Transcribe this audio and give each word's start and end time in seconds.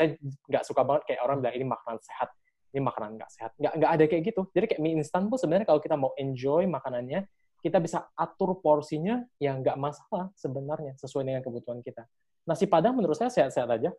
Saya 0.00 0.16
nggak 0.48 0.64
suka 0.64 0.80
banget 0.80 1.12
kayak 1.12 1.20
orang 1.20 1.44
bilang 1.44 1.60
ini 1.60 1.66
makanan 1.68 2.00
sehat, 2.00 2.32
ini 2.72 2.80
makanan 2.80 3.20
nggak 3.20 3.30
sehat. 3.36 3.52
Nggak, 3.60 3.72
nggak 3.76 3.90
ada 3.92 4.04
kayak 4.08 4.22
gitu. 4.32 4.42
Jadi 4.56 4.64
kayak 4.72 4.80
mie 4.80 4.96
instan 4.96 5.28
pun 5.28 5.36
sebenarnya 5.36 5.68
kalau 5.68 5.76
kita 5.84 6.00
mau 6.00 6.16
enjoy 6.16 6.64
makanannya, 6.64 7.28
kita 7.60 7.76
bisa 7.84 8.08
atur 8.16 8.56
porsinya 8.64 9.20
yang 9.36 9.60
nggak 9.60 9.76
masalah 9.76 10.32
sebenarnya 10.32 10.96
sesuai 10.96 11.28
dengan 11.28 11.44
kebutuhan 11.44 11.84
kita. 11.84 12.08
Nasi 12.48 12.64
Padang 12.64 12.96
menurut 12.96 13.12
saya 13.12 13.28
sehat-sehat 13.28 13.68
aja. 13.68 13.92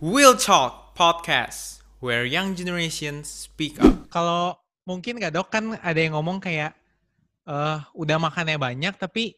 Will 0.00 0.32
Talk 0.40 0.96
Podcast, 0.96 1.84
where 2.00 2.24
young 2.24 2.56
generation 2.56 3.20
speak 3.28 3.76
up. 3.84 4.08
Kalau 4.08 4.56
mungkin 4.88 5.20
nggak 5.20 5.36
dok 5.36 5.52
kan 5.52 5.76
ada 5.84 6.00
yang 6.00 6.16
ngomong 6.16 6.40
kayak 6.40 6.72
eh 7.44 7.78
udah 7.92 8.16
makannya 8.16 8.56
banyak 8.56 8.96
tapi 8.96 9.36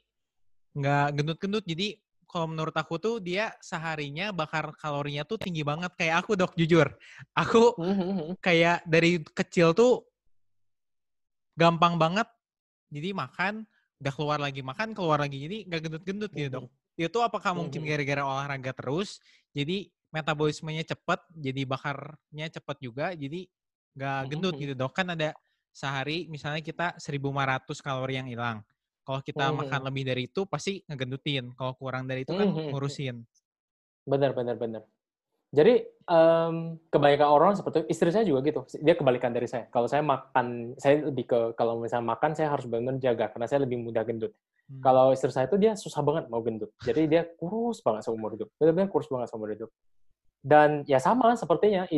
nggak 0.79 1.19
gendut-gendut. 1.19 1.67
Jadi 1.67 1.99
kalau 2.35 2.51
menurut 2.51 2.75
aku 2.75 2.99
tuh 2.99 3.23
dia 3.23 3.55
seharinya 3.63 4.35
bakar 4.35 4.75
kalorinya 4.75 5.23
tuh 5.23 5.39
tinggi 5.39 5.63
banget 5.63 5.95
kayak 5.95 6.27
aku 6.27 6.35
dok 6.35 6.59
jujur. 6.59 6.91
Aku 7.31 7.79
kayak 8.43 8.83
dari 8.91 9.23
kecil 9.23 9.71
tuh 9.71 10.03
gampang 11.55 11.95
banget. 11.95 12.27
Jadi 12.91 13.15
makan 13.15 13.63
udah 14.03 14.11
keluar 14.11 14.43
lagi 14.43 14.67
makan 14.67 14.99
keluar 14.99 15.23
lagi 15.23 15.47
jadi 15.47 15.63
nggak 15.71 15.81
gendut-gendut 15.87 16.31
gitu 16.35 16.49
dok. 16.51 16.67
Itu 16.99 17.23
apakah 17.23 17.55
mungkin 17.55 17.87
Mhm. 17.87 17.89
gara-gara 17.95 18.23
olahraga 18.27 18.75
terus 18.75 19.23
jadi 19.55 19.87
metabolismenya 20.11 20.83
cepet 20.91 21.23
jadi 21.39 21.63
bakarnya 21.63 22.51
cepet 22.51 22.77
juga 22.83 23.15
jadi 23.15 23.47
nggak 23.95 24.21
gendut 24.27 24.55
Mhm. 24.59 24.63
gitu 24.67 24.75
dok 24.75 24.91
kan 24.91 25.07
ada 25.15 25.39
sehari 25.71 26.27
misalnya 26.27 26.63
kita 26.67 26.99
1500 26.99 27.79
kalori 27.79 28.19
yang 28.19 28.27
hilang 28.27 28.67
kalau 29.05 29.21
kita 29.21 29.53
Mhm. 29.53 29.57
makan 29.63 29.81
lebih 29.87 30.03
dari 30.09 30.23
itu 30.27 30.49
pasti 30.49 30.81
ngegendutin 30.89 31.53
kalau 31.55 31.77
kurang 31.77 32.09
dari 32.09 32.25
itu 32.25 32.33
kan 32.33 32.49
Mhm. 32.49 32.73
ngurusin 32.73 33.17
Benar, 34.05 34.37
benar, 34.37 34.57
benar. 34.61 34.83
Jadi 35.49 35.81
em, 36.05 36.77
kebanyakan 36.93 37.29
orang 37.31 37.53
seperti 37.57 37.89
istri 37.89 38.13
saya 38.13 38.27
juga 38.29 38.45
gitu. 38.45 38.61
Dia 38.85 38.93
kebalikan 38.93 39.33
dari 39.33 39.49
saya. 39.49 39.65
Kalau 39.73 39.89
saya 39.89 40.05
makan, 40.05 40.77
saya 40.77 41.09
lebih 41.09 41.25
ke 41.25 41.41
kalau 41.57 41.81
misalnya 41.81 42.13
makan 42.13 42.37
saya 42.37 42.53
harus 42.53 42.69
benar-benar 42.69 43.01
jaga 43.01 43.33
karena 43.33 43.47
saya 43.49 43.65
lebih 43.65 43.81
mudah 43.81 44.05
gendut. 44.05 44.37
Hmm. 44.69 44.83
Kalau 44.85 45.17
istri 45.17 45.33
saya 45.33 45.49
itu 45.49 45.57
dia 45.57 45.73
susah 45.73 46.05
banget 46.05 46.29
mau 46.29 46.45
gendut. 46.45 46.69
Jadi 46.85 47.09
dia 47.09 47.25
kurus 47.41 47.81
banget 47.81 48.05
seumur 48.05 48.37
hidup. 48.37 48.53
Benar-benar 48.61 48.93
kurus 48.93 49.09
banget 49.09 49.33
seumur 49.33 49.49
hidup. 49.49 49.71
Dan 50.45 50.85
ya 50.85 51.01
sama 51.01 51.33
sepertinya 51.41 51.89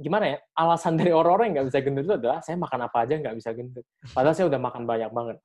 gimana 0.00 0.24
ya? 0.34 0.38
Alasan 0.56 0.96
dari 0.96 1.12
orang-orang 1.12 1.52
yang 1.52 1.54
nggak 1.60 1.68
bisa 1.68 1.80
gendut 1.84 2.04
itu 2.08 2.14
adalah 2.16 2.38
saya 2.40 2.56
makan 2.56 2.80
apa 2.88 2.96
aja 3.04 3.14
nggak 3.20 3.36
bisa 3.36 3.50
gendut. 3.52 3.84
Padahal 4.16 4.34
saya 4.34 4.46
udah 4.48 4.60
makan 4.60 4.82
banyak 4.88 5.10
banget. 5.12 5.36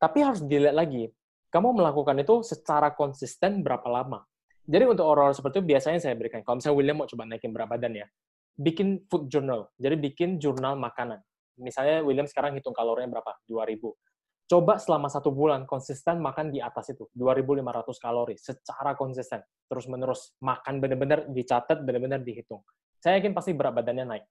Tapi 0.00 0.18
harus 0.24 0.40
dilihat 0.42 0.74
lagi. 0.74 1.12
Kamu 1.48 1.76
melakukan 1.76 2.16
itu 2.20 2.40
secara 2.44 2.92
konsisten 2.92 3.60
berapa 3.60 3.84
lama? 3.88 4.24
Jadi 4.68 4.84
untuk 4.84 5.08
orang-orang 5.08 5.36
seperti 5.36 5.60
itu 5.60 5.64
biasanya 5.64 6.00
saya 6.00 6.14
berikan. 6.16 6.44
Kalau 6.44 6.60
misalnya 6.60 6.76
William 6.76 6.96
mau 7.00 7.08
coba 7.08 7.24
naikin 7.24 7.52
berat 7.56 7.68
badan 7.72 7.92
ya, 8.04 8.06
bikin 8.56 9.08
food 9.08 9.32
journal. 9.32 9.72
Jadi 9.80 9.96
bikin 9.96 10.36
jurnal 10.36 10.76
makanan. 10.76 11.24
Misalnya 11.56 12.04
William 12.04 12.28
sekarang 12.28 12.52
hitung 12.52 12.76
kalorinya 12.76 13.18
berapa? 13.18 13.32
2000. 13.48 13.80
Coba 14.48 14.80
selama 14.80 15.12
satu 15.12 15.28
bulan 15.28 15.68
konsisten 15.68 16.24
makan 16.24 16.48
di 16.48 16.60
atas 16.60 16.88
itu, 16.88 17.04
2500 17.12 18.00
kalori 18.00 18.36
secara 18.40 18.96
konsisten. 18.96 19.44
Terus 19.68 19.84
menerus 19.92 20.32
makan 20.40 20.80
benar-benar 20.80 21.28
dicatat, 21.28 21.84
benar-benar 21.84 22.24
dihitung. 22.24 22.64
Saya 22.98 23.22
yakin 23.22 23.32
pasti 23.34 23.54
berat 23.54 23.74
badannya 23.74 24.06
naik. 24.06 24.24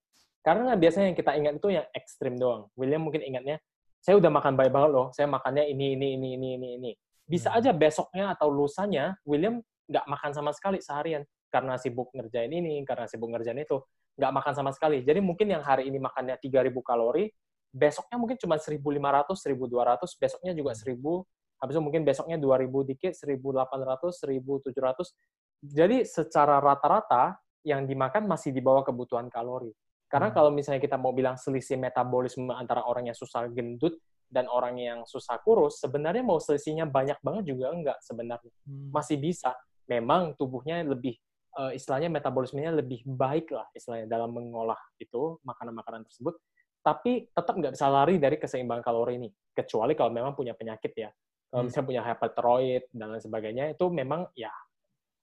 Karena 0.44 0.80
biasanya 0.80 1.12
yang 1.12 1.18
kita 1.18 1.32
ingat 1.36 1.54
itu 1.60 1.68
yang 1.76 1.86
ekstrim 1.92 2.40
doang. 2.40 2.72
William 2.80 3.04
mungkin 3.04 3.20
ingatnya, 3.20 3.60
saya 4.00 4.16
udah 4.16 4.32
makan 4.32 4.56
baik 4.56 4.72
banget 4.72 4.92
loh, 4.96 5.08
saya 5.12 5.28
makannya 5.28 5.68
ini, 5.68 6.00
ini, 6.00 6.16
ini, 6.16 6.30
ini, 6.40 6.50
ini, 6.56 6.68
ini. 6.80 6.92
Bisa 7.28 7.52
Hmm. 7.52 7.60
aja 7.60 7.72
besoknya 7.76 8.32
atau 8.32 8.48
lusanya, 8.48 9.20
William 9.28 9.60
nggak 9.88 10.06
makan 10.08 10.32
sama 10.32 10.52
sekali 10.56 10.80
seharian 10.80 11.28
karena 11.52 11.76
sibuk 11.76 12.12
ngerjain 12.16 12.52
ini, 12.52 12.84
karena 12.88 13.08
sibuk 13.08 13.28
ngerjain 13.28 13.60
itu, 13.60 13.84
nggak 14.16 14.32
makan 14.32 14.54
sama 14.56 14.72
sekali. 14.72 15.04
Jadi 15.04 15.20
mungkin 15.20 15.52
yang 15.52 15.64
hari 15.64 15.92
ini 15.92 16.00
makannya 16.00 16.40
3000 16.40 16.80
kalori, 16.80 17.28
besoknya 17.72 18.16
mungkin 18.16 18.40
cuma 18.40 18.56
1500, 18.56 19.44
1200, 19.44 20.16
besoknya 20.16 20.56
juga 20.56 20.72
1000, 20.72 21.28
habis 21.60 21.76
itu 21.76 21.84
mungkin 21.84 22.02
besoknya 22.08 22.38
2000 22.40 22.88
dikit, 22.88 23.12
1800, 23.12 24.24
1700. 24.24 25.12
Jadi 25.60 26.08
secara 26.08 26.62
rata-rata 26.64 27.36
yang 27.68 27.84
dimakan 27.84 28.24
masih 28.32 28.56
di 28.56 28.64
bawah 28.64 28.88
kebutuhan 28.88 29.28
kalori. 29.28 29.76
Karena 30.08 30.32
Hmm. 30.32 30.36
kalau 30.40 30.50
misalnya 30.56 30.80
kita 30.80 30.96
mau 30.96 31.12
bilang 31.12 31.36
selisih 31.36 31.76
metabolisme 31.76 32.48
antara 32.56 32.88
orang 32.88 33.12
yang 33.12 33.18
susah 33.20 33.44
gendut 33.52 34.00
dan 34.32 34.48
orang 34.48 34.80
yang 34.80 35.00
susah 35.04 35.36
kurus, 35.44 35.84
sebenarnya 35.84 36.24
mau 36.24 36.40
selisihnya 36.40 36.88
banyak 36.88 37.20
banget 37.20 37.52
juga 37.52 37.76
enggak 37.76 38.00
sebenarnya 38.00 38.52
Hmm. 38.64 38.88
masih 38.96 39.20
bisa. 39.20 39.52
Memang 39.92 40.32
tubuhnya 40.40 40.80
lebih 40.88 41.20
eh, 41.58 41.74
istilahnya 41.74 42.06
metabolismenya 42.14 42.70
lebih 42.70 43.02
baik 43.02 43.50
lah 43.50 43.66
istilahnya 43.74 44.06
dalam 44.06 44.30
mengolah 44.30 44.78
itu 45.02 45.42
makanan-makanan 45.42 46.06
tersebut. 46.06 46.38
Tapi 46.86 47.34
tetap 47.34 47.58
nggak 47.58 47.74
bisa 47.74 47.90
lari 47.90 48.22
dari 48.22 48.38
keseimbangan 48.38 48.86
kalori 48.86 49.18
ini. 49.18 49.30
Kecuali 49.58 49.98
kalau 49.98 50.14
memang 50.14 50.38
punya 50.38 50.54
penyakit 50.54 50.94
ya. 50.94 51.10
Kalau 51.50 51.66
Hmm. 51.66 51.74
misalnya 51.74 51.88
punya 51.90 52.02
hyperthyroid 52.06 52.84
dan 52.94 53.10
lain 53.10 53.24
sebagainya 53.26 53.66
itu 53.74 53.90
memang 53.90 54.30
ya 54.38 54.54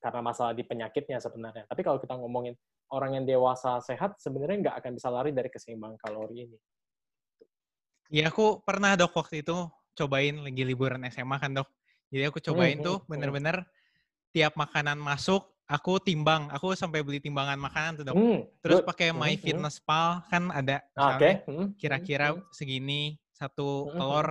karena 0.04 0.20
masalah 0.20 0.53
di 0.53 0.60
penyakitnya 0.60 1.16
sebenarnya. 1.16 1.65
Tapi 1.65 1.81
kalau 1.81 1.97
kita 1.97 2.12
ngomongin 2.20 2.53
orang 2.92 3.16
yang 3.16 3.25
dewasa 3.25 3.81
sehat 3.81 4.20
sebenarnya 4.20 4.69
nggak 4.69 4.76
akan 4.84 4.92
bisa 5.00 5.09
lari 5.09 5.32
dari 5.32 5.48
keseimbangan 5.48 5.97
kalori 5.97 6.44
ini. 6.44 6.59
Iya 8.12 8.28
aku 8.28 8.60
pernah 8.60 8.93
dok 9.00 9.16
waktu 9.16 9.41
itu 9.41 9.56
cobain 9.97 10.37
lagi 10.44 10.60
liburan 10.60 11.00
SMA 11.09 11.41
kan 11.41 11.56
dok. 11.56 11.72
Jadi 12.12 12.28
aku 12.28 12.37
cobain 12.44 12.76
Hmm, 12.76 12.84
tuh 12.84 12.97
hmm, 13.00 13.00
hmm. 13.00 13.09
bener-bener 13.09 13.56
tiap 14.28 14.53
makanan 14.60 15.00
masuk 15.00 15.48
aku 15.64 15.97
timbang. 16.04 16.53
Aku 16.53 16.76
sampai 16.76 17.00
beli 17.00 17.25
timbangan 17.25 17.56
makanan 17.56 18.04
tuh 18.04 18.04
dok. 18.12 18.16
Hmm, 18.20 18.44
Terus 18.60 18.84
pakai 18.84 19.09
Hmm, 19.09 19.25
My 19.25 19.32
hmm. 19.32 19.41
Fitness 19.41 19.81
Pal 19.81 20.20
kan 20.28 20.53
ada 20.53 20.84
Ah, 20.93 21.16
Oke. 21.16 21.32
misalnya 21.32 21.34
Hmm, 21.48 21.56
hmm, 21.56 21.69
kira-kira 21.81 22.26
hmm. 22.37 22.44
segini 22.53 23.16
satu 23.32 23.88
Hmm, 23.88 23.97
telur 23.97 24.26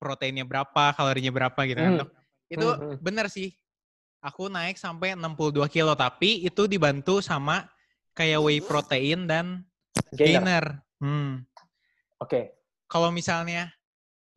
proteinnya 0.00 0.48
berapa, 0.48 0.96
kalorinya 0.96 1.28
berapa 1.36 1.60
gitu 1.68 1.78
kan 1.84 1.92
Hmm. 1.92 2.00
dok. 2.00 2.10
Itu 2.48 2.66
Hmm, 2.66 2.80
hmm. 2.80 2.96
bener 3.04 3.26
sih. 3.28 3.59
Aku 4.20 4.46
naik 4.46 4.76
sampai 4.76 5.16
62 5.16 5.64
kilo 5.66 5.96
tapi 5.96 6.44
itu 6.44 6.68
dibantu 6.68 7.24
sama 7.24 7.64
kayak 8.12 8.40
whey 8.40 8.60
protein 8.60 9.24
dan 9.24 9.64
Gainer. 10.12 10.44
gainer. 10.44 10.66
Hmm. 11.00 11.32
Oke. 12.20 12.52
kalau 12.84 13.08
misalnya 13.08 13.70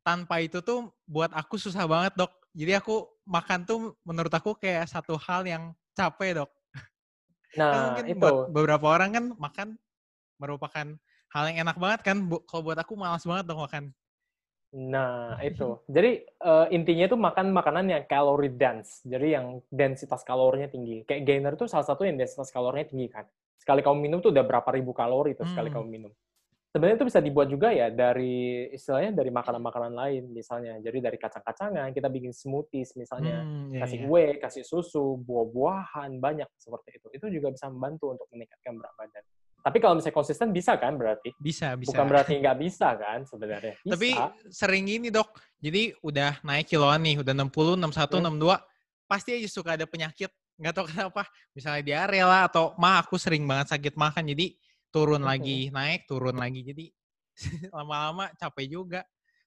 tanpa 0.05 0.39
itu 0.39 0.61
tuh 0.61 0.87
buat 1.03 1.33
aku 1.33 1.57
susah 1.57 1.83
banget 1.83 2.13
dok. 2.13 2.31
Jadi 2.53 2.77
aku 2.77 3.01
makan 3.25 3.65
tuh 3.65 3.97
menurut 4.05 4.29
aku 4.29 4.53
kayak 4.53 4.85
satu 4.85 5.17
hal 5.17 5.41
yang 5.43 5.63
capek 5.91 6.37
dok. 6.37 6.51
Kan 7.51 7.59
Nah, 7.59 7.83
mungkin 7.91 8.05
itu. 8.07 8.21
buat 8.21 8.49
beberapa 8.49 8.85
orang 8.87 9.09
kan 9.11 9.25
makan 9.35 9.67
merupakan 10.37 10.85
hal 11.29 11.43
yang 11.49 11.65
enak 11.65 11.75
banget 11.75 11.99
kan. 12.05 12.17
Bu- 12.23 12.45
Kalau 12.45 12.61
buat 12.61 12.77
aku 12.77 12.93
malas 12.93 13.25
banget 13.25 13.45
dok 13.45 13.57
makan. 13.65 13.89
Nah, 14.73 15.37
itu. 15.45 15.77
Jadi 15.85 16.25
eh, 16.25 16.67
intinya 16.73 17.05
itu 17.05 17.17
makan 17.17 17.53
makanan 17.53 17.85
yang 17.93 18.03
calorie 18.09 18.49
dense. 18.49 19.05
Jadi 19.05 19.37
yang 19.37 19.61
densitas 19.69 20.25
kalorinya 20.25 20.65
tinggi. 20.65 21.05
Kayak 21.05 21.23
gainer 21.29 21.53
itu 21.53 21.69
salah 21.69 21.85
satu 21.85 22.09
yang 22.09 22.17
densitas 22.17 22.49
kalorinya 22.49 22.89
tinggi 22.89 23.07
kan. 23.13 23.29
Sekali 23.61 23.85
kamu 23.85 23.97
minum 24.01 24.19
tuh 24.19 24.33
udah 24.33 24.43
berapa 24.43 24.69
ribu 24.73 24.91
kalori 24.91 25.37
tuh 25.37 25.45
sekali 25.45 25.69
Hmm. 25.69 25.77
kamu 25.77 25.87
minum. 25.87 26.11
Sebenarnya 26.73 26.97
itu 26.97 27.05
bisa 27.05 27.21
dibuat 27.21 27.53
juga 27.53 27.69
ya 27.69 27.93
dari 27.93 28.65
istilahnya 28.73 29.13
dari 29.13 29.29
makanan-makanan 29.29 29.93
lain 29.93 30.23
misalnya. 30.33 30.81
Jadi 30.81 31.05
dari 31.05 31.21
kacang-kacangan 31.21 31.93
kita 31.93 32.09
bikin 32.09 32.33
smoothies 32.33 32.97
misalnya. 32.97 33.45
Hmm, 33.45 33.77
iya, 33.77 33.85
kasih 33.85 33.99
iya. 34.01 34.09
whey, 34.09 34.31
kasih 34.41 34.65
susu, 34.65 35.21
buah-buahan 35.21 36.17
banyak 36.17 36.49
seperti 36.57 36.97
itu. 36.97 37.07
Itu 37.13 37.25
juga 37.29 37.53
bisa 37.53 37.69
membantu 37.69 38.17
untuk 38.17 38.25
meningkatkan 38.33 38.73
berat 38.73 38.93
badan. 38.97 39.23
Tapi 39.63 39.79
kalau 39.79 39.95
misalnya 39.95 40.19
konsisten 40.19 40.51
bisa 40.51 40.75
kan 40.75 40.99
berarti? 40.99 41.31
Bisa, 41.39 41.79
bisa. 41.79 41.95
Bukan 41.95 42.05
berarti 42.11 42.35
nggak 42.35 42.57
bisa 42.59 42.99
kan 42.99 43.23
sebenarnya. 43.23 43.79
Bisa. 43.87 43.95
Tapi 43.95 44.09
sering 44.51 44.83
gini 44.83 45.07
dok. 45.07 45.39
Jadi 45.63 45.95
udah 46.03 46.43
naik 46.43 46.67
kiloan 46.67 46.99
nih, 46.99 47.23
udah 47.23 47.31
60, 47.31 47.79
61, 47.79 48.19
Hmm. 48.19 48.27
62. 48.27 48.59
Pasti 49.07 49.29
aja 49.39 49.47
suka 49.47 49.79
ada 49.79 49.87
penyakit. 49.87 50.27
Nggak 50.59 50.73
tahu 50.75 50.85
kenapa. 50.91 51.23
Misalnya 51.55 51.79
diare 51.79 52.19
lah 52.27 52.51
atau 52.51 52.75
mah 52.75 52.99
aku 52.99 53.15
sering 53.15 53.47
banget 53.47 53.71
sakit 53.71 53.95
makan. 53.95 54.35
Jadi 54.35 54.59
turun 54.91 55.23
Mhm. 55.23 55.29
lagi, 55.31 55.57
naik, 55.71 56.11
turun 56.11 56.35
lagi. 56.35 56.59
Jadi 56.59 56.85
lama-lama 57.75 58.27
capek 58.35 58.67
juga. 58.67 59.01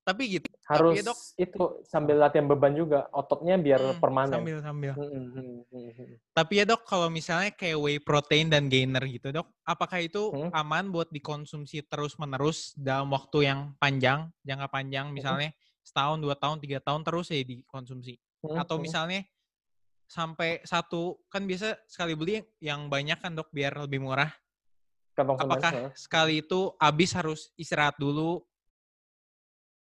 Tapi 0.06 0.38
gitu. 0.38 0.47
harus 0.70 0.94
Tapi 0.94 0.99
ya, 0.99 1.05
Dok. 1.11 1.19
itu 1.35 1.62
sambil 1.82 2.17
latihan 2.23 2.47
beban 2.47 2.79
juga 2.79 3.11
ototnya 3.11 3.58
biar 3.58 3.82
Hmm, 3.82 3.99
permanen. 3.99 4.35
Sambil, 4.38 4.58
sambil. 4.62 4.93
Hmm, 4.94 5.11
hmm, 5.11 5.26
hmm, 5.35 5.61
hmm, 5.67 5.91
hmm. 5.99 6.17
Tapi 6.31 6.53
ya 6.62 6.64
dok, 6.69 6.87
kalau 6.87 7.11
misalnya 7.11 7.50
kayak 7.50 7.79
whey 7.81 7.99
protein 7.99 8.47
dan 8.47 8.70
gainer 8.70 9.03
gitu 9.08 9.35
dok, 9.35 9.50
apakah 9.67 9.99
itu 9.99 10.31
Hmm. 10.31 10.55
aman 10.55 10.94
buat 10.94 11.11
dikonsumsi 11.11 11.82
terus-menerus 11.91 12.70
dalam 12.79 13.11
waktu 13.11 13.50
yang 13.50 13.75
panjang, 13.82 14.31
jangka 14.47 14.69
Hmm. 14.70 14.76
panjang 14.79 15.06
misalnya 15.11 15.50
setahun, 15.82 16.23
dua 16.23 16.38
tahun, 16.38 16.62
tiga 16.62 16.79
tahun 16.79 17.02
terus 17.02 17.35
ya 17.35 17.43
dikonsumsi? 17.43 18.14
Hmm, 18.47 18.62
Atau 18.62 18.79
hmm. 18.79 18.85
misalnya 18.87 19.20
sampai 20.06 20.62
satu, 20.62 21.19
kan 21.26 21.43
biasa 21.43 21.82
sekali 21.91 22.14
beli 22.14 22.47
yang 22.62 22.87
banyak 22.87 23.19
kan 23.19 23.35
dok 23.35 23.50
biar 23.50 23.75
lebih 23.75 24.06
murah. 24.06 24.31
Kantong 25.19 25.41
Apakah 25.41 25.97
sekali 25.99 26.44
itu 26.47 26.70
habis 26.79 27.11
harus 27.17 27.50
istirahat 27.59 27.99
dulu? 27.99 28.44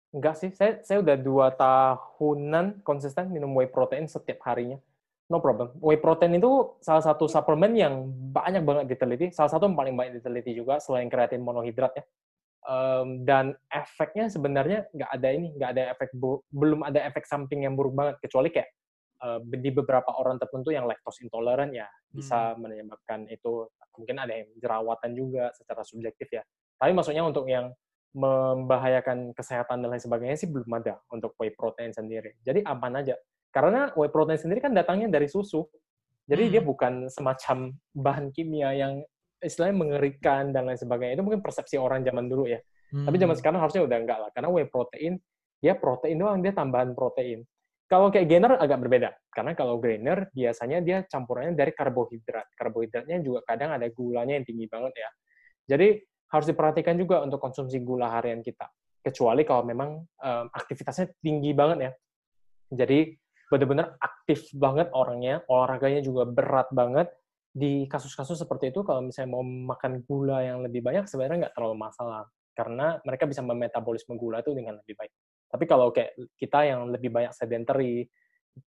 Enggak 0.09 0.35
sih, 0.41 0.49
saya 0.57 0.81
saya 0.81 1.05
udah 1.05 1.17
dua 1.21 1.53
tahunan 1.53 2.81
konsisten 2.81 3.29
minum 3.29 3.53
whey 3.53 3.69
protein 3.69 4.09
setiap 4.09 4.41
harinya. 4.49 4.81
no 5.29 5.37
problem. 5.37 5.69
Whey 5.77 6.01
protein 6.01 6.41
itu 6.41 6.73
salah 6.81 7.05
satu 7.05 7.29
suplemen 7.29 7.77
yang 7.77 8.09
banyak 8.33 8.65
banget 8.65 8.97
diteliti. 8.97 9.29
Salah 9.29 9.53
satu 9.53 9.69
yang 9.69 9.77
paling 9.77 9.93
banyak 9.93 10.17
diteliti 10.17 10.57
juga 10.57 10.81
selain 10.81 11.05
kreatin 11.05 11.45
monohidrat 11.45 11.93
ya. 11.93 12.03
Um, 12.65 13.29
dan 13.29 13.53
efeknya 13.69 14.25
sebenarnya 14.25 14.89
nggak 14.89 15.11
ada 15.13 15.29
ini, 15.29 15.53
nggak 15.53 15.69
ada 15.77 15.83
efek 15.93 16.09
belum 16.49 16.81
ada 16.81 17.05
efek 17.05 17.29
samping 17.29 17.61
yang 17.61 17.77
buruk 17.77 17.93
banget 17.93 18.17
kecuali 18.25 18.49
kayak 18.49 18.73
uh, 19.21 19.37
di 19.45 19.69
beberapa 19.69 20.17
orang 20.17 20.41
tertentu 20.41 20.73
yang 20.73 20.89
lactose 20.89 21.21
intoleran 21.21 21.77
ya 21.77 21.85
bisa 22.09 22.57
hmm. 22.57 22.65
menyebabkan 22.65 23.29
itu 23.29 23.69
mungkin 23.95 24.17
ada 24.17 24.33
yang 24.33 24.49
jerawatan 24.57 25.11
juga 25.13 25.53
secara 25.53 25.85
subjektif 25.85 26.25
ya. 26.31 26.43
Tapi 26.81 26.91
maksudnya 26.95 27.21
untuk 27.21 27.45
yang 27.45 27.69
membahayakan 28.13 29.37
kesehatan 29.37 29.85
dan 29.85 29.89
lain 29.93 30.01
sebagainya 30.01 30.37
sih 30.37 30.49
belum 30.49 30.69
ada 30.81 30.97
untuk 31.13 31.37
whey 31.37 31.53
protein 31.53 31.93
sendiri. 31.93 32.33
Jadi 32.41 32.65
aman 32.65 33.05
aja. 33.05 33.13
Karena 33.53 33.93
whey 33.93 34.09
protein 34.09 34.41
sendiri 34.41 34.61
kan 34.61 34.73
datangnya 34.73 35.09
dari 35.09 35.29
susu. 35.29 35.65
Jadi 36.29 36.49
hmm. 36.49 36.51
dia 36.53 36.61
bukan 36.61 36.93
semacam 37.09 37.73
bahan 37.93 38.25
kimia 38.33 38.73
yang 38.73 39.01
istilahnya 39.41 39.77
mengerikan 39.77 40.53
dan 40.53 40.69
lain 40.69 40.77
sebagainya. 40.77 41.21
Itu 41.21 41.25
mungkin 41.25 41.41
persepsi 41.41 41.77
orang 41.77 42.01
zaman 42.05 42.29
dulu 42.29 42.49
ya. 42.49 42.61
Hmm. 42.93 43.05
Tapi 43.05 43.15
zaman 43.17 43.33
hmm. 43.37 43.41
sekarang 43.41 43.59
harusnya 43.61 43.81
udah 43.85 43.97
enggak 43.97 44.19
lah. 44.21 44.29
Karena 44.33 44.49
whey 44.49 44.65
protein, 44.65 45.13
dia 45.61 45.73
protein 45.77 46.17
doang, 46.17 46.41
dia 46.41 46.53
tambahan 46.53 46.93
protein. 46.97 47.45
Kalau 47.89 48.13
kayak 48.13 48.29
gainer 48.29 48.53
agak 48.57 48.77
berbeda. 48.85 49.09
Karena 49.33 49.57
kalau 49.57 49.81
gainer 49.81 50.29
biasanya 50.29 50.81
dia 50.85 51.01
campurannya 51.09 51.57
dari 51.57 51.73
karbohidrat. 51.73 52.53
Karbohidratnya 52.53 53.17
juga 53.25 53.41
kadang 53.45 53.73
ada 53.73 53.89
gulanya 53.89 54.37
yang 54.37 54.45
tinggi 54.45 54.69
banget 54.69 54.93
ya. 54.93 55.09
Jadi 55.73 55.97
harus 56.29 56.45
diperhatikan 56.45 56.95
juga 56.95 57.25
untuk 57.25 57.41
konsumsi 57.41 57.81
gula 57.81 58.13
harian 58.13 58.45
kita. 58.45 58.69
Kecuali 59.01 59.41
kalau 59.43 59.65
memang 59.65 60.05
um, 60.05 60.45
aktivitasnya 60.53 61.09
tinggi 61.21 61.51
banget 61.57 61.77
ya. 61.89 61.91
Jadi 62.85 63.17
benar-benar 63.49 63.97
aktif 63.97 64.45
banget 64.53 64.93
orangnya, 64.93 65.41
olahraganya 65.49 66.05
juga 66.05 66.29
berat 66.29 66.69
banget. 66.69 67.09
Di 67.49 67.89
kasus-kasus 67.89 68.45
seperti 68.45 68.69
itu, 68.69 68.85
kalau 68.85 69.01
misalnya 69.01 69.33
mau 69.33 69.41
makan 69.41 70.05
gula 70.05 70.45
yang 70.45 70.61
lebih 70.61 70.85
banyak, 70.85 71.09
sebenarnya 71.09 71.49
nggak 71.49 71.55
terlalu 71.57 71.81
masalah. 71.81 72.29
Karena 72.53 73.01
mereka 73.01 73.25
bisa 73.25 73.41
memetabolisme 73.41 74.13
gula 74.21 74.45
itu 74.45 74.53
dengan 74.53 74.77
lebih 74.77 74.93
baik. 74.93 75.13
Tapi 75.49 75.65
kalau 75.65 75.89
kayak 75.89 76.13
kita 76.37 76.69
yang 76.69 76.93
lebih 76.93 77.09
banyak 77.09 77.33
sedentary, 77.33 78.05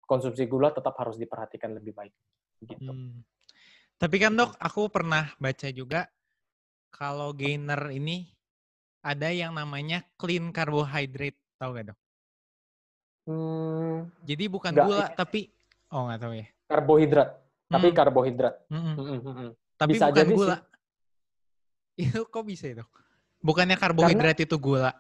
konsumsi 0.05 0.45
gula 0.45 0.77
tetap 0.77 0.93
harus 1.01 1.17
diperhatikan 1.17 1.73
lebih 1.73 1.97
baik. 1.97 2.13
Gitu. 2.61 2.93
Hmm. 2.93 3.25
Tapi 3.97 4.17
kan 4.21 4.37
dok, 4.37 4.53
aku 4.61 4.93
pernah 4.93 5.33
baca 5.41 5.73
juga 5.73 6.05
kalau 6.97 7.37
gainer 7.37 7.93
ini 7.93 8.25
ada 9.05 9.29
yang 9.29 9.53
namanya 9.53 10.03
clean 10.17 10.51
carbohydrate, 10.51 11.37
tahu 11.61 11.71
gak 11.77 11.93
dok? 11.93 11.99
Hmm, 13.27 14.09
Jadi 14.25 14.45
bukan 14.49 14.73
enggak, 14.73 14.87
gula, 14.87 15.07
tapi 15.13 15.51
oh 15.91 16.07
nggak 16.07 16.21
tahu 16.23 16.33
ya. 16.39 16.47
Karbohidrat, 16.71 17.29
hmm. 17.35 17.73
tapi 17.75 17.87
karbohidrat. 17.91 18.55
Hmm. 18.71 18.95
Hmm, 18.95 19.19
hmm, 19.19 19.51
Tapi 19.77 19.93
bisa 19.99 20.07
bukan 20.11 20.29
gula. 20.31 20.57
Sih. 20.57 20.63
Itu 22.07 22.21
kok 22.29 22.45
bisa 22.45 22.69
itu? 22.69 22.85
Bukannya 23.41 23.77
karbohidrat 23.81 24.37
Karena, 24.37 24.47
itu 24.49 24.57
gula? 24.61 24.93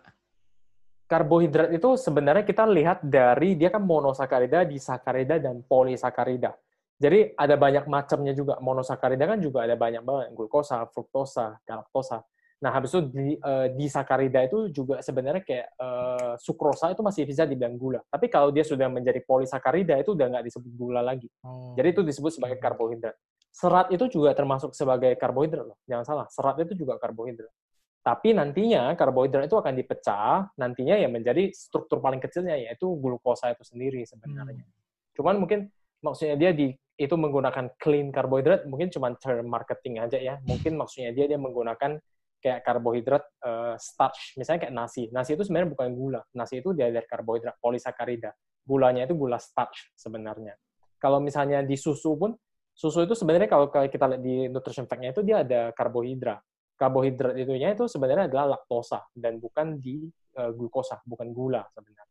Karbohidrat 1.06 1.70
itu 1.76 1.92
sebenarnya 2.00 2.42
kita 2.42 2.64
lihat 2.64 3.04
dari 3.04 3.52
dia 3.52 3.69
kan 3.69 3.84
monosakarida, 3.84 4.64
disakarida, 4.64 5.37
dan 5.37 5.60
polisakarida. 5.60 6.56
Jadi 6.96 7.37
ada 7.37 7.54
banyak 7.60 7.84
macamnya 7.84 8.32
juga. 8.32 8.56
Monosakarida 8.64 9.28
kan 9.28 9.38
juga 9.40 9.69
ada 9.69 9.76
banyak 9.76 10.00
banget. 10.00 10.26
Glukosa, 10.32 10.81
fruktosa, 10.88 11.60
galaktosa. 11.69 12.25
Nah, 12.56 12.72
habis 12.72 12.88
itu 12.88 13.00
di, 13.12 13.37
uh, 13.37 13.69
disakarida 13.76 14.48
itu 14.48 14.72
juga 14.72 15.04
sebenarnya 15.04 15.44
kayak 15.44 15.69
uh, 15.76 16.34
sukrosa 16.40 16.88
itu 16.88 17.04
masih 17.04 17.28
bisa 17.28 17.44
dibilang 17.44 17.76
gula. 17.76 18.00
Tapi 18.08 18.32
kalau 18.32 18.48
dia 18.48 18.64
sudah 18.64 18.88
menjadi 18.88 19.20
polisakarida 19.28 20.00
itu 20.00 20.16
udah 20.16 20.26
nggak 20.32 20.44
disebut 20.48 20.72
gula 20.72 21.04
lagi. 21.04 21.28
Oh. 21.44 21.76
Jadi 21.76 21.88
itu 21.93 22.00
disebut 22.00 22.32
sebagai 22.32 22.56
karbohidrat. 22.56 23.12
Serat 23.52 23.92
itu 23.92 24.08
juga 24.08 24.32
termasuk 24.32 24.72
sebagai 24.72 25.12
karbohidrat 25.20 25.69
loh. 25.69 25.76
Jangan 25.84 26.04
salah, 26.08 26.26
serat 26.32 26.56
itu 26.64 26.72
juga 26.81 26.96
karbohidrat. 26.96 27.52
Tapi 28.00 28.32
nantinya 28.32 28.96
karbohidrat 28.96 29.52
itu 29.52 29.56
akan 29.60 29.75
dipecah, 29.76 30.49
nantinya 30.56 30.96
ya 30.96 31.12
menjadi 31.12 31.52
struktur 31.52 32.00
paling 32.00 32.25
kecilnya 32.25 32.56
yaitu 32.56 32.88
glukosa 32.88 33.52
itu 33.52 33.69
sendiri 33.69 34.00
sebenarnya. 34.08 34.64
Hmm. 34.64 35.12
Cuman 35.12 35.34
mungkin 35.44 35.69
maksudnya 36.00 36.40
dia 36.40 36.56
di 36.56 36.72
itu 36.96 37.12
menggunakan 37.12 37.76
clean 37.76 38.08
karbohidrat 38.08 38.64
mungkin 38.64 38.88
cuma 38.88 39.12
term 39.20 39.52
marketing 39.52 40.00
aja 40.00 40.16
ya. 40.16 40.34
Mungkin 40.48 40.81
maksudnya 40.81 41.12
dia 41.12 41.28
dia 41.28 41.37
menggunakan 41.37 42.00
kayak 42.40 42.64
karbohidrat 42.64 43.25
uh, 43.44 43.75
starch, 43.76 44.37
misalnya 44.40 44.69
kayak 44.69 44.75
nasi. 44.76 45.02
Nasi 45.12 45.37
itu 45.37 45.44
sebenarnya 45.44 45.76
bukan 45.76 45.88
gula. 45.93 46.20
Nasi 46.32 46.64
itu 46.64 46.72
dia 46.72 46.88
dari 46.88 47.04
karbohidrat 47.04 47.60
polisakarida. 47.60 48.32
Gulanya 48.64 49.04
itu 49.04 49.12
gula 49.12 49.37
starch 49.37 49.93
sebenarnya. 49.93 50.56
Kalau 50.96 51.20
misalnya 51.20 51.60
di 51.60 51.76
susu 51.76 52.16
pun, 52.16 52.32
susu 52.72 53.04
itu 53.04 53.12
sebenarnya 53.12 53.49
kalau 53.49 53.69
kita 53.69 54.16
lihat 54.16 54.22
di 54.25 54.49
nutrition 54.49 54.88
fact-nya 54.88 55.12
itu 55.12 55.20
dia 55.20 55.44
ada 55.44 55.70
karbohidrat. 55.76 56.40
Karbohidrat 56.76 57.37
itunya 57.40 57.72
itu 57.72 57.88
sebenarnya 57.88 58.28
adalah 58.28 58.56
laktosa 58.56 59.04
dan 59.12 59.37
bukan 59.37 59.81
di 59.81 60.08
uh, 60.40 60.52
glukosa, 60.52 61.00
bukan 61.04 61.32
gula 61.32 61.64
sebenarnya. 61.72 62.04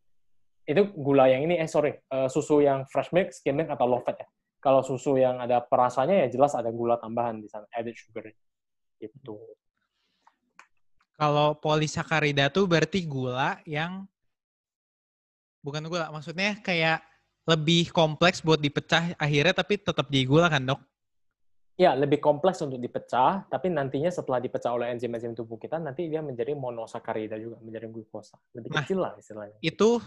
Itu 0.65 0.81
gula 0.97 1.29
yang 1.29 1.45
ini, 1.45 1.61
eh 1.61 1.69
sorry, 1.69 1.93
uh, 2.09 2.25
susu 2.25 2.65
yang 2.65 2.89
fresh 2.89 3.13
milk, 3.13 3.29
skim 3.29 3.61
milk, 3.61 3.69
atau 3.69 3.85
low 3.85 4.01
fat 4.01 4.17
ya 4.17 4.27
kalau 4.65 4.81
susu 4.81 5.21
yang 5.21 5.37
ada 5.37 5.61
perasanya 5.61 6.25
ya 6.25 6.27
jelas 6.33 6.57
ada 6.57 6.73
gula 6.73 6.97
tambahan 6.97 7.37
di 7.37 7.45
sana, 7.45 7.69
added 7.69 7.93
sugar. 7.93 8.33
Itu. 8.97 9.37
Kalau 11.13 11.53
polisakarida 11.61 12.49
tuh 12.49 12.65
berarti 12.65 13.05
gula 13.05 13.61
yang 13.69 14.09
bukan 15.61 15.85
gula, 15.85 16.09
maksudnya 16.09 16.57
kayak 16.65 17.05
lebih 17.45 17.93
kompleks 17.93 18.41
buat 18.41 18.57
dipecah 18.57 19.13
akhirnya 19.21 19.53
tapi 19.53 19.77
tetap 19.77 20.09
di 20.09 20.25
gula 20.25 20.49
kan, 20.49 20.65
Dok? 20.65 20.81
Ya, 21.77 21.93
lebih 21.93 22.17
kompleks 22.17 22.57
untuk 22.65 22.81
dipecah, 22.81 23.45
tapi 23.51 23.69
nantinya 23.69 24.09
setelah 24.09 24.41
dipecah 24.41 24.73
oleh 24.73 24.95
enzim-enzim 24.95 25.35
tubuh 25.37 25.61
kita, 25.61 25.77
nanti 25.77 26.07
dia 26.09 26.23
menjadi 26.25 26.55
monosakarida 26.55 27.35
juga, 27.37 27.59
menjadi 27.61 27.91
glukosa. 27.91 28.39
Lebih 28.55 28.71
nah, 28.71 28.81
kecil 28.81 28.97
lah 29.03 29.11
istilahnya. 29.19 29.59
Itu 29.59 29.99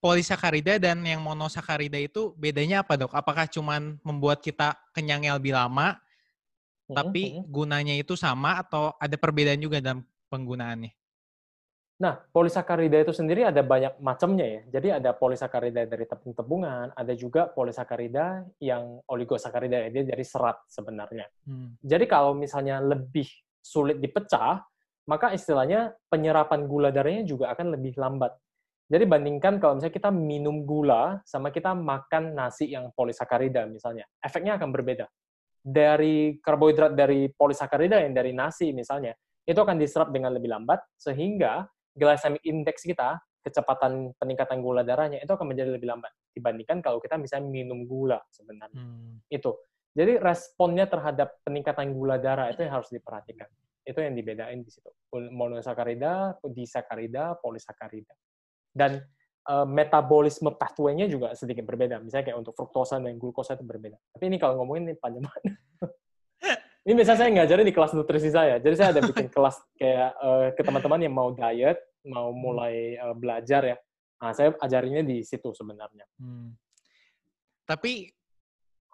polisakarida 0.00 0.80
dan 0.80 1.04
yang 1.04 1.20
monosakarida 1.20 2.00
itu 2.00 2.32
bedanya 2.40 2.80
apa 2.82 2.96
dok? 2.96 3.12
Apakah 3.12 3.44
cuman 3.46 4.00
membuat 4.00 4.40
kita 4.40 4.74
kenyangnya 4.96 5.36
lebih 5.36 5.52
lama, 5.52 6.00
mm-hmm. 6.00 6.96
tapi 6.96 7.22
gunanya 7.46 7.94
itu 7.94 8.16
sama 8.16 8.58
atau 8.58 8.96
ada 8.96 9.14
perbedaan 9.20 9.60
juga 9.60 9.78
dalam 9.84 10.02
penggunaannya? 10.32 10.96
Nah, 12.00 12.16
polisakarida 12.32 13.04
itu 13.04 13.12
sendiri 13.12 13.44
ada 13.44 13.60
banyak 13.60 14.00
macamnya 14.00 14.48
ya. 14.48 14.60
Jadi 14.80 14.88
ada 14.88 15.12
polisakarida 15.12 15.84
dari 15.84 16.08
tepung-tepungan, 16.08 16.96
ada 16.96 17.12
juga 17.12 17.52
polisakarida 17.52 18.48
yang 18.56 19.04
oligosakarida, 19.04 19.84
ya. 19.84 19.88
dia 19.92 20.04
dari 20.08 20.24
serat 20.24 20.64
sebenarnya. 20.72 21.28
Hmm. 21.44 21.76
Jadi 21.84 22.08
kalau 22.08 22.32
misalnya 22.32 22.80
lebih 22.80 23.28
sulit 23.60 24.00
dipecah, 24.00 24.64
maka 25.04 25.36
istilahnya 25.36 25.92
penyerapan 26.08 26.64
gula 26.64 26.88
darahnya 26.88 27.28
juga 27.28 27.52
akan 27.52 27.76
lebih 27.76 27.92
lambat. 28.00 28.32
Jadi 28.90 29.06
bandingkan 29.06 29.62
kalau 29.62 29.78
misalnya 29.78 29.94
kita 29.94 30.10
minum 30.10 30.66
gula 30.66 31.22
sama 31.22 31.54
kita 31.54 31.78
makan 31.78 32.34
nasi 32.34 32.74
yang 32.74 32.90
polisakarida 32.90 33.62
misalnya, 33.70 34.02
efeknya 34.18 34.58
akan 34.58 34.74
berbeda. 34.74 35.06
Dari 35.62 36.42
karbohidrat 36.42 36.98
dari 36.98 37.30
polisakarida 37.30 38.02
yang 38.02 38.10
dari 38.10 38.34
nasi 38.34 38.74
misalnya, 38.74 39.14
itu 39.46 39.54
akan 39.54 39.78
diserap 39.78 40.10
dengan 40.10 40.34
lebih 40.34 40.50
lambat 40.50 40.82
sehingga 40.98 41.70
glycemic 41.94 42.42
index 42.42 42.82
kita, 42.82 43.22
kecepatan 43.46 44.10
peningkatan 44.18 44.58
gula 44.58 44.82
darahnya 44.82 45.22
itu 45.22 45.30
akan 45.30 45.54
menjadi 45.54 45.70
lebih 45.70 45.86
lambat 45.86 46.10
dibandingkan 46.34 46.82
kalau 46.82 46.98
kita 46.98 47.14
misalnya 47.14 47.46
minum 47.46 47.86
gula 47.86 48.18
sebenarnya. 48.34 48.74
Hmm. 48.74 49.22
Itu. 49.30 49.54
Jadi 49.94 50.18
responnya 50.18 50.90
terhadap 50.90 51.38
peningkatan 51.46 51.94
gula 51.94 52.18
darah 52.18 52.50
itu 52.50 52.66
yang 52.66 52.82
harus 52.82 52.90
diperhatikan. 52.90 53.46
Itu 53.86 54.02
yang 54.02 54.18
dibedain 54.18 54.66
di 54.66 54.70
situ. 54.70 54.90
Monosakarida, 55.14 56.42
disakarida, 56.50 57.38
polisakarida 57.38 58.14
dan 58.74 59.02
uh, 59.50 59.66
metabolisme 59.66 60.50
pathway-nya 60.54 61.06
juga 61.10 61.32
sedikit 61.34 61.66
berbeda. 61.66 61.98
Misalnya 62.02 62.32
kayak 62.32 62.38
untuk 62.38 62.54
fruktosa 62.54 62.98
dan 63.02 63.16
glukosa 63.16 63.58
itu 63.58 63.64
berbeda. 63.64 63.96
Tapi 64.14 64.24
ini 64.30 64.36
kalau 64.36 64.60
ngomongin 64.62 64.90
ini 64.90 64.94
panjang 64.98 65.24
banget. 65.26 65.42
ini 66.86 66.92
misalnya 66.96 67.20
saya 67.24 67.30
ngajarin 67.34 67.66
di 67.66 67.74
kelas 67.74 67.92
nutrisi 67.96 68.30
saya. 68.30 68.62
Jadi 68.62 68.74
saya 68.76 68.88
ada 68.94 69.00
bikin 69.04 69.28
kelas 69.34 69.56
kayak 69.80 70.10
uh, 70.20 70.46
ke 70.54 70.62
teman-teman 70.62 71.00
yang 71.02 71.14
mau 71.14 71.30
diet, 71.34 71.78
mau 72.06 72.30
mulai 72.30 72.96
uh, 73.00 73.14
belajar 73.16 73.62
ya. 73.64 73.76
Nah, 74.20 74.36
saya 74.36 74.52
ajarinnya 74.60 75.00
di 75.00 75.24
situ 75.24 75.48
sebenarnya. 75.56 76.04
Hmm. 76.20 76.52
Tapi 77.64 78.12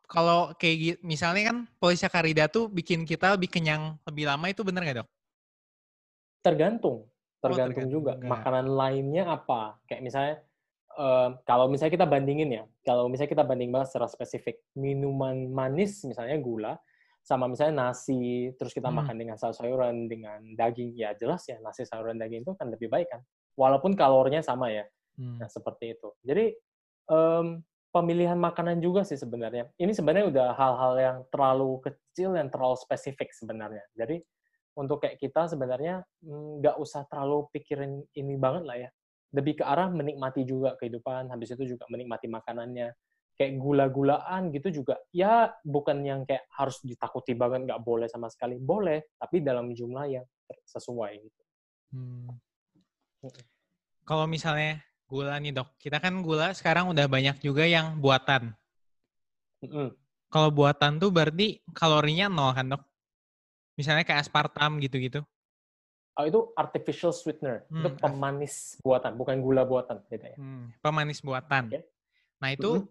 kalau 0.06 0.54
kayak 0.54 1.02
misalnya 1.02 1.50
kan 1.50 1.58
polisakarida 1.82 2.46
tuh 2.46 2.70
bikin 2.70 3.02
kita 3.02 3.34
lebih 3.34 3.50
kenyang 3.50 3.98
lebih 4.06 4.30
lama 4.30 4.46
itu 4.46 4.62
benar 4.62 4.86
nggak 4.86 4.98
dok? 5.02 5.10
Tergantung 6.46 7.10
tergantung, 7.52 7.86
oh, 7.86 7.92
juga 7.92 8.12
enggak. 8.16 8.30
makanan 8.30 8.66
lainnya 8.66 9.24
apa 9.28 9.60
kayak 9.86 10.02
misalnya 10.02 10.34
uh, 10.98 11.28
kalau 11.46 11.66
misalnya 11.70 11.94
kita 11.94 12.08
bandingin 12.08 12.50
ya 12.50 12.64
kalau 12.82 13.06
misalnya 13.06 13.32
kita 13.36 13.44
banding 13.46 13.70
banget 13.70 13.94
secara 13.94 14.08
spesifik 14.10 14.62
minuman 14.74 15.50
manis 15.50 16.02
misalnya 16.02 16.36
gula 16.40 16.74
sama 17.26 17.50
misalnya 17.50 17.90
nasi 17.90 18.54
terus 18.54 18.70
kita 18.70 18.86
hmm. 18.86 18.96
makan 19.02 19.16
dengan 19.18 19.36
sayur-sayuran 19.38 20.06
dengan 20.06 20.40
daging 20.54 20.94
ya 20.94 21.14
jelas 21.18 21.42
ya 21.50 21.58
nasi 21.58 21.82
sayuran 21.82 22.18
daging 22.18 22.46
itu 22.46 22.54
kan 22.54 22.70
lebih 22.70 22.86
baik 22.86 23.10
kan 23.10 23.20
walaupun 23.58 23.98
kalorinya 23.98 24.42
sama 24.42 24.70
ya 24.70 24.86
hmm. 25.18 25.42
nah 25.42 25.48
seperti 25.50 25.98
itu 25.98 26.14
jadi 26.22 26.54
um, 27.10 27.62
pemilihan 27.96 28.36
makanan 28.36 28.84
juga 28.84 29.08
sih 29.08 29.16
sebenarnya. 29.16 29.72
Ini 29.80 29.88
sebenarnya 29.96 30.28
udah 30.28 30.48
hal-hal 30.52 30.92
yang 31.00 31.16
terlalu 31.32 31.80
kecil, 31.80 32.36
yang 32.36 32.52
terlalu 32.52 32.76
spesifik 32.76 33.32
sebenarnya. 33.32 33.80
Jadi 33.96 34.20
untuk 34.76 35.00
kayak 35.00 35.16
kita 35.16 35.48
sebenarnya 35.48 36.04
mm, 36.20 36.60
nggak 36.60 36.76
usah 36.76 37.08
terlalu 37.08 37.48
pikirin 37.50 38.04
ini 38.12 38.36
banget 38.36 38.62
lah 38.68 38.76
ya. 38.76 38.90
Lebih 39.32 39.60
ke 39.60 39.64
arah 39.64 39.88
menikmati 39.88 40.44
juga 40.44 40.76
kehidupan, 40.76 41.32
habis 41.32 41.56
itu 41.56 41.76
juga 41.76 41.88
menikmati 41.88 42.28
makanannya. 42.28 42.92
Kayak 43.36 43.52
gula-gulaan 43.60 44.48
gitu 44.48 44.80
juga, 44.80 44.96
ya 45.12 45.52
bukan 45.60 46.00
yang 46.00 46.24
kayak 46.24 46.48
harus 46.56 46.80
ditakuti 46.80 47.36
banget, 47.36 47.68
nggak 47.68 47.84
boleh 47.84 48.08
sama 48.08 48.32
sekali. 48.32 48.56
Boleh, 48.56 49.12
tapi 49.20 49.44
dalam 49.44 49.76
jumlah 49.76 50.08
yang 50.08 50.24
sesuai 50.64 51.12
gitu. 51.20 51.42
Hmm. 51.92 52.32
Kalau 54.08 54.24
misalnya 54.24 54.80
gula 55.04 55.36
nih 55.36 55.52
dok, 55.52 55.68
kita 55.76 56.00
kan 56.00 56.24
gula 56.24 56.56
sekarang 56.56 56.96
udah 56.96 57.04
banyak 57.04 57.36
juga 57.44 57.68
yang 57.68 58.00
buatan. 58.00 58.56
Mm-mm. 59.60 59.92
Kalau 60.32 60.50
buatan 60.50 60.96
tuh 60.96 61.12
berarti 61.12 61.60
kalorinya 61.76 62.32
nol 62.32 62.56
kan 62.56 62.66
dok? 62.72 62.82
Misalnya 63.76 64.08
kayak 64.08 64.24
aspartam 64.24 64.80
gitu-gitu. 64.80 65.20
Oh, 66.16 66.24
itu 66.24 66.48
artificial 66.56 67.12
sweetener, 67.12 67.68
itu 67.68 67.92
Hmm, 67.92 68.00
pemanis 68.00 68.80
buatan, 68.80 69.20
bukan 69.20 69.36
gula 69.44 69.68
buatan 69.68 70.00
bedanya. 70.08 70.40
Hmm, 70.40 70.72
pemanis 70.80 71.20
buatan. 71.20 71.68
Oke. 71.68 71.84
Nah 72.40 72.48
itu 72.56 72.70
Mhm. 72.80 72.88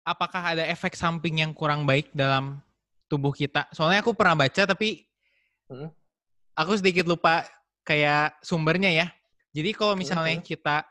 apakah 0.00 0.42
ada 0.56 0.64
efek 0.64 0.96
samping 0.96 1.44
yang 1.44 1.52
kurang 1.52 1.84
baik 1.84 2.08
dalam 2.16 2.64
tubuh 3.04 3.36
kita? 3.36 3.68
Soalnya 3.76 4.00
aku 4.00 4.16
pernah 4.16 4.48
baca 4.48 4.64
tapi 4.64 5.04
Mhm. 5.68 5.92
aku 6.56 6.72
sedikit 6.80 7.04
lupa 7.04 7.44
kayak 7.84 8.40
sumbernya 8.40 8.88
ya. 8.88 9.06
Jadi 9.52 9.76
kalau 9.76 9.92
misalnya 9.92 10.40
Mhm. 10.40 10.48
kita 10.48 10.88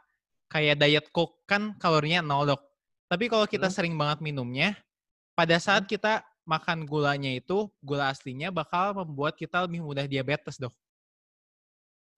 kayak 0.54 0.78
diet 0.78 1.10
coke 1.10 1.42
kan 1.50 1.74
kalorinya 1.82 2.22
nol 2.22 2.54
dok. 2.54 2.62
Tapi 3.10 3.26
kalau 3.34 3.50
kita 3.50 3.66
Mhm. 3.66 3.74
sering 3.74 3.96
banget 3.98 4.22
minumnya, 4.22 4.78
pada 5.34 5.58
saat 5.58 5.90
kita 5.90 6.22
makan 6.44 6.84
gulanya 6.84 7.32
itu, 7.32 7.72
gula 7.80 8.12
aslinya 8.12 8.52
bakal 8.52 8.96
membuat 9.04 9.36
kita 9.36 9.64
lebih 9.64 9.84
mudah 9.84 10.06
diabetes 10.08 10.60
dok. 10.60 10.76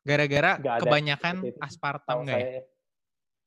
Gara-gara 0.06 0.62
kebanyakan 0.82 1.50
itu. 1.50 1.58
aspartam 1.62 2.26
nggak 2.26 2.38
ya? 2.38 2.46
saya. 2.46 2.62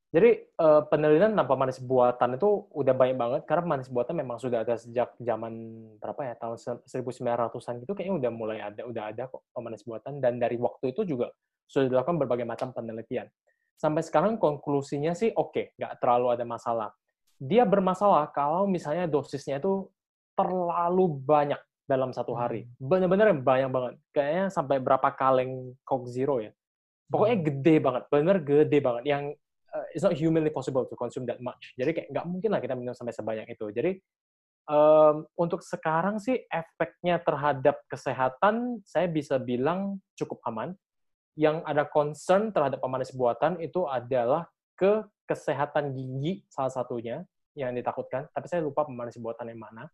Jadi 0.09 0.31
eh, 0.41 0.83
penelitian 0.89 1.37
tentang 1.37 1.53
pemanis 1.53 1.79
buatan 1.85 2.41
itu 2.41 2.49
udah 2.73 2.95
banyak 2.97 3.17
banget 3.21 3.43
karena 3.45 3.63
pemanis 3.69 3.93
buatan 3.93 4.15
memang 4.17 4.41
sudah 4.41 4.65
ada 4.65 4.81
sejak 4.81 5.13
zaman 5.21 5.53
berapa 6.01 6.33
ya 6.33 6.35
tahun 6.41 6.57
se- 6.57 6.83
1900-an 6.89 7.85
gitu 7.85 7.93
kayaknya 7.93 8.17
udah 8.17 8.31
mulai 8.33 8.59
ada 8.65 8.89
udah 8.89 9.13
ada 9.13 9.29
kok 9.29 9.45
pemanis 9.53 9.85
buatan 9.85 10.17
dan 10.17 10.41
dari 10.41 10.57
waktu 10.57 10.97
itu 10.97 11.05
juga 11.05 11.29
sudah 11.69 11.93
dilakukan 11.93 12.17
berbagai 12.25 12.49
macam 12.49 12.73
penelitian. 12.73 13.29
Sampai 13.77 14.01
sekarang 14.01 14.41
konklusinya 14.41 15.13
sih 15.13 15.29
oke, 15.29 15.77
nggak 15.77 16.01
terlalu 16.01 16.41
ada 16.41 16.45
masalah. 16.49 16.91
Dia 17.37 17.69
bermasalah 17.69 18.33
kalau 18.33 18.65
misalnya 18.65 19.05
dosisnya 19.05 19.61
itu 19.61 19.93
terlalu 20.38 21.18
banyak 21.18 21.59
dalam 21.88 22.14
satu 22.14 22.37
hari. 22.38 22.71
Bener-bener 22.78 23.35
banyak 23.35 23.71
banget. 23.73 23.95
Kayaknya 24.12 24.45
sampai 24.54 24.76
berapa 24.78 25.09
kaleng 25.16 25.75
Coke 25.83 26.07
Zero 26.12 26.38
ya. 26.38 26.54
Pokoknya 27.09 27.40
gede 27.40 27.76
banget, 27.80 28.02
bener 28.12 28.37
gede 28.45 28.78
banget. 28.85 29.02
Yang 29.09 29.23
uh, 29.73 29.87
it's 29.97 30.04
not 30.04 30.12
humanly 30.12 30.52
possible 30.52 30.85
to 30.85 30.92
consume 30.92 31.25
that 31.25 31.40
much. 31.40 31.73
Jadi 31.80 31.90
kayak 31.97 32.09
nggak 32.12 32.26
mungkin 32.28 32.50
lah 32.52 32.61
kita 32.61 32.76
minum 32.76 32.92
sampai 32.92 33.16
sebanyak 33.16 33.49
itu. 33.49 33.66
Jadi 33.73 33.97
um, 34.68 35.25
untuk 35.40 35.64
sekarang 35.64 36.21
sih 36.21 36.45
efeknya 36.52 37.16
terhadap 37.25 37.80
kesehatan 37.88 38.85
saya 38.85 39.09
bisa 39.09 39.40
bilang 39.40 39.97
cukup 40.21 40.45
aman. 40.45 40.76
Yang 41.38 41.64
ada 41.64 41.88
concern 41.88 42.52
terhadap 42.52 42.83
pemanis 42.85 43.14
buatan 43.14 43.62
itu 43.64 43.88
adalah 43.88 44.45
ke 44.76 45.07
kesehatan 45.25 45.97
gigi 45.97 46.45
salah 46.52 46.71
satunya 46.71 47.25
yang 47.57 47.73
ditakutkan. 47.73 48.28
Tapi 48.37 48.47
saya 48.50 48.61
lupa 48.61 48.85
pemanis 48.85 49.16
buatan 49.16 49.49
yang 49.49 49.64
mana. 49.64 49.88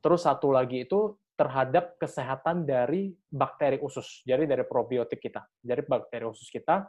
Terus 0.00 0.24
satu 0.24 0.52
lagi 0.52 0.88
itu 0.88 1.16
terhadap 1.36 1.96
kesehatan 1.96 2.68
dari 2.68 3.16
bakteri 3.32 3.80
usus. 3.80 4.20
Jadi 4.28 4.44
dari 4.44 4.64
probiotik 4.68 5.20
kita. 5.20 5.40
Jadi 5.64 5.80
bakteri 5.88 6.28
usus 6.28 6.52
kita 6.52 6.84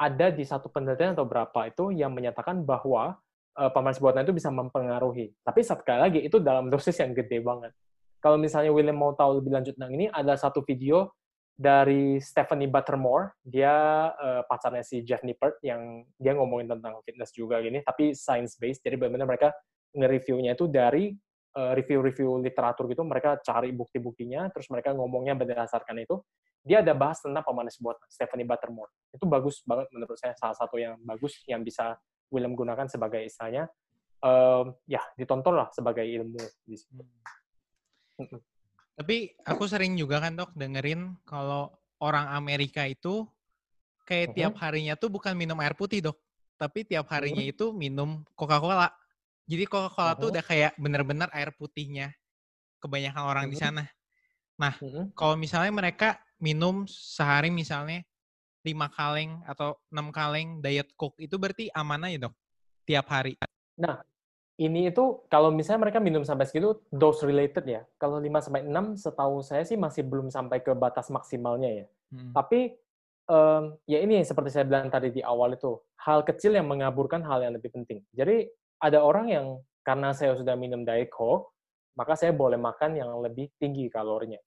ada 0.00 0.26
di 0.32 0.44
satu 0.48 0.72
penelitian 0.72 1.12
atau 1.12 1.28
berapa 1.28 1.68
itu 1.68 1.92
yang 1.92 2.16
menyatakan 2.16 2.64
bahwa 2.64 3.20
uh, 3.60 3.68
pemanis 3.68 4.00
buatan 4.00 4.24
itu 4.24 4.32
bisa 4.32 4.48
mempengaruhi. 4.48 5.36
Tapi 5.44 5.60
sekali 5.60 6.00
lagi 6.00 6.20
itu 6.24 6.40
dalam 6.40 6.72
dosis 6.72 6.96
yang 6.96 7.12
gede 7.12 7.44
banget. 7.44 7.76
Kalau 8.24 8.40
misalnya 8.40 8.72
William 8.72 8.96
mau 8.96 9.12
tahu 9.12 9.44
lebih 9.44 9.52
lanjut 9.52 9.76
tentang 9.76 9.92
ini, 9.96 10.08
ada 10.08 10.36
satu 10.36 10.64
video 10.64 11.12
dari 11.60 12.16
Stephanie 12.24 12.72
Buttermore, 12.72 13.36
dia 13.44 14.08
uh, 14.16 14.42
pacarnya 14.48 14.80
si 14.80 15.04
Jeff 15.04 15.20
Nippert 15.20 15.60
yang 15.60 16.08
dia 16.16 16.32
ngomongin 16.32 16.72
tentang 16.72 17.04
fitness 17.04 17.36
juga 17.36 17.60
gini, 17.60 17.84
tapi 17.84 18.16
science 18.16 18.56
based. 18.56 18.80
Jadi 18.80 18.96
benar-benar 18.96 19.28
mereka 19.28 19.48
nge-reviewnya 19.92 20.56
itu 20.56 20.64
dari 20.72 21.12
review-review 21.50 22.38
literatur 22.46 22.86
gitu, 22.86 23.02
mereka 23.02 23.38
cari 23.42 23.74
bukti-buktinya, 23.74 24.46
terus 24.54 24.70
mereka 24.70 24.94
ngomongnya 24.94 25.34
berdasarkan 25.34 25.98
itu. 25.98 26.22
Dia 26.62 26.84
ada 26.84 26.92
bahas 26.92 27.18
tentang 27.18 27.42
pemanis 27.42 27.80
buatan, 27.80 28.06
Stephanie 28.06 28.46
Buttermore. 28.46 28.92
Itu 29.10 29.24
bagus 29.26 29.64
banget 29.66 29.88
menurut 29.90 30.14
saya, 30.20 30.36
salah 30.36 30.54
satu 30.54 30.76
yang 30.76 31.00
bagus 31.02 31.40
yang 31.48 31.64
bisa 31.64 31.96
William 32.30 32.54
gunakan 32.54 32.86
sebagai 32.86 33.24
istilahnya, 33.24 33.66
um, 34.22 34.76
ya 34.86 35.02
ditonton 35.16 35.56
lah 35.56 35.72
sebagai 35.72 36.04
ilmu 36.04 36.38
di 36.68 36.76
situ. 36.76 37.02
Hmm. 38.20 38.38
Tapi 39.00 39.32
aku 39.48 39.64
sering 39.64 39.96
juga 39.96 40.20
kan 40.20 40.36
dok 40.36 40.52
dengerin 40.52 41.16
kalau 41.24 41.72
orang 42.04 42.28
Amerika 42.36 42.84
itu 42.84 43.24
kayak 44.04 44.30
Mhm. 44.30 44.36
tiap 44.36 44.54
harinya 44.60 44.94
tuh 45.00 45.08
bukan 45.08 45.32
minum 45.32 45.56
air 45.64 45.72
putih 45.72 46.04
dok, 46.04 46.20
tapi 46.60 46.84
tiap 46.84 47.08
harinya 47.08 47.40
Mhm. 47.40 47.52
itu 47.56 47.66
minum 47.72 48.20
Coca-Cola. 48.36 48.92
Jadi 49.50 49.66
Coca-Cola 49.66 50.14
tuh 50.14 50.30
udah 50.30 50.44
kayak 50.46 50.78
bener-bener 50.78 51.26
air 51.34 51.50
putihnya 51.50 52.14
kebanyakan 52.78 53.22
orang 53.26 53.44
di 53.50 53.58
Mhm. 53.58 53.62
sana. 53.66 53.84
Nah, 54.54 54.74
Mhm. 54.78 55.10
kalau 55.18 55.34
misalnya 55.34 55.74
mereka 55.74 56.22
minum 56.38 56.86
sehari 56.86 57.50
misalnya 57.50 58.06
lima 58.62 58.86
kaleng 58.86 59.42
atau 59.50 59.74
enam 59.90 60.14
kaleng 60.14 60.62
diet 60.62 60.94
coke 60.94 61.18
itu 61.18 61.34
berarti 61.34 61.66
aman 61.74 62.06
aja 62.06 62.30
dok 62.30 62.34
tiap 62.86 63.10
hari. 63.10 63.34
Nah, 63.74 64.04
ini 64.60 64.92
itu 64.92 65.24
kalau 65.26 65.50
misalnya 65.50 65.88
mereka 65.88 65.98
minum 65.98 66.22
sampai 66.22 66.46
segitu 66.46 66.78
dose 66.92 67.26
related 67.26 67.64
ya. 67.66 67.82
Kalau 67.98 68.22
5 68.22 68.38
sampai 68.38 68.62
6 68.62 68.94
setahu 68.94 69.42
saya 69.42 69.66
sih 69.66 69.74
masih 69.80 70.06
belum 70.06 70.30
sampai 70.30 70.62
ke 70.62 70.70
batas 70.78 71.10
maksimalnya 71.10 71.84
ya. 71.84 71.86
Hmm. 72.14 72.32
Tapi 72.36 72.78
em, 73.30 73.62
ya 73.88 73.98
ini 74.04 74.20
seperti 74.22 74.50
saya 74.52 74.68
bilang 74.68 74.90
tadi 74.92 75.10
di 75.10 75.22
awal 75.24 75.54
itu, 75.56 75.80
hal 76.04 76.22
kecil 76.22 76.54
yang 76.54 76.68
mengaburkan 76.68 77.24
hal 77.24 77.40
yang 77.46 77.56
lebih 77.56 77.72
penting. 77.72 78.04
Jadi 78.12 78.50
ada 78.80 79.04
orang 79.04 79.26
yang 79.28 79.46
karena 79.84 80.16
saya 80.16 80.36
sudah 80.36 80.56
minum 80.56 80.82
Diet 80.84 81.12
Coke, 81.12 81.52
maka 81.96 82.16
saya 82.16 82.32
boleh 82.32 82.56
makan 82.56 82.96
yang 82.96 83.12
lebih 83.20 83.52
tinggi 83.60 83.92
kalorinya. 83.92 84.40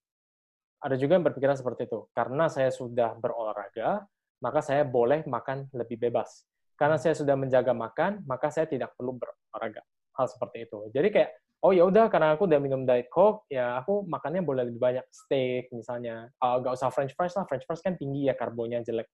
Ada 0.83 0.99
juga 0.99 1.15
yang 1.15 1.25
berpikiran 1.25 1.55
seperti 1.55 1.87
itu. 1.87 2.09
Karena 2.11 2.49
saya 2.49 2.73
sudah 2.73 3.15
berolahraga, 3.15 4.03
maka 4.43 4.59
saya 4.59 4.83
boleh 4.83 5.23
makan 5.23 5.71
lebih 5.71 5.95
bebas. 5.95 6.43
Karena 6.75 6.99
saya 6.99 7.15
sudah 7.15 7.37
menjaga 7.37 7.71
makan, 7.71 8.25
maka 8.27 8.51
saya 8.51 8.67
tidak 8.67 8.91
perlu 8.97 9.15
berolahraga. 9.15 9.85
Hal 10.17 10.25
seperti 10.27 10.67
itu. 10.67 10.91
Jadi 10.91 11.07
kayak, 11.13 11.29
oh 11.63 11.71
ya 11.71 11.87
udah 11.87 12.11
karena 12.11 12.35
aku 12.35 12.49
udah 12.49 12.59
minum 12.59 12.83
diet 12.83 13.07
coke, 13.07 13.47
ya 13.47 13.79
aku 13.79 14.03
makannya 14.03 14.43
boleh 14.43 14.67
lebih 14.67 14.81
banyak 14.81 15.05
steak 15.13 15.71
misalnya. 15.71 16.27
Uh, 16.41 16.59
gak 16.59 16.75
usah 16.75 16.91
french 16.91 17.15
fries 17.15 17.33
lah, 17.37 17.47
french 17.47 17.63
fries 17.63 17.79
kan 17.79 17.95
tinggi 17.95 18.27
ya 18.27 18.35
karbonya 18.35 18.83
jelek. 18.83 19.07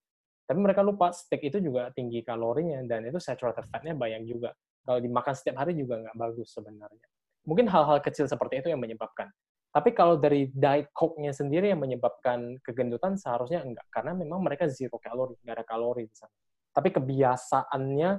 Tapi 0.49 0.57
mereka 0.57 0.81
lupa 0.81 1.13
steak 1.13 1.45
itu 1.45 1.61
juga 1.61 1.93
tinggi 1.93 2.25
kalorinya 2.25 2.81
dan 2.89 3.05
itu 3.05 3.21
saturated 3.21 3.69
fat-nya 3.69 3.93
banyak 3.93 4.25
juga. 4.25 4.49
Kalau 4.89 5.05
dimakan 5.05 5.33
setiap 5.37 5.61
hari 5.61 5.77
juga 5.77 6.01
nggak 6.01 6.17
bagus 6.17 6.49
sebenarnya. 6.49 7.05
Mungkin 7.45 7.69
hal-hal 7.69 8.01
kecil 8.01 8.25
seperti 8.25 8.65
itu 8.65 8.73
yang 8.73 8.81
menyebabkan. 8.81 9.29
Tapi 9.69 9.93
kalau 9.93 10.17
dari 10.17 10.49
diet 10.49 10.89
coke-nya 10.97 11.29
sendiri 11.29 11.69
yang 11.69 11.77
menyebabkan 11.77 12.57
kegendutan 12.65 13.13
seharusnya 13.13 13.61
enggak. 13.61 13.85
Karena 13.93 14.17
memang 14.17 14.41
mereka 14.41 14.65
zero 14.65 14.97
kalori, 14.97 15.37
nggak 15.45 15.61
ada 15.61 15.65
kalori 15.69 16.09
di 16.09 16.15
sana. 16.17 16.33
Tapi 16.73 16.89
kebiasaannya 16.89 18.09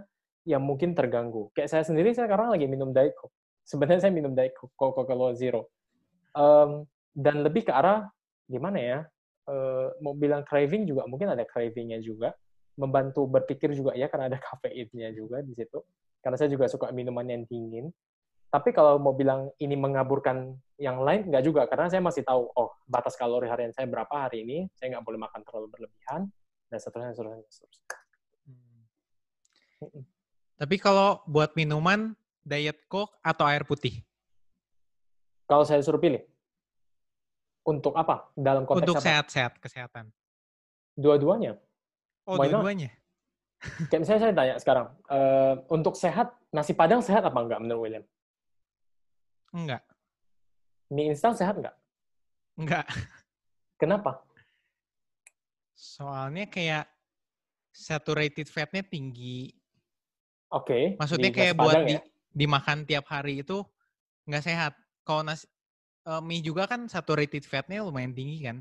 yang 0.46 0.62
mungkin 0.62 0.94
terganggu. 0.94 1.50
Kayak 1.58 1.74
saya 1.74 1.82
sendiri, 1.82 2.14
saya 2.14 2.30
sekarang 2.30 2.54
lagi 2.54 2.70
minum 2.70 2.94
diet 2.94 3.18
coke. 3.18 3.34
Sebenarnya 3.66 4.06
saya 4.06 4.14
minum 4.14 4.30
diet 4.30 4.54
coke, 4.54 4.70
Coca-Cola 4.78 5.34
Zero. 5.34 5.74
Um, 6.38 6.86
dan 7.18 7.42
lebih 7.42 7.66
ke 7.66 7.74
arah, 7.74 8.06
gimana 8.46 8.78
ya, 8.78 8.98
uh, 9.50 9.90
mau 9.98 10.14
bilang 10.14 10.46
craving 10.46 10.86
juga, 10.86 11.02
mungkin 11.10 11.34
ada 11.34 11.42
craving-nya 11.42 11.98
juga. 11.98 12.30
Membantu 12.78 13.26
berpikir 13.26 13.74
juga 13.74 13.90
ya, 13.98 14.06
karena 14.06 14.30
ada 14.30 14.38
kafeinnya 14.46 15.10
juga 15.18 15.42
di 15.42 15.50
situ. 15.58 15.82
Karena 16.20 16.36
saya 16.36 16.52
juga 16.52 16.68
suka 16.68 16.92
minuman 16.92 17.24
yang 17.24 17.42
dingin. 17.48 17.88
Tapi 18.50 18.74
kalau 18.74 18.98
mau 18.98 19.14
bilang 19.14 19.48
ini 19.62 19.78
mengaburkan 19.78 20.58
yang 20.76 21.00
lain, 21.00 21.30
nggak 21.30 21.44
juga. 21.46 21.62
Karena 21.70 21.86
saya 21.86 22.02
masih 22.02 22.26
tahu, 22.26 22.50
oh, 22.50 22.70
batas 22.84 23.14
kalori 23.14 23.46
harian 23.46 23.70
saya 23.70 23.86
berapa 23.86 24.10
hari 24.10 24.42
ini, 24.42 24.66
saya 24.74 24.98
nggak 24.98 25.06
boleh 25.06 25.22
makan 25.22 25.40
terlalu 25.46 25.66
berlebihan, 25.70 26.26
dan 26.66 26.78
seterusnya, 26.82 27.14
seterusnya, 27.14 27.46
seterusnya. 27.46 27.86
Hmm. 29.80 30.02
Tapi 30.60 30.76
kalau 30.76 31.22
buat 31.30 31.54
minuman, 31.54 32.12
diet 32.42 32.84
coke 32.90 33.16
atau 33.22 33.46
air 33.46 33.62
putih? 33.62 34.02
Kalau 35.46 35.62
saya 35.62 35.80
suruh 35.80 36.02
pilih, 36.02 36.20
untuk 37.64 37.94
apa? 37.94 38.28
Dalam 38.34 38.66
konteks 38.66 38.82
Untuk 38.82 38.98
sehat-sehat, 38.98 39.62
kesehatan. 39.62 40.10
Dua-duanya. 40.98 41.56
Oh, 42.26 42.36
dua-duanya? 42.36 42.92
Kayak 43.60 44.00
misalnya 44.00 44.20
saya 44.24 44.32
tanya 44.32 44.54
sekarang, 44.56 44.86
eh, 45.12 45.54
untuk 45.68 45.94
sehat, 45.96 46.32
nasi 46.48 46.72
padang 46.72 47.04
sehat 47.04 47.20
apa 47.20 47.38
enggak 47.44 47.60
menurut 47.60 47.82
William? 47.84 48.04
Enggak, 49.52 49.82
Mie 50.90 51.14
instan 51.14 51.36
sehat 51.38 51.54
enggak? 51.54 51.76
enggak. 52.58 52.86
Kenapa? 53.78 54.20
Soalnya 55.72 56.50
kayak 56.50 56.84
saturated 57.72 58.50
fatnya 58.50 58.82
tinggi. 58.84 59.54
Oke. 60.50 60.98
Maksudnya 60.98 61.30
mie 61.30 61.36
kayak 61.36 61.54
buat 61.56 61.76
padang 61.78 61.86
di, 61.88 61.94
ya? 61.96 62.02
dimakan 62.34 62.78
tiap 62.84 63.06
hari 63.08 63.40
itu 63.40 63.62
nggak 64.26 64.44
sehat. 64.44 64.72
Kalau 65.06 65.22
nasi 65.24 65.46
eh, 66.10 66.20
mie 66.20 66.42
juga 66.44 66.66
kan 66.66 66.90
saturated 66.90 67.46
fatnya 67.46 67.86
lumayan 67.86 68.12
tinggi 68.12 68.44
kan. 68.44 68.60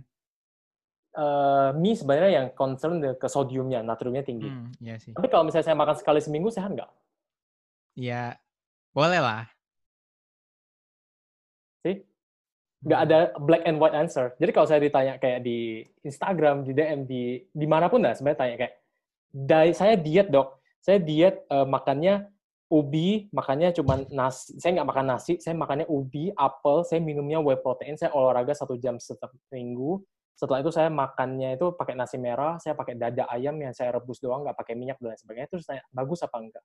Eh, 1.19 1.69
mie 1.75 1.99
sebenarnya 1.99 2.31
yang 2.31 2.47
concern 2.55 3.03
ke 3.19 3.27
sodiumnya, 3.27 3.83
natriumnya 3.83 4.23
tinggi. 4.23 4.47
Hmm, 4.47 4.71
iya 4.79 4.95
sih. 4.95 5.11
Tapi 5.11 5.27
kalau 5.27 5.43
misalnya 5.43 5.67
saya 5.67 5.75
makan 5.75 5.95
sekali 5.99 6.23
seminggu 6.23 6.47
sehat 6.47 6.71
nggak? 6.71 6.87
Ya 7.99 8.39
boleh 8.95 9.19
lah. 9.19 9.43
Sih? 11.83 12.07
Nggak 12.87 12.99
ada 13.03 13.17
black 13.35 13.63
and 13.67 13.83
white 13.83 13.97
answer. 13.99 14.31
Jadi 14.39 14.51
kalau 14.55 14.67
saya 14.71 14.79
ditanya 14.79 15.19
kayak 15.19 15.43
di 15.43 15.83
Instagram, 16.07 16.63
di 16.63 16.71
DM, 16.71 17.03
di 17.03 17.43
di 17.51 17.67
mana 17.67 17.91
pun 17.91 17.99
dah 17.99 18.15
sebenarnya 18.15 18.39
tanya 18.39 18.55
kayak, 18.55 18.73
"Dai- 19.27 19.75
saya 19.75 19.99
diet 19.99 20.31
dok, 20.31 20.55
saya 20.79 21.03
diet 21.03 21.43
eh, 21.51 21.67
makannya 21.67 22.31
ubi, 22.71 23.27
makannya 23.35 23.75
cuma 23.75 24.07
nasi, 24.07 24.55
saya 24.55 24.79
nggak 24.79 24.87
makan 24.87 25.05
nasi, 25.09 25.35
saya 25.43 25.57
makannya 25.57 25.89
ubi, 25.91 26.31
apel, 26.31 26.87
saya 26.87 27.03
minumnya 27.03 27.43
whey 27.43 27.59
protein, 27.59 27.99
saya 27.99 28.15
olahraga 28.15 28.55
satu 28.55 28.79
jam 28.79 28.95
setiap 29.01 29.33
minggu, 29.51 29.99
setelah 30.35 30.63
itu 30.63 30.71
saya 30.71 30.87
makannya 30.87 31.59
itu 31.59 31.75
pakai 31.75 31.99
nasi 31.99 32.15
merah, 32.15 32.55
saya 32.63 32.71
pakai 32.71 32.95
dada 32.95 33.27
ayam 33.27 33.59
yang 33.59 33.75
saya 33.75 33.91
rebus 33.95 34.23
doang, 34.23 34.47
nggak 34.47 34.55
pakai 34.55 34.73
minyak 34.75 34.95
dan 35.03 35.11
lain 35.11 35.19
sebagainya. 35.19 35.49
Terus 35.51 35.65
saya 35.67 35.83
bagus 35.91 36.23
apa 36.23 36.37
enggak? 36.39 36.63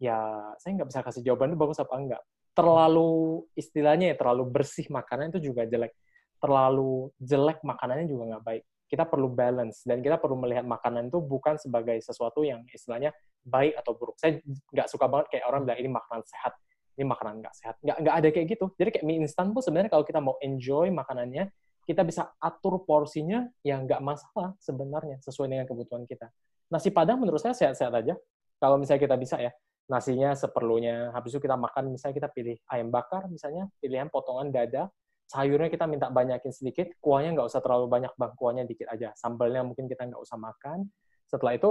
Ya, 0.00 0.16
saya 0.60 0.70
nggak 0.76 0.88
bisa 0.92 1.00
kasih 1.00 1.22
jawaban 1.24 1.52
itu 1.52 1.58
bagus 1.60 1.78
apa 1.80 1.94
enggak. 1.96 2.22
Terlalu 2.52 3.44
istilahnya 3.56 4.12
ya 4.12 4.16
terlalu 4.20 4.44
bersih 4.52 4.84
makanan 4.92 5.32
itu 5.32 5.52
juga 5.52 5.64
jelek. 5.64 5.96
Terlalu 6.40 7.08
jelek 7.20 7.64
makanannya 7.64 8.04
juga 8.04 8.36
nggak 8.36 8.44
baik. 8.44 8.64
Kita 8.90 9.04
perlu 9.06 9.28
balance 9.32 9.86
dan 9.86 10.02
kita 10.04 10.18
perlu 10.18 10.36
melihat 10.36 10.66
makanan 10.66 11.08
itu 11.08 11.22
bukan 11.24 11.56
sebagai 11.56 11.96
sesuatu 12.04 12.44
yang 12.44 12.66
istilahnya 12.68 13.16
baik 13.44 13.80
atau 13.80 13.96
buruk. 13.96 14.20
Saya 14.20 14.44
nggak 14.44 14.88
suka 14.92 15.08
banget 15.08 15.26
kayak 15.32 15.44
orang 15.48 15.64
bilang 15.64 15.80
ini 15.80 15.90
makanan 15.94 16.22
sehat, 16.26 16.52
ini 17.00 17.04
makanan 17.08 17.40
nggak 17.40 17.54
sehat. 17.56 17.74
Nggak 17.80 17.96
nggak 18.02 18.14
ada 18.18 18.28
kayak 18.28 18.46
gitu. 18.50 18.66
Jadi 18.76 18.88
kayak 18.92 19.04
mie 19.08 19.18
instan 19.24 19.56
pun 19.56 19.62
sebenarnya 19.64 19.88
kalau 19.88 20.04
kita 20.04 20.20
mau 20.20 20.36
enjoy 20.42 20.92
makanannya, 20.92 21.48
kita 21.84 22.02
bisa 22.06 22.32
atur 22.38 22.84
porsinya 22.84 23.48
yang 23.64 23.84
nggak 23.88 24.00
masalah 24.04 24.54
sebenarnya 24.60 25.18
sesuai 25.24 25.48
dengan 25.50 25.66
kebutuhan 25.66 26.04
kita. 26.04 26.28
Nasi 26.70 26.94
padang 26.94 27.18
menurut 27.18 27.42
saya 27.42 27.56
sehat-sehat 27.56 27.90
aja. 27.90 28.14
Kalau 28.60 28.76
misalnya 28.76 29.02
kita 29.02 29.16
bisa 29.16 29.36
ya, 29.40 29.50
nasinya 29.90 30.36
seperlunya, 30.38 31.10
habis 31.10 31.34
itu 31.34 31.42
kita 31.42 31.58
makan, 31.58 31.90
misalnya 31.90 32.14
kita 32.22 32.28
pilih 32.30 32.56
ayam 32.70 32.94
bakar, 32.94 33.26
misalnya 33.26 33.66
pilihan 33.82 34.06
potongan 34.06 34.52
dada, 34.54 34.86
sayurnya 35.26 35.66
kita 35.66 35.90
minta 35.90 36.06
banyakin 36.12 36.52
sedikit, 36.54 36.94
kuahnya 37.02 37.34
nggak 37.34 37.48
usah 37.50 37.58
terlalu 37.64 37.90
banyak 37.90 38.12
bang, 38.14 38.32
kuahnya 38.38 38.64
dikit 38.68 38.86
aja. 38.86 39.10
Sambalnya 39.18 39.66
mungkin 39.66 39.90
kita 39.90 40.06
nggak 40.06 40.22
usah 40.22 40.38
makan. 40.38 40.86
Setelah 41.26 41.58
itu, 41.58 41.70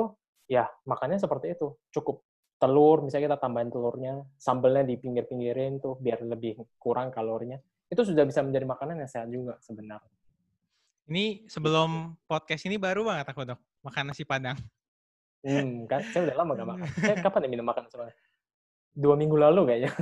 ya 0.52 0.68
makannya 0.84 1.22
seperti 1.22 1.56
itu, 1.56 1.78
cukup. 1.96 2.26
Telur, 2.60 3.00
misalnya 3.08 3.32
kita 3.32 3.40
tambahin 3.40 3.72
telurnya, 3.72 4.20
sambalnya 4.36 4.84
di 4.84 5.00
pinggir-pinggirin 5.00 5.80
tuh 5.80 5.96
biar 5.96 6.20
lebih 6.28 6.60
kurang 6.76 7.08
kalorinya 7.08 7.56
itu 7.90 8.02
sudah 8.06 8.24
bisa 8.24 8.46
menjadi 8.46 8.66
makanan 8.70 9.02
yang 9.02 9.10
sehat 9.10 9.28
juga 9.28 9.58
sebenarnya. 9.60 10.14
Ini 11.10 11.50
sebelum 11.50 12.14
podcast 12.30 12.70
ini 12.70 12.78
baru 12.78 13.02
banget 13.02 13.34
aku 13.34 13.42
dok 13.42 13.58
makan 13.82 14.14
nasi 14.14 14.22
padang. 14.22 14.58
Hmm, 15.42 15.90
kan? 15.90 16.06
Saya 16.14 16.30
udah 16.30 16.36
lama 16.38 16.52
gak 16.54 16.70
makan. 16.70 16.88
Saya 17.02 17.16
kapan 17.18 17.46
ya 17.46 17.50
minum 17.50 17.66
makan 17.66 17.84
sebenarnya? 17.90 18.16
Dua 18.94 19.16
minggu 19.18 19.36
lalu 19.40 19.62
kayaknya. 19.66 19.92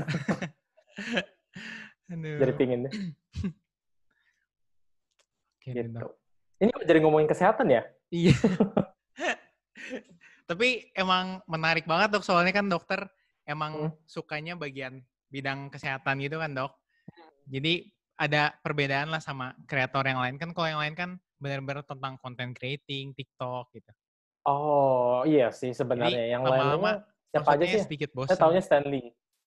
Aduh. 2.11 2.39
Jadi 2.43 2.53
pingin 2.59 2.79
deh. 2.87 2.93
Oke 5.55 5.67
Gitu. 5.71 5.89
Dok. 5.93 6.11
Ini 6.57 6.69
kok 6.73 6.85
jadi 6.89 6.99
ngomongin 7.05 7.29
kesehatan 7.29 7.67
ya? 7.69 7.85
Iya. 8.09 8.33
Tapi 10.49 10.89
emang 10.95 11.43
menarik 11.45 11.83
banget 11.83 12.17
dok, 12.17 12.25
soalnya 12.25 12.55
kan 12.55 12.65
dokter 12.65 13.05
emang 13.43 13.91
Hmm. 13.91 13.93
sukanya 14.07 14.55
bagian 14.55 15.03
bidang 15.27 15.67
kesehatan 15.69 16.23
gitu 16.23 16.39
kan 16.39 16.55
dok. 16.55 16.71
Jadi 17.47 17.87
ada 18.17 18.51
perbedaan 18.59 19.07
lah 19.07 19.21
sama 19.21 19.55
kreator 19.65 20.03
yang 20.03 20.19
lain 20.19 20.35
kan. 20.35 20.51
Kalau 20.51 20.67
yang 20.67 20.81
lain 20.81 20.93
kan 20.93 21.09
benar-benar 21.37 21.85
tentang 21.85 22.17
content 22.17 22.51
creating, 22.51 23.13
TikTok 23.13 23.71
gitu. 23.71 23.91
Oh 24.43 25.23
iya 25.23 25.51
sih 25.51 25.71
sebenarnya. 25.71 26.27
Jadi, 26.27 26.33
yang 26.33 26.41
lama-lama 26.43 26.91
lainnya 27.03 27.31
siapa 27.31 27.49
aja 27.53 27.65
sih? 27.67 27.81
sedikit 27.83 28.09
Saya 28.09 28.17
bosan. 28.17 28.37
taunya 28.37 28.61
Stanley. 28.63 29.03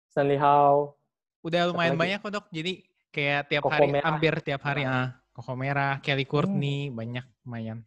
Stanley 0.08 0.38
Howe. 0.38 0.92
Udah 1.40 1.72
lumayan 1.72 1.96
lagi? 1.96 2.00
banyak 2.04 2.18
kok 2.20 2.32
dok. 2.32 2.46
Jadi 2.52 2.72
kayak 3.10 3.40
tiap 3.48 3.62
Koko 3.64 3.74
hari, 3.74 3.86
Merah. 3.88 4.06
hampir 4.06 4.34
tiap 4.40 4.62
hari. 4.62 4.82
Ah, 4.84 5.08
Koko 5.32 5.52
Merah, 5.56 5.98
Kelly 6.00 6.24
Hmm. 6.24 6.30
Courtney, 6.30 6.78
banyak 6.90 7.24
lumayan. 7.42 7.78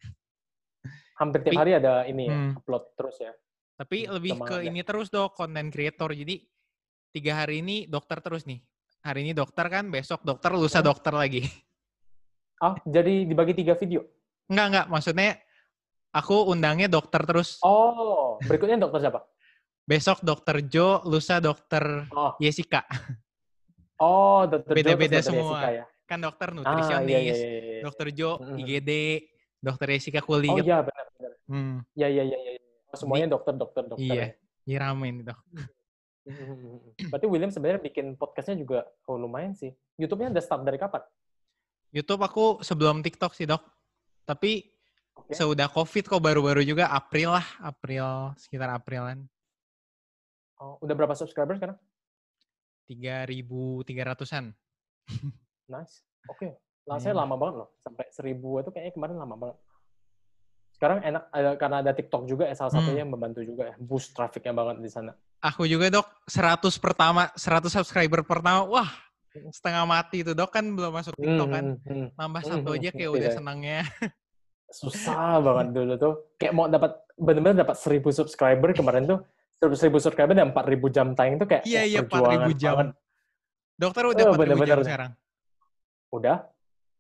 Hampir 1.14 1.40
tiap 1.46 1.54
Tapi- 1.54 1.62
hari 1.62 1.72
ada 1.78 1.94
ini 2.04 2.24
ya, 2.26 2.34
Hmm. 2.34 2.58
upload 2.58 2.84
terus 2.98 3.16
ya. 3.22 3.32
Tapi 3.74 4.06
Hmm, 4.06 4.12
lebih 4.18 4.32
ke 4.42 4.56
ada. 4.60 4.66
ini 4.66 4.82
terus 4.82 5.08
dok, 5.08 5.38
content 5.38 5.70
creator. 5.70 6.10
Jadi 6.12 6.42
tiga 7.14 7.46
hari 7.46 7.62
ini 7.62 7.86
dokter 7.86 8.18
terus 8.20 8.44
nih. 8.44 8.58
Hari 9.04 9.20
ini 9.28 9.34
dokter 9.36 9.68
kan, 9.68 9.92
besok 9.92 10.24
dokter, 10.24 10.56
lusa 10.56 10.80
Hmm. 10.80 10.88
dokter 10.88 11.12
lagi. 11.12 11.44
Oh, 12.64 12.80
jadi 12.88 13.28
dibagi 13.28 13.52
tiga 13.52 13.76
video? 13.76 14.08
Enggak, 14.48 14.68
enggak. 14.72 14.86
Maksudnya 14.88 15.30
aku 16.16 16.48
undangnya 16.48 16.88
dokter 16.88 17.20
terus. 17.28 17.60
Oh, 17.60 18.40
berikutnya 18.40 18.80
dokter 18.80 19.04
siapa? 19.04 19.28
Besok 19.84 20.24
dokter 20.24 20.64
Jo, 20.64 21.04
lusa 21.04 21.44
dokter 21.44 22.08
Oh, 22.16 22.32
Jessica. 22.40 22.88
oh 24.00 24.48
dokter 24.48 24.72
Beda-beda 24.72 25.20
semua. 25.20 25.52
Jessica 25.52 25.68
ya? 25.76 25.86
Kan 26.08 26.24
dokter 26.24 26.48
Ah, 26.48 26.56
nutrisionis. 26.56 27.12
iya, 27.12 27.20
iya, 27.20 27.36
iya, 27.36 27.48
iya. 27.60 27.82
Dokter 27.84 28.08
Jo, 28.16 28.40
Mm-mm. 28.40 28.64
IGD. 28.64 28.92
Dokter 29.60 29.88
Jessica 29.92 30.24
kulit. 30.24 30.48
Oh 30.48 30.64
iya, 30.64 30.80
benar, 30.80 31.06
benar. 31.20 31.32
Hmm, 31.52 31.84
Ya, 31.92 32.08
ya, 32.08 32.24
ya, 32.24 32.38
ya. 32.40 32.52
ya. 32.56 32.62
Oh, 32.88 32.96
semuanya 32.96 33.28
dokter, 33.28 33.52
dokter, 33.52 33.84
dokter. 33.84 34.00
Iya. 34.00 34.24
ya. 34.24 34.28
ini 34.64 34.76
rame 34.80 35.08
nih 35.12 35.24
dok. 35.28 35.40
Berarti 37.12 37.28
William 37.28 37.52
sebenarnya 37.52 37.84
bikin 37.84 38.16
podcastnya 38.16 38.56
juga 38.56 38.88
oh 39.06 39.20
lumayan 39.20 39.52
sih. 39.54 39.72
YouTube-nya 40.00 40.32
udah 40.32 40.44
start 40.44 40.64
dari 40.64 40.80
kapan? 40.80 41.04
YouTube 41.94 42.22
aku 42.24 42.46
sebelum 42.64 43.04
TikTok 43.04 43.36
sih 43.36 43.46
dok. 43.46 43.62
Tapi 44.24 44.66
Oke. 45.14 45.36
seudah 45.36 45.70
COVID 45.70 46.10
kok 46.10 46.24
baru-baru 46.24 46.64
juga 46.64 46.90
April 46.90 47.36
lah. 47.38 47.46
April, 47.62 48.34
sekitar 48.40 48.72
Aprilan. 48.72 49.28
Oh, 50.58 50.80
udah 50.80 50.96
berapa 50.96 51.14
subscriber 51.14 51.60
sekarang? 51.60 51.78
3.300-an. 52.88 54.46
Nice. 55.64 56.04
Oke. 56.28 56.60
Lah 56.84 57.00
saya 57.00 57.16
Lumayan. 57.16 57.24
lama 57.24 57.36
banget 57.40 57.56
loh. 57.64 57.70
Sampai 57.80 58.06
1000 58.12 58.36
itu 58.36 58.70
kayaknya 58.72 58.92
kemarin 58.92 59.16
lama 59.16 59.36
banget. 59.40 59.58
Sekarang 60.76 61.00
enak 61.00 61.24
ada, 61.32 61.50
karena 61.56 61.78
ada 61.80 61.92
TikTok 61.96 62.24
juga 62.28 62.44
ya 62.52 62.56
salah 62.56 62.68
Hmm. 62.76 62.84
satunya 62.84 63.02
yang 63.08 63.12
membantu 63.16 63.40
juga 63.48 63.72
ya. 63.72 63.76
Boost 63.80 64.12
trafficnya 64.12 64.52
banget 64.52 64.84
di 64.84 64.92
sana. 64.92 65.16
Aku 65.44 65.68
juga 65.68 65.92
dok, 65.92 66.08
100 66.24 66.72
pertama, 66.80 67.28
100 67.36 67.68
subscriber 67.68 68.24
pertama, 68.24 68.64
wah 68.64 68.88
setengah 69.52 69.84
mati 69.84 70.24
itu 70.24 70.32
dok 70.32 70.56
kan 70.56 70.64
belum 70.64 70.94
masuk 70.96 71.20
TikTok 71.20 71.50
kan. 71.52 71.66
Hmm, 71.76 71.84
hmm, 71.84 71.96
hmm. 72.00 72.08
Nambah 72.16 72.42
Hmm, 72.42 72.52
satu 72.56 72.70
hmm, 72.72 72.78
aja 72.80 72.90
kayak 72.90 72.96
ngerti 72.96 73.16
udah 73.20 73.30
senangnya. 73.36 73.80
Susah 74.80 75.44
banget 75.44 75.68
dulu 75.76 75.94
tuh. 76.00 76.14
Kayak 76.40 76.54
mau 76.56 76.66
dapat 76.72 76.96
benar-benar 77.20 77.68
dapat 77.68 77.76
1000 77.76 78.08
subscriber 78.10 78.72
kemarin 78.72 79.04
tuh 79.04 79.20
1000 79.60 79.76
subscriber 80.00 80.32
dan 80.32 80.56
4000 80.56 80.96
jam 80.96 81.08
tayang 81.12 81.36
tuh 81.38 81.48
kayak 81.52 81.64
Iya, 81.68 81.82
iya, 81.86 82.00
perjuangan 82.08 82.48
4000 82.48 82.56
jam. 82.56 82.74
banget. 82.74 82.90
Dokter 83.76 84.04
udah 84.08 84.24
Oh, 84.24 84.32
4000 84.32 84.40
bener-bener. 84.40 84.70
jam 84.72 84.80
sekarang. 84.82 85.12
Udah? 86.10 86.38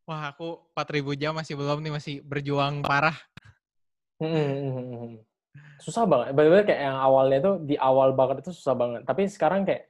Wah 0.03 0.21
aku 0.36 0.47
4000 0.75 1.15
jam 1.15 1.32
masih 1.32 1.56
belum 1.56 1.79
nih, 1.79 1.93
masih 1.95 2.15
berjuang 2.21 2.84
parah. 2.84 3.15
Hmm, 4.19 4.27
hmm, 4.27 4.51
hmm, 4.51 4.73
hmm, 4.75 4.97
hmm. 4.99 5.13
Susah 5.78 6.08
banget. 6.08 6.34
Benar-benar 6.34 6.66
kayak 6.66 6.82
yang 6.82 6.98
awalnya 6.98 7.39
tuh 7.44 7.56
di 7.62 7.76
awal 7.78 8.16
banget 8.16 8.42
itu 8.46 8.52
susah 8.56 8.74
banget. 8.74 9.02
Tapi 9.04 9.28
sekarang 9.28 9.63
kayak 9.63 9.89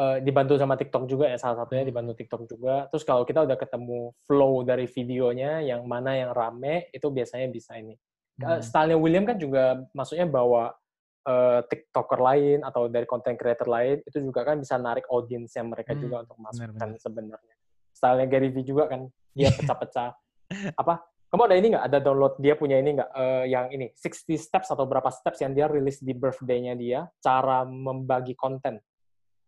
eh, 0.00 0.16
dibantu 0.24 0.54
sama 0.56 0.78
TikTok 0.80 1.04
juga 1.04 1.28
ya 1.28 1.36
salah 1.36 1.60
satunya 1.60 1.82
Hmm. 1.84 1.90
dibantu 1.92 2.12
TikTok 2.16 2.42
juga. 2.48 2.88
Terus 2.88 3.04
kalau 3.04 3.26
kita 3.26 3.44
udah 3.44 3.58
ketemu 3.58 4.14
flow 4.24 4.62
dari 4.64 4.86
videonya 4.88 5.60
yang 5.60 5.84
mana 5.84 6.14
yang 6.16 6.30
rame 6.32 6.88
itu 6.94 7.04
biasanya 7.10 7.50
bisa 7.52 7.76
ini. 7.76 7.98
Hmm. 8.40 8.62
Stylenya 8.64 8.96
William 8.96 9.28
kan 9.28 9.36
juga 9.36 9.84
maksudnya 9.92 10.24
bawa 10.24 10.72
eh, 11.20 11.60
TikToker 11.68 12.16
lain 12.16 12.58
atau 12.64 12.88
dari 12.88 13.04
content 13.04 13.36
creator 13.36 13.68
lain 13.68 14.00
itu 14.08 14.24
juga 14.24 14.40
kan 14.40 14.56
bisa 14.56 14.80
narik 14.80 15.04
audiens 15.12 15.52
yang 15.52 15.68
mereka 15.68 15.92
Hmm, 15.92 16.00
juga 16.00 16.16
untuk 16.24 16.38
masukkan 16.40 16.96
sebenarnya. 16.96 17.54
Stylenya 17.92 18.26
Gary 18.30 18.48
Vee 18.48 18.64
juga 18.64 18.88
kan 18.88 19.04
dia 19.36 19.52
pecah-pecah. 19.52 20.16
Apa? 20.80 21.04
Kamu 21.30 21.46
ada 21.46 21.54
ini 21.54 21.66
nggak? 21.70 21.84
Ada 21.86 21.98
download 22.02 22.34
dia 22.42 22.58
punya 22.58 22.74
ini 22.82 22.98
nggak? 22.98 23.10
Eh, 23.14 23.44
yang 23.54 23.66
ini 23.70 23.94
60 23.94 24.34
steps 24.34 24.74
atau 24.74 24.82
berapa 24.82 25.06
steps 25.14 25.38
yang 25.38 25.54
dia 25.54 25.70
rilis 25.70 26.02
di 26.02 26.10
birthday-nya 26.10 26.74
dia 26.74 27.06
cara 27.22 27.62
membagi 27.62 28.34
konten. 28.34 28.82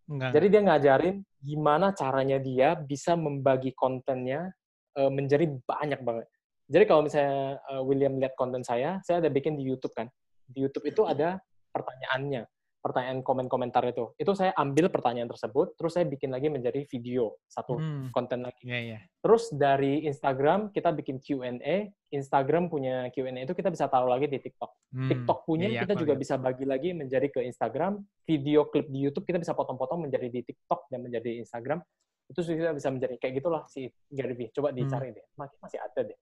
Enggak. 0.06 0.30
Jadi 0.30 0.46
dia 0.46 0.60
ngajarin 0.62 1.16
gimana 1.42 1.90
caranya 1.90 2.38
dia 2.38 2.78
bisa 2.78 3.18
membagi 3.18 3.74
kontennya 3.74 4.54
eh, 4.94 5.10
menjadi 5.10 5.50
banyak 5.66 6.00
banget. 6.06 6.30
Jadi 6.70 6.84
kalau 6.86 7.02
misalnya 7.02 7.58
eh, 7.58 7.82
William 7.82 8.14
lihat 8.14 8.38
konten 8.38 8.62
saya, 8.62 9.02
saya 9.02 9.18
ada 9.18 9.30
bikin 9.34 9.58
di 9.58 9.66
YouTube 9.66 9.98
kan. 9.98 10.06
Di 10.46 10.62
YouTube 10.62 10.86
itu 10.86 11.02
ada 11.02 11.42
pertanyaannya, 11.74 12.46
pertanyaan 12.82 13.22
komen-komentar 13.22 13.86
itu. 13.86 14.10
Itu 14.18 14.34
saya 14.34 14.50
ambil 14.58 14.90
pertanyaan 14.90 15.30
tersebut, 15.30 15.78
terus 15.78 15.94
saya 15.94 16.02
bikin 16.02 16.34
lagi 16.34 16.50
menjadi 16.50 16.82
video, 16.84 17.38
satu 17.46 17.78
Hmm, 17.78 18.10
konten 18.10 18.42
lagi. 18.42 18.66
Iya, 18.66 18.78
iya. 18.82 18.98
Terus 19.22 19.54
dari 19.54 20.02
Instagram 20.04 20.74
kita 20.74 20.90
bikin 20.90 21.22
Q&A, 21.22 21.88
Instagram 22.10 22.66
punya 22.66 23.06
Q&A 23.14 23.46
itu 23.46 23.54
kita 23.54 23.70
bisa 23.70 23.86
taruh 23.86 24.10
lagi 24.10 24.26
di 24.26 24.42
TikTok. 24.42 24.70
Hmm, 24.90 25.06
TikTok 25.08 25.38
punya 25.46 25.70
iya, 25.70 25.78
iya, 25.78 25.82
kita 25.86 25.94
juga 25.94 26.12
lihat. 26.12 26.22
bisa 26.26 26.34
bagi 26.36 26.66
lagi 26.66 26.90
menjadi 26.90 27.30
ke 27.30 27.40
Instagram, 27.46 28.02
video 28.26 28.66
klip 28.66 28.90
di 28.90 28.98
YouTube 29.00 29.24
kita 29.24 29.38
bisa 29.38 29.54
potong-potong 29.54 30.02
menjadi 30.02 30.26
di 30.26 30.42
TikTok 30.42 30.90
dan 30.90 31.06
menjadi 31.06 31.38
Instagram. 31.38 31.78
Itu 32.26 32.42
kita 32.42 32.74
bisa 32.74 32.90
menjadi 32.90 33.14
kayak 33.16 33.34
gitulah 33.38 33.62
si 33.70 33.86
Gary 34.10 34.34
Vee. 34.34 34.50
Coba 34.50 34.74
Hmm. 34.74 34.82
dicari 34.82 35.14
deh. 35.14 35.22
Makin 35.38 35.58
masih 35.62 35.78
ada 35.78 36.00
deh. 36.02 36.18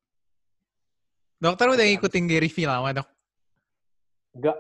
Dokter 1.41 1.67
udah 1.67 1.79
Masih 1.79 1.97
ngikutin 1.97 2.25
Gary 2.29 2.51
Vee 2.53 2.69
lama, 2.69 2.93
Dok? 2.93 3.09
Gak, 4.31 4.59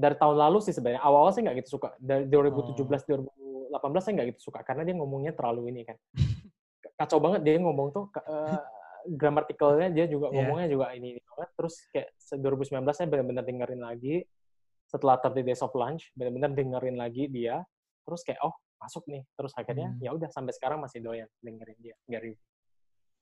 dari 0.00 0.16
tahun 0.16 0.36
lalu 0.40 0.58
sih 0.64 0.72
sebenarnya. 0.72 1.04
Awal-awal 1.04 1.30
saya 1.30 1.42
nggak 1.44 1.56
gitu 1.60 1.76
suka. 1.76 1.92
Dari 2.00 2.24
Oh. 2.24 2.48
2017, 2.48 3.04
2018 3.04 4.00
saya 4.00 4.12
nggak 4.16 4.28
gitu 4.32 4.40
suka 4.48 4.64
karena 4.64 4.82
dia 4.82 4.96
ngomongnya 4.96 5.32
terlalu 5.36 5.68
ini 5.68 5.84
kan. 5.84 5.96
Kacau 6.98 7.20
banget 7.20 7.40
dia 7.44 7.60
ngomong 7.60 7.92
tuh 7.92 8.08
ke- 8.08 8.24
eh, 8.24 8.60
gramatikalnya 9.12 9.88
dia 9.88 10.04
juga 10.04 10.28
Iya. 10.28 10.36
ngomongnya 10.40 10.68
juga 10.68 10.86
ini, 10.92 11.16
ini 11.16 11.20
banget. 11.22 11.48
Terus 11.54 11.74
kayak 11.88 12.08
se- 12.16 12.36
2019 12.36 12.92
saya 12.92 13.08
benar-benar 13.08 13.44
dengerin 13.44 13.80
lagi 13.80 14.24
setelah 14.84 15.16
30 15.16 15.44
Days 15.44 15.60
of 15.60 15.72
Lunch, 15.72 16.08
benar-benar 16.12 16.50
dengerin 16.50 16.96
lagi 16.96 17.28
dia. 17.28 17.60
Terus 18.02 18.20
kayak 18.20 18.40
oh 18.40 18.52
masuk 18.76 19.04
nih. 19.06 19.22
Terus 19.32 19.52
akhirnya 19.54 19.88
Hmm. 19.92 20.00
ya 20.00 20.10
udah 20.12 20.28
sampai 20.28 20.52
sekarang 20.52 20.80
masih 20.80 21.00
doyan 21.00 21.28
dengerin 21.38 21.78
dia. 21.78 21.94
Gary. 22.06 22.34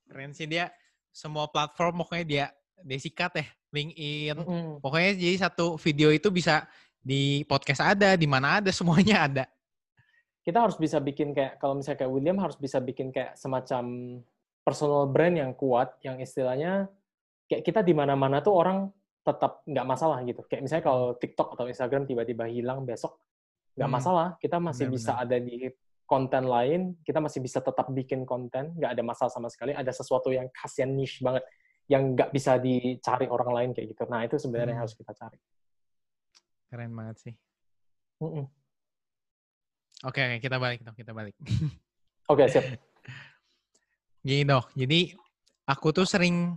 Keren 0.05 0.31
sih 0.31 0.47
dia. 0.47 0.71
Semua 1.09 1.45
platform 1.45 2.01
pokoknya 2.01 2.25
dia 2.25 2.45
dia 2.79 2.97
sikat 2.97 3.31
ya. 3.33 3.45
LinkedIn. 3.69 4.35
Mm-mm. 4.35 4.65
Pokoknya 4.79 5.11
jadi 5.13 5.35
satu 5.39 5.77
video 5.77 6.09
itu 6.09 6.29
bisa 6.29 6.65
di 6.99 7.41
podcast 7.45 7.81
ada, 7.81 8.13
di 8.13 8.25
mana 8.25 8.59
ada, 8.59 8.69
semuanya 8.75 9.17
ada. 9.25 9.45
kita 10.39 10.65
harus 10.65 10.75
bisa 10.75 10.97
bikin 10.97 11.29
kayak 11.29 11.61
kalau 11.61 11.77
misalnya 11.77 11.99
kayak 12.01 12.09
William 12.09 12.39
harus 12.41 12.57
bisa 12.57 12.81
bikin 12.81 13.13
kayak 13.13 13.37
semacam 13.37 13.83
personal 14.65 15.05
brand 15.05 15.35
yang 15.37 15.51
kuat 15.53 15.93
yang 16.01 16.17
istilahnya 16.17 16.89
kayak 17.45 17.61
kita 17.61 17.85
di 17.85 17.93
mana-mana 17.93 18.41
tuh 18.41 18.57
orang 18.57 18.89
tetap 19.21 19.61
nggak 19.67 19.85
masalah 19.85 20.17
gitu 20.25 20.41
kayak 20.49 20.65
misalnya 20.65 20.85
kalau 20.89 21.13
TikTok 21.13 21.53
atau 21.53 21.69
Instagram 21.69 22.09
tiba-tiba 22.09 22.49
hilang 22.49 22.81
besok 22.81 23.21
nggak 23.77 23.85
Hmm. 23.85 23.93
masalah 23.93 24.27
kita 24.41 24.57
masih 24.57 24.89
Benar-benar. 24.89 24.97
bisa 24.97 25.11
ada 25.21 25.37
di 25.37 25.55
konten 26.03 26.43
lain 26.49 26.81
kita 27.05 27.19
masih 27.21 27.39
bisa 27.45 27.59
tetap 27.61 27.85
bikin 27.93 28.25
konten 28.25 28.73
nggak 28.73 28.91
ada 28.97 29.03
masalah 29.05 29.29
sama 29.29 29.53
sekali 29.53 29.77
ada 29.77 29.91
sesuatu 29.93 30.33
yang 30.33 30.49
khas 30.49 30.73
yang 30.81 30.89
niche 30.97 31.21
banget 31.21 31.45
yang 31.89 32.13
nggak 32.13 32.29
bisa 32.29 32.61
dicari 32.61 33.25
orang 33.25 33.49
lain 33.49 33.69
kayak 33.73 33.97
gitu 33.97 34.05
nah 34.05 34.21
itu 34.21 34.37
sebenarnya 34.37 34.77
yang 34.77 34.79
Hmm. 34.79 34.85
harus 34.85 34.95
kita 34.95 35.11
cari 35.17 35.39
Keren 36.69 36.93
banget 36.93 37.17
sih. 37.17 37.33
Mm-mm. 38.21 38.45
Oke, 40.05 40.21
oke, 40.21 40.37
kita 40.37 40.61
balik 40.61 40.85
dok, 40.85 40.93
kita 40.93 41.17
balik. 41.17 41.33
oke 42.31 42.45
siap 42.45 42.61
Gini 44.27 44.45
dok, 44.45 44.69
jadi 44.77 45.17
aku 45.65 45.89
tuh 45.89 46.05
sering 46.05 46.53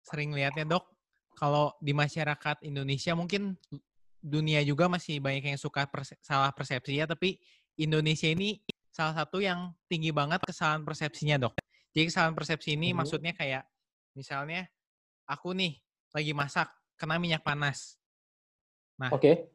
sering 0.00 0.32
lihatnya 0.32 0.64
dok, 0.64 0.88
kalau 1.36 1.76
di 1.76 1.92
masyarakat 1.92 2.64
Indonesia 2.64 3.12
mungkin 3.12 3.52
dunia 4.16 4.64
juga 4.64 4.88
masih 4.88 5.20
banyak 5.20 5.52
yang 5.52 5.60
suka 5.60 5.84
perse- 5.84 6.16
salah 6.24 6.48
persepsi 6.56 6.96
ya, 6.96 7.04
tapi 7.04 7.36
Indonesia 7.76 8.32
ini 8.32 8.64
salah 8.88 9.12
satu 9.12 9.44
yang 9.44 9.76
tinggi 9.92 10.08
banget 10.08 10.40
kesalahan 10.40 10.88
persepsinya 10.88 11.36
dok. 11.36 11.54
Jadi 11.92 12.04
kesalahan 12.08 12.32
persepsi 12.32 12.80
ini 12.80 12.94
Mhm. 12.94 12.96
maksudnya 12.96 13.32
kayak 13.36 13.66
misalnya 14.14 14.66
aku 15.26 15.54
nih 15.54 15.78
lagi 16.10 16.32
masak 16.34 16.68
kena 16.98 17.16
minyak 17.16 17.42
panas. 17.44 17.96
Nah, 19.00 19.14
oke 19.14 19.48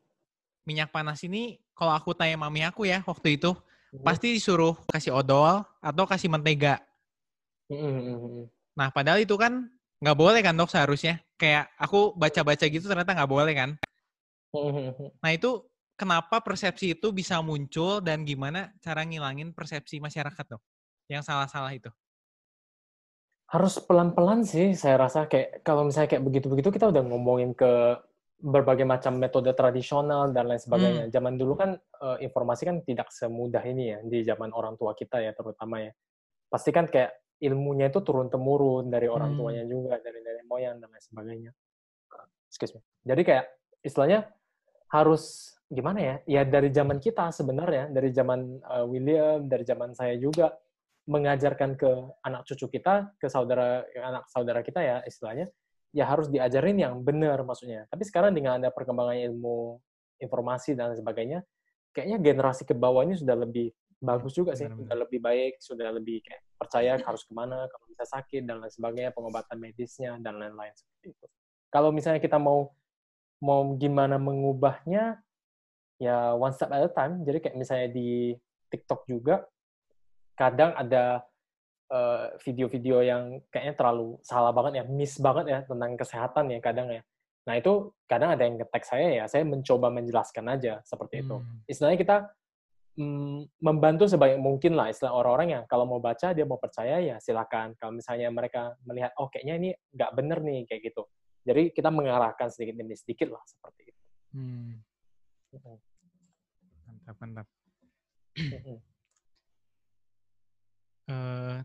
minyak 0.65 0.89
panas 0.89 1.21
ini 1.21 1.61
kalau 1.77 1.93
aku 1.93 2.17
tanya 2.17 2.41
mami 2.41 2.65
aku 2.65 2.89
ya 2.89 3.05
waktu 3.05 3.37
itu 3.37 3.53
Mhm. 3.93 4.01
pasti 4.03 4.33
disuruh 4.35 4.75
kasih 4.91 5.13
odol 5.15 5.63
atau 5.79 6.03
kasih 6.09 6.27
mentega. 6.27 6.81
Mm-mm. 7.71 8.49
Nah, 8.75 8.91
padahal 8.91 9.23
itu 9.23 9.37
kan 9.39 9.71
nggak 10.03 10.17
boleh 10.17 10.41
kan 10.43 10.57
dok 10.57 10.67
seharusnya. 10.73 11.21
Kayak 11.39 11.71
aku 11.79 12.11
baca-baca 12.17 12.65
gitu 12.67 12.85
ternyata 12.87 13.15
nggak 13.15 13.31
boleh 13.31 13.53
kan. 13.55 13.69
Mm-mm. 14.51 15.15
Nah 15.19 15.31
itu 15.31 15.63
kenapa 15.95 16.43
persepsi 16.43 16.95
itu 16.95 17.11
bisa 17.15 17.39
muncul 17.39 18.03
dan 18.03 18.27
gimana 18.27 18.71
cara 18.83 19.03
ngilangin 19.07 19.55
persepsi 19.55 19.99
masyarakat 20.03 20.45
dok? 20.57 20.63
Yang 21.07 21.23
salah-salah 21.29 21.71
itu. 21.71 21.91
Harus 23.45 23.77
pelan-pelan 23.77 24.41
sih 24.41 24.73
saya 24.73 24.97
rasa 24.97 25.29
kayak 25.29 25.61
kalau 25.61 25.85
misalnya 25.85 26.09
kayak 26.17 26.25
begitu-begitu 26.25 26.69
kita 26.73 26.89
udah 26.89 27.03
ngomongin 27.05 27.53
ke 27.53 27.97
berbagai 28.41 28.83
macam 28.83 29.15
metode 29.15 29.53
tradisional 29.55 30.33
dan 30.33 30.49
lain 30.49 30.59
sebagainya. 30.59 31.03
Zaman 31.13 31.37
dulu 31.37 31.53
kan 31.55 31.77
eh, 31.77 32.17
informasi 32.25 32.63
kan 32.67 32.77
tidak 32.81 33.13
semudah 33.13 33.61
ini 33.63 33.83
ya 33.95 33.99
di 34.03 34.25
zaman 34.25 34.49
orang 34.51 34.75
tua 34.75 34.97
kita 34.97 35.21
ya 35.21 35.31
terutama 35.31 35.81
ya. 35.81 35.93
Pasti 36.49 36.73
kan 36.73 36.89
kayak 36.89 37.15
ilmunya 37.41 37.91
itu 37.93 37.99
turun 38.01 38.27
temurun 38.31 38.89
dari 38.89 39.05
orang 39.11 39.35
Hmm. 39.35 39.39
tuanya 39.39 39.63
juga 39.67 39.99
dari 40.01 40.19
nenek 40.23 40.45
moyang 40.47 40.81
dan 40.81 40.89
lain 40.89 41.03
sebagainya. 41.03 41.51
Excuse 42.49 42.73
me. 42.75 42.81
Jadi 43.05 43.21
kayak 43.27 43.45
istilahnya 43.83 44.19
harus 44.89 45.55
gimana 45.69 45.99
ya? 46.01 46.15
Ya 46.25 46.41
dari 46.47 46.69
zaman 46.71 46.97
kita 46.97 47.29
sebenarnya 47.29 47.93
dari 47.93 48.09
zaman 48.09 48.39
eh, 48.57 48.85
William, 48.89 49.47
dari 49.47 49.63
zaman 49.63 49.93
saya 49.93 50.17
juga 50.17 50.49
mengajarkan 51.05 51.77
ke 51.77 51.89
anak 52.25 52.45
cucu 52.49 52.65
kita, 52.77 53.13
ke 53.21 53.29
saudara 53.29 53.85
anak 53.93 54.25
saudara 54.29 54.65
kita 54.65 54.81
ya 54.81 54.97
istilahnya, 55.05 55.49
ya 55.93 56.09
harus 56.09 56.27
diajarin 56.27 56.77
yang 56.81 56.93
benar 57.05 57.41
maksudnya. 57.45 57.85
Tapi 57.93 58.03
sekarang 58.03 58.33
dengan 58.33 58.57
ada 58.57 58.73
perkembangan 58.73 59.15
ilmu 59.31 59.77
informasi 60.17 60.73
dan 60.73 60.97
sebagainya, 60.97 61.45
kayaknya 61.93 62.17
generasi 62.19 62.65
ke 62.65 62.73
bawah 62.73 63.05
ini 63.05 63.15
sudah 63.15 63.37
lebih 63.37 63.69
bagus 64.01 64.33
juga 64.35 64.57
sih, 64.57 64.65
Benar-benar. 64.65 64.81
sudah 64.81 64.97
lebih 65.07 65.19
baik, 65.21 65.53
sudah 65.61 65.87
lebih 65.93 66.17
kayak 66.25 66.41
percaya 66.57 66.91
harus 66.99 67.23
ke 67.23 67.33
mana 67.33 67.69
kalau 67.69 67.85
bisa 67.87 68.03
sakit 68.05 68.41
dan 68.43 68.59
lain 68.59 68.73
sebagainya, 68.73 69.11
pengobatan 69.13 69.57
medisnya 69.61 70.17
dan 70.19 70.41
lain-lain 70.41 70.73
seperti 70.73 71.15
itu. 71.15 71.25
Kalau 71.69 71.89
misalnya 71.93 72.19
kita 72.19 72.41
mau 72.41 72.73
mau 73.43 73.61
gimana 73.77 74.17
mengubahnya, 74.17 75.21
ya 76.01 76.33
one 76.33 76.51
step 76.55 76.71
at 76.73 76.87
a 76.87 76.91
time. 76.91 77.21
Jadi 77.23 77.37
kayak 77.45 77.55
misalnya 77.55 77.89
di 77.93 78.33
TikTok 78.73 79.05
juga 79.07 79.45
kadang 80.35 80.71
ada 80.75 81.23
eh, 81.89 82.25
video-video 82.43 83.01
yang 83.01 83.23
kayaknya 83.49 83.75
terlalu 83.75 84.19
salah 84.21 84.51
banget 84.51 84.83
ya, 84.83 84.85
miss 84.85 85.17
banget 85.17 85.45
ya 85.49 85.59
tentang 85.63 85.91
kesehatan 85.95 86.45
ya 86.51 86.59
kadang 86.59 86.87
ya. 86.91 87.01
Nah 87.45 87.55
itu 87.61 87.93
kadang 88.09 88.33
ada 88.33 88.43
yang 88.43 88.57
nge-tag 88.57 88.83
saya 88.83 89.07
ya, 89.21 89.25
saya 89.29 89.45
mencoba 89.45 89.87
menjelaskan 89.93 90.45
aja 90.49 90.81
seperti 90.83 91.21
itu. 91.21 91.37
Hmm. 91.37 91.61
Istilahnya 91.69 91.99
kita 92.01 92.17
mm, 92.97 93.61
membantu 93.61 94.09
sebanyak 94.09 94.41
mungkin 94.41 94.73
lah 94.73 94.89
istilah 94.89 95.13
orang-orang 95.13 95.61
yang 95.61 95.63
kalau 95.69 95.85
mau 95.85 96.01
baca 96.01 96.33
dia 96.33 96.45
mau 96.45 96.57
percaya 96.57 96.97
ya 96.99 97.15
silakan. 97.21 97.77
Kalau 97.77 97.93
misalnya 97.93 98.33
mereka 98.33 98.73
melihat 98.83 99.13
oh 99.21 99.29
kayaknya 99.29 99.55
ini 99.61 99.69
nggak 99.93 100.11
bener 100.17 100.39
nih 100.41 100.65
kayak 100.65 100.81
gitu. 100.89 101.05
Jadi 101.45 101.69
kita 101.69 101.93
mengarahkan 101.93 102.49
sedikit 102.49 102.81
demi 102.81 102.97
sedikit 102.97 103.29
lah 103.29 103.43
seperti 103.45 103.93
itu. 103.93 104.01
Hmm. 104.33 104.81
Mantap, 106.89 107.15
mantap. 107.21 107.47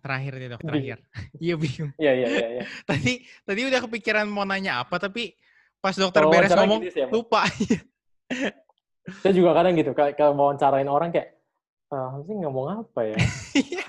Terakhir 0.01 0.33
nih 0.37 0.49
dok, 0.53 0.61
terakhir. 0.65 0.99
Iya 1.45 1.55
bingung. 1.61 1.91
Iya 2.01 2.13
iya 2.17 2.27
iya. 2.29 2.49
iya. 2.61 2.65
Tadi 2.89 3.13
tadi 3.45 3.61
udah 3.69 3.81
kepikiran 3.85 4.27
mau 4.29 4.45
nanya 4.49 4.85
apa, 4.85 4.97
tapi 4.97 5.37
pas 5.81 5.97
dokter 5.97 6.25
Kalau 6.25 6.33
beres 6.33 6.53
ngomong 6.53 6.81
gitu 6.85 6.93
sih 6.93 7.05
lupa. 7.09 7.45
Saya 9.25 9.33
juga 9.33 9.57
kadang 9.57 9.75
gitu, 9.75 9.91
kayak 9.97 10.15
kalau 10.15 10.37
wawancarain 10.37 10.87
orang 10.87 11.11
kayak, 11.11 11.35
ah, 11.91 12.21
sih 12.23 12.37
ngomong 12.37 12.85
apa 12.85 13.01
ya? 13.11 13.17
Iya. 13.57 13.85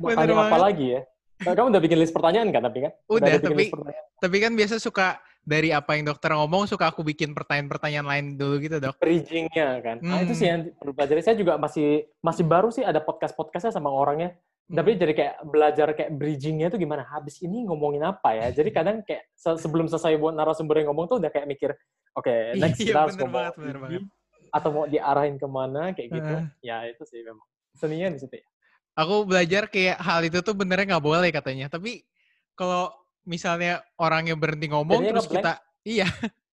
Mau 0.00 0.10
tanya 0.16 0.48
apa 0.48 0.58
lagi 0.58 0.86
ya? 0.96 1.00
Nah, 1.44 1.52
Kamu 1.52 1.70
udah 1.70 1.82
bikin 1.84 1.98
list 2.00 2.16
pertanyaan 2.16 2.48
kan 2.50 2.64
tapi 2.64 2.88
kan? 2.88 2.92
Udah, 3.06 3.36
bikin 3.36 3.52
tapi-. 3.52 3.94
Tapi 4.18 4.36
kan 4.40 4.52
biasa 4.56 4.80
suka 4.80 5.20
dari 5.44 5.70
apa 5.76 5.92
yang 5.94 6.08
dokter 6.08 6.32
ngomong, 6.32 6.64
suka 6.64 6.88
aku 6.88 7.04
bikin 7.04 7.36
pertanyaan-pertanyaan 7.36 8.06
lain 8.08 8.26
dulu 8.40 8.56
gitu 8.64 8.80
dok. 8.80 8.96
bridging-nya 8.96 9.78
kan. 9.84 10.00
Nah, 10.00 10.24
itu 10.24 10.32
Hmm. 10.32 10.40
sih 10.40 10.46
yang 10.48 10.60
perlu 10.72 10.92
pelajari. 10.96 11.20
Saya 11.20 11.36
juga 11.36 11.60
masih 11.60 12.08
masih 12.24 12.44
baru 12.48 12.72
sih 12.72 12.82
ada 12.82 12.98
podcast-podcastnya 13.04 13.76
sama 13.76 13.92
orangnya. 13.92 14.32
Hmm. 14.64 14.80
Tapi 14.80 14.90
jadi 14.96 15.12
kayak 15.12 15.34
belajar 15.44 15.88
kayak 15.92 16.10
bridging-nya 16.16 16.72
itu 16.72 16.80
gimana? 16.80 17.04
Habis 17.04 17.44
ini 17.44 17.68
ngomongin 17.68 18.00
apa 18.00 18.32
ya? 18.32 18.48
Jadi 18.48 18.72
kadang 18.72 19.04
kayak 19.04 19.28
se- 19.36 19.60
sebelum 19.60 19.84
selesai 19.92 20.16
buat 20.16 20.32
narasumber 20.32 20.80
yang 20.80 20.88
ngomong 20.88 21.04
tuh 21.12 21.16
udah 21.20 21.28
kayak 21.28 21.44
mikir, 21.44 21.70
oke, 22.16 22.32
next 22.62 22.80
Iya, 22.80 22.86
kita 22.88 22.98
harus 23.04 23.16
ngomong 23.20 23.34
banget, 23.36 23.54
bener 23.60 23.76
ini, 23.76 23.82
banget. 23.84 24.02
atau 24.48 24.68
mau 24.72 24.84
diarahin 24.88 25.36
ke 25.36 25.44
mana 25.44 25.92
kayak 25.92 26.08
gitu. 26.08 26.34
Heeh. 26.40 26.44
Ya 26.64 26.76
itu 26.88 27.02
sih 27.04 27.20
memang. 27.20 27.44
Seninya 27.76 28.08
di 28.08 28.18
situ 28.20 28.34
ya. 28.40 28.46
aku 28.94 29.26
belajar 29.26 29.66
kayak 29.66 29.98
hal 29.98 30.22
itu 30.22 30.38
tuh 30.38 30.54
benernya 30.54 30.96
nggak 30.96 31.04
boleh 31.04 31.28
katanya. 31.34 31.66
Tapi 31.66 32.06
kalau 32.54 32.88
misalnya 33.26 33.82
orangnya 33.98 34.38
berhenti 34.38 34.70
ngomong 34.70 35.02
Jadinya 35.02 35.12
terus 35.18 35.28
kita 35.28 35.52
iya 35.82 36.06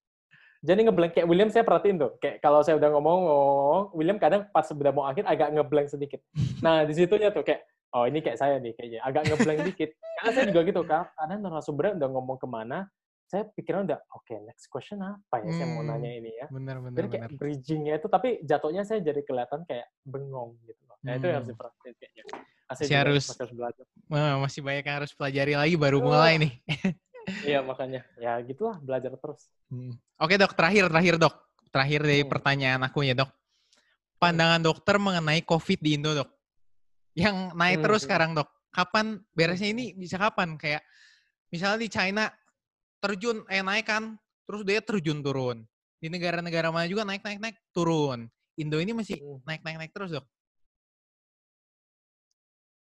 Jadi 0.61 0.85
ngeblank 0.85 1.17
kayak 1.17 1.25
William 1.25 1.49
saya 1.49 1.65
perhatiin 1.65 1.97
tuh. 1.97 2.11
Kayak 2.21 2.37
kalau 2.37 2.61
saya 2.61 2.77
udah 2.77 2.89
ngomong, 2.93 3.17
ngomong, 3.25 3.83
William 3.97 4.21
kadang 4.21 4.45
pas 4.53 4.65
udah 4.69 4.93
mau 4.93 5.09
akhir 5.09 5.25
agak 5.25 5.49
ngeblank 5.57 5.89
sedikit. 5.89 6.21
Nah, 6.61 6.85
di 6.85 6.93
situnya 6.93 7.33
tuh 7.33 7.41
kayak 7.41 7.65
oh 7.91 8.03
ini 8.05 8.19
kayak 8.19 8.39
saya 8.39 8.55
nih 8.57 8.73
kayaknya 8.73 8.99
agak 9.03 9.27
ngeblank 9.27 9.59
dikit. 9.67 9.89
Karena 10.17 10.29
saya 10.31 10.45
juga 10.47 10.61
gitu 10.63 10.81
kan. 10.83 11.03
Kadang 11.13 11.39
narasumbernya 11.41 11.93
udah 11.97 12.09
ngomong 12.09 12.37
ke 12.37 12.47
mana, 12.47 12.87
saya 13.25 13.43
pikiran 13.47 13.87
udah 13.87 13.99
oke 14.11 14.33
next 14.43 14.67
question 14.67 14.99
apa 14.99 15.39
ya 15.39 15.51
saya 15.53 15.67
mau 15.67 15.83
Hmm. 15.83 15.91
nanya 15.91 16.11
ini 16.11 16.31
ya. 16.35 16.47
Bener, 16.51 16.77
bener, 16.79 16.97
Jadi 16.97 17.07
kayak 17.09 17.23
bener. 17.27 17.39
bridgingnya 17.39 17.93
itu 17.95 18.07
tapi 18.07 18.29
jatuhnya 18.43 18.83
saya 18.83 18.99
jadi 18.99 19.21
kelihatan 19.23 19.63
kayak 19.63 19.87
bengong 20.03 20.59
gitu 20.65 20.81
loh. 20.83 20.97
Nah 21.01 21.15
itu 21.15 21.25
yang 21.25 21.35
harus 21.39 21.47
Hmm. 21.47 21.55
diperhatiin 21.55 21.95
kayaknya. 21.95 22.23
Nah, 22.27 22.39
Masih 22.71 22.95
harus- 22.95 23.27
masih 23.27 23.41
harus 23.43 23.55
belajar. 23.55 23.85
Wah, 24.07 24.33
masih 24.39 24.61
banyak 24.63 24.83
yang 24.83 24.97
harus 25.03 25.11
pelajari 25.11 25.53
lagi 25.55 25.75
baru 25.75 25.97
Wah. 25.99 26.05
mulai 26.07 26.33
nih. 26.39 26.53
Iya 27.45 27.59
makanya 27.61 28.01
ya 28.17 28.33
gitulah 28.41 28.79
belajar 28.79 29.13
terus. 29.13 29.45
Hmm. 29.67 29.93
Oke 30.17 30.35
dok, 30.35 30.55
terakhir 30.57 30.89
terakhir 30.89 31.15
dok, 31.15 31.35
terakhir 31.69 31.99
dari 32.01 32.23
Hmm. 32.23 32.31
pertanyaan 32.31 32.81
aku 32.81 33.03
ya 33.03 33.13
dok. 33.13 33.29
Pandangan 34.17 34.61
dokter 34.61 34.95
mengenai 34.97 35.41
COVID 35.41 35.79
di 35.79 35.97
Indo 35.97 36.13
dok, 36.13 36.29
yang 37.17 37.51
naik 37.55 37.79
Hmm, 37.81 37.85
terus 37.87 37.99
hmm. 38.03 38.07
sekarang 38.07 38.31
dok. 38.37 38.49
Kapan 38.71 39.19
beresnya 39.35 39.69
ini 39.71 39.91
bisa 39.95 40.15
kapan? 40.15 40.55
Kayak 40.55 40.83
misalnya 41.51 41.79
di 41.83 41.89
China 41.91 42.23
terjun 43.03 43.43
eh 43.51 43.59
naik 43.59 43.85
kan, 43.87 44.15
terus 44.47 44.63
dia 44.63 44.79
terjun 44.79 45.19
turun. 45.19 45.67
Di 45.99 46.07
negara-negara 46.07 46.71
mana 46.71 46.87
juga 46.87 47.03
naik 47.03 47.21
naik 47.21 47.39
naik 47.43 47.57
turun. 47.75 48.31
Indo 48.55 48.79
ini 48.79 48.95
masih 48.95 49.19
Hmm. 49.19 49.39
naik 49.43 49.61
naik 49.63 49.77
naik 49.77 49.93
terus 49.93 50.11
dok. 50.11 50.25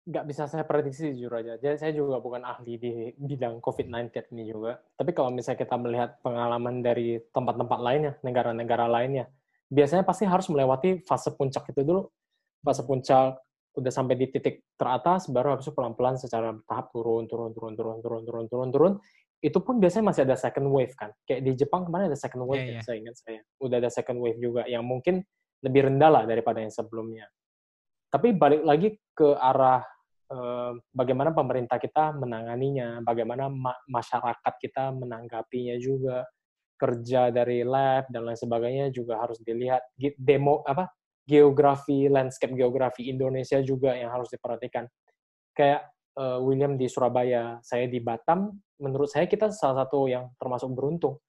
nggak 0.01 0.25
bisa 0.33 0.49
saya 0.49 0.65
prediksi 0.65 1.13
jujur 1.13 1.29
aja. 1.29 1.61
Jadi 1.61 1.77
saya 1.77 1.93
juga 1.93 2.17
bukan 2.17 2.41
ahli 2.41 2.73
di 2.81 2.91
bidang 3.21 3.61
COVID-19 3.61 4.33
ini 4.33 4.49
juga. 4.49 4.81
Tapi 4.97 5.13
kalau 5.13 5.29
misalnya 5.29 5.61
kita 5.61 5.75
melihat 5.77 6.17
pengalaman 6.25 6.81
dari 6.81 7.21
tempat-tempat 7.29 7.79
lainnya, 7.79 8.13
negara-negara 8.25 8.89
lainnya, 8.89 9.29
biasanya 9.69 10.01
pasti 10.01 10.25
harus 10.25 10.49
melewati 10.49 11.05
fase 11.05 11.29
puncak 11.37 11.69
itu 11.69 11.85
dulu. 11.85 12.09
Fase 12.65 12.81
puncak 12.81 13.37
udah 13.71 13.91
sampai 13.91 14.19
di 14.19 14.27
titik 14.27 14.67
teratas, 14.75 15.31
baru 15.31 15.55
habis 15.55 15.67
itu 15.67 15.73
pelan-pelan 15.75 16.19
secara 16.19 16.51
bertahap 16.51 16.91
turun, 16.91 17.23
turun, 17.27 17.51
turun, 17.55 17.73
turun, 17.75 17.97
turun, 18.03 18.21
turun, 18.27 18.45
turun, 18.51 18.69
turun. 18.71 18.93
Itu 19.41 19.63
pun 19.63 19.79
biasanya 19.81 20.11
masih 20.11 20.21
ada 20.27 20.35
second 20.37 20.67
wave 20.69 20.93
kan. 20.93 21.09
Kayak 21.23 21.41
di 21.47 21.51
Jepang 21.55 21.87
kemarin 21.87 22.11
ada 22.11 22.19
second 22.19 22.43
wave, 22.45 22.61
Iya, 22.61 22.67
ya, 22.67 22.75
iya. 22.77 22.81
saya 22.83 22.97
ingat 22.99 23.15
saya. 23.17 23.41
Udah 23.63 23.77
ada 23.79 23.89
second 23.89 24.19
wave 24.19 24.37
juga, 24.37 24.67
yang 24.67 24.83
mungkin 24.83 25.23
lebih 25.63 25.87
rendah 25.87 26.09
lah 26.11 26.23
daripada 26.27 26.59
yang 26.59 26.73
sebelumnya. 26.73 27.25
Tapi 28.11 28.35
balik 28.35 28.61
lagi 28.67 28.99
ke 29.15 29.29
arah 29.39 29.81
eh, 30.31 30.71
bagaimana 30.91 31.31
pemerintah 31.31 31.79
kita 31.79 32.15
menanganinya, 32.15 33.03
bagaimana 33.03 33.47
ma- 33.47 33.81
masyarakat 33.87 34.53
kita 34.59 34.91
menanggapinya 34.95 35.75
juga, 35.79 36.27
kerja 36.75 37.29
dari 37.29 37.61
lab 37.61 38.09
dan 38.09 38.25
lain 38.25 38.39
sebagainya 38.39 38.89
juga 38.89 39.21
harus 39.21 39.37
dilihat. 39.43 39.85
Demo 40.17 40.65
apa 40.65 40.89
geografi, 41.25 42.09
landscape 42.09 42.53
geografi 42.57 43.09
Indonesia 43.09 43.61
juga 43.61 43.93
yang 43.95 44.11
harus 44.11 44.29
diperhatikan. 44.33 44.85
Kayak 45.55 45.91
eh, 46.17 46.39
William 46.41 46.75
di 46.75 46.87
Surabaya, 46.89 47.59
saya 47.61 47.85
di 47.87 47.99
Batam, 48.01 48.51
menurut 48.81 49.07
saya 49.07 49.29
kita 49.29 49.53
salah 49.53 49.85
satu 49.85 50.09
yang 50.09 50.31
termasuk 50.41 50.73
beruntung 50.73 51.21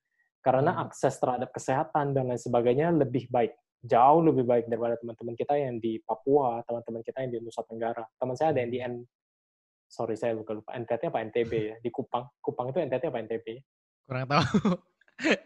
karena 0.42 0.74
Hmm. 0.74 0.90
akses 0.90 1.22
terhadap 1.22 1.54
kesehatan 1.54 2.18
dan 2.18 2.26
lain 2.26 2.40
sebagainya 2.40 2.90
lebih 2.90 3.30
baik 3.30 3.54
jauh 3.82 4.22
lebih 4.22 4.46
baik 4.46 4.70
daripada 4.70 4.94
teman-teman 5.02 5.34
kita 5.34 5.54
yang 5.58 5.82
di 5.82 5.98
Papua, 6.06 6.62
teman-teman 6.62 7.02
kita 7.02 7.18
yang 7.26 7.30
di 7.34 7.38
Nusa 7.42 7.66
Tenggara. 7.66 8.06
Teman 8.14 8.38
saya 8.38 8.54
ada 8.54 8.62
yang 8.62 8.70
di 8.70 8.78
N, 8.78 8.94
sorry 9.90 10.14
saya 10.14 10.38
lupa 10.38 10.54
lupa 10.54 10.70
NTT 10.78 11.10
apa 11.10 11.18
NTB 11.26 11.52
ya 11.52 11.76
di 11.82 11.90
Kupang. 11.90 12.30
Kupang 12.38 12.70
itu 12.70 12.78
NTT 12.78 13.10
apa 13.10 13.18
NTB? 13.26 13.46
Kurang 14.06 14.26
tahu. 14.30 14.78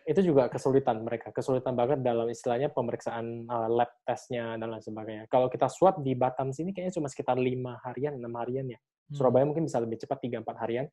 Itu 0.06 0.20
juga 0.22 0.48
kesulitan 0.48 1.02
mereka, 1.02 1.34
kesulitan 1.34 1.76
banget 1.76 2.00
dalam 2.00 2.30
istilahnya 2.30 2.72
pemeriksaan 2.72 3.44
uh, 3.44 3.68
lab 3.68 3.90
tesnya 4.06 4.56
dan 4.56 4.72
lain 4.72 4.84
sebagainya. 4.84 5.24
Kalau 5.28 5.50
kita 5.52 5.68
swab 5.68 6.00
di 6.00 6.16
Batam 6.16 6.54
sini 6.54 6.72
kayaknya 6.72 6.96
cuma 6.96 7.10
sekitar 7.10 7.36
lima 7.36 7.76
harian, 7.84 8.16
enam 8.16 8.32
harian 8.40 8.66
ya. 8.70 8.78
Hmm. 8.78 9.14
Surabaya 9.18 9.44
mungkin 9.44 9.68
bisa 9.68 9.82
lebih 9.82 10.00
cepat 10.00 10.18
tiga 10.22 10.40
empat 10.40 10.56
harian. 10.64 10.86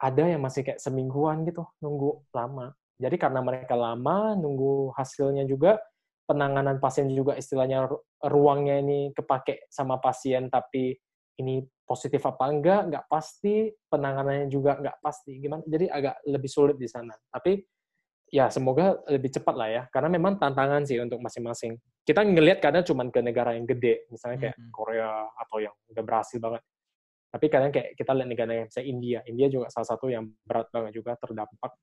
Ada 0.00 0.34
yang 0.34 0.42
masih 0.42 0.66
kayak 0.66 0.82
semingguan 0.82 1.46
gitu 1.46 1.62
nunggu 1.78 2.26
lama. 2.34 2.74
Jadi 2.98 3.16
karena 3.18 3.40
mereka 3.42 3.78
lama 3.78 4.34
nunggu 4.34 4.94
hasilnya 4.98 5.46
juga 5.46 5.78
penanganan 6.24 6.80
pasien 6.80 7.06
juga 7.12 7.36
istilahnya 7.36 7.84
ru- 7.84 8.02
ruangnya 8.24 8.80
ini 8.80 9.12
kepake 9.12 9.68
sama 9.68 10.00
pasien 10.00 10.48
tapi 10.48 10.96
ini 11.36 11.60
positif 11.84 12.24
apa 12.24 12.48
enggak 12.48 12.80
nggak 12.88 13.04
pasti 13.12 13.68
penanganannya 13.92 14.48
juga 14.48 14.80
nggak 14.80 15.04
pasti 15.04 15.36
gimana 15.36 15.60
jadi 15.68 15.92
agak 15.92 16.16
lebih 16.24 16.48
sulit 16.48 16.76
di 16.80 16.88
sana 16.88 17.12
tapi 17.28 17.60
ya 18.34 18.50
semoga 18.50 18.98
lebih 19.06 19.30
cepat 19.30 19.54
lah 19.54 19.68
ya. 19.70 19.82
Karena 19.94 20.10
memang 20.10 20.42
tantangan 20.42 20.82
sih 20.82 20.98
untuk 20.98 21.22
masing-masing. 21.22 21.78
Kita 22.02 22.26
ngelihat 22.26 22.58
kadang 22.58 22.82
cuma 22.82 23.06
ke 23.06 23.22
negara 23.22 23.54
yang 23.54 23.62
gede 23.62 24.10
misalnya 24.10 24.50
kayak 24.50 24.56
Mm-mm. 24.58 24.74
Korea 24.74 25.10
atau 25.38 25.62
yang 25.62 25.74
udah 25.94 26.02
berhasil 26.02 26.42
banget. 26.42 26.62
Tapi 27.30 27.46
kadang 27.46 27.70
kayak 27.70 27.94
kita 27.94 28.10
lihat 28.10 28.28
negara 28.28 28.50
yang 28.58 28.66
misalnya 28.66 28.88
India 28.90 29.18
India 29.30 29.46
juga 29.46 29.66
salah 29.70 29.86
satu 29.86 30.10
yang 30.10 30.26
berat 30.42 30.66
banget 30.74 30.98
juga 30.98 31.14
terdampak. 31.14 31.78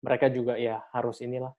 Mereka 0.00 0.26
juga 0.32 0.56
ya 0.56 0.80
harus 0.96 1.20
inilah 1.20 1.52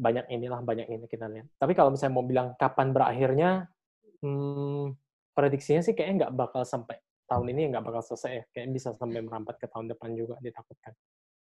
banyak 0.00 0.24
inilah 0.32 0.64
banyak 0.64 0.88
ini 0.88 1.04
kita 1.04 1.28
lihat. 1.28 1.52
Tapi 1.60 1.76
kalau 1.76 1.92
misalnya 1.92 2.16
mau 2.16 2.24
bilang 2.24 2.56
kapan 2.56 2.96
berakhirnya 2.96 3.68
hmm, 4.24 4.96
prediksinya 5.36 5.84
sih 5.84 5.92
kayaknya 5.92 6.24
nggak 6.24 6.34
bakal 6.48 6.64
sampai 6.64 6.96
tahun 7.28 7.52
ini 7.52 7.76
nggak 7.76 7.84
bakal 7.84 8.00
selesai 8.00 8.32
ya. 8.32 8.44
Kayaknya 8.56 8.72
bisa 8.72 8.88
sampai 8.96 9.20
merambat 9.20 9.60
ke 9.60 9.68
tahun 9.68 9.92
depan 9.92 10.16
juga 10.16 10.40
ditakutkan 10.40 10.96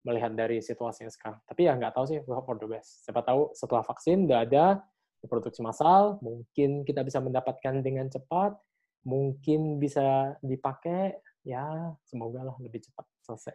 melihat 0.06 0.30
dari 0.38 0.62
situasi 0.62 1.02
yang 1.02 1.12
sekarang 1.12 1.42
tapi 1.42 1.66
ya 1.66 1.74
nggak 1.74 1.92
tahu 1.92 2.06
sih 2.06 2.22
we 2.22 2.32
hope 2.32 2.46
for 2.46 2.54
the 2.54 2.68
best 2.70 3.02
siapa 3.02 3.26
tahu 3.26 3.50
setelah 3.50 3.82
vaksin 3.82 4.30
udah 4.30 4.46
ada 4.46 4.64
diproduksi 5.18 5.60
massal 5.66 6.22
mungkin 6.22 6.86
kita 6.86 7.02
bisa 7.02 7.18
mendapatkan 7.18 7.82
dengan 7.82 8.06
cepat 8.06 8.54
mungkin 9.02 9.82
bisa 9.82 10.38
dipakai 10.40 11.18
ya 11.42 11.90
semoga 12.06 12.46
lah 12.46 12.56
lebih 12.62 12.86
cepat 12.86 13.06
selesai 13.26 13.54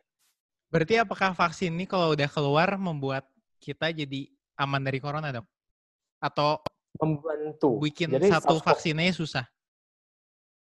Berarti 0.71 0.95
apakah 0.95 1.35
vaksin 1.35 1.75
ini 1.75 1.83
kalau 1.83 2.15
udah 2.15 2.31
keluar 2.31 2.79
membuat 2.79 3.27
kita 3.59 3.91
jadi 3.91 4.31
aman 4.55 4.79
dari 4.79 5.03
corona 5.03 5.27
dok? 5.27 5.43
Atau 6.23 6.63
membantu 6.95 7.75
bikin 7.83 8.07
Jadi 8.07 8.31
satu 8.31 8.55
vaksinnya 8.55 9.11
susah? 9.11 9.43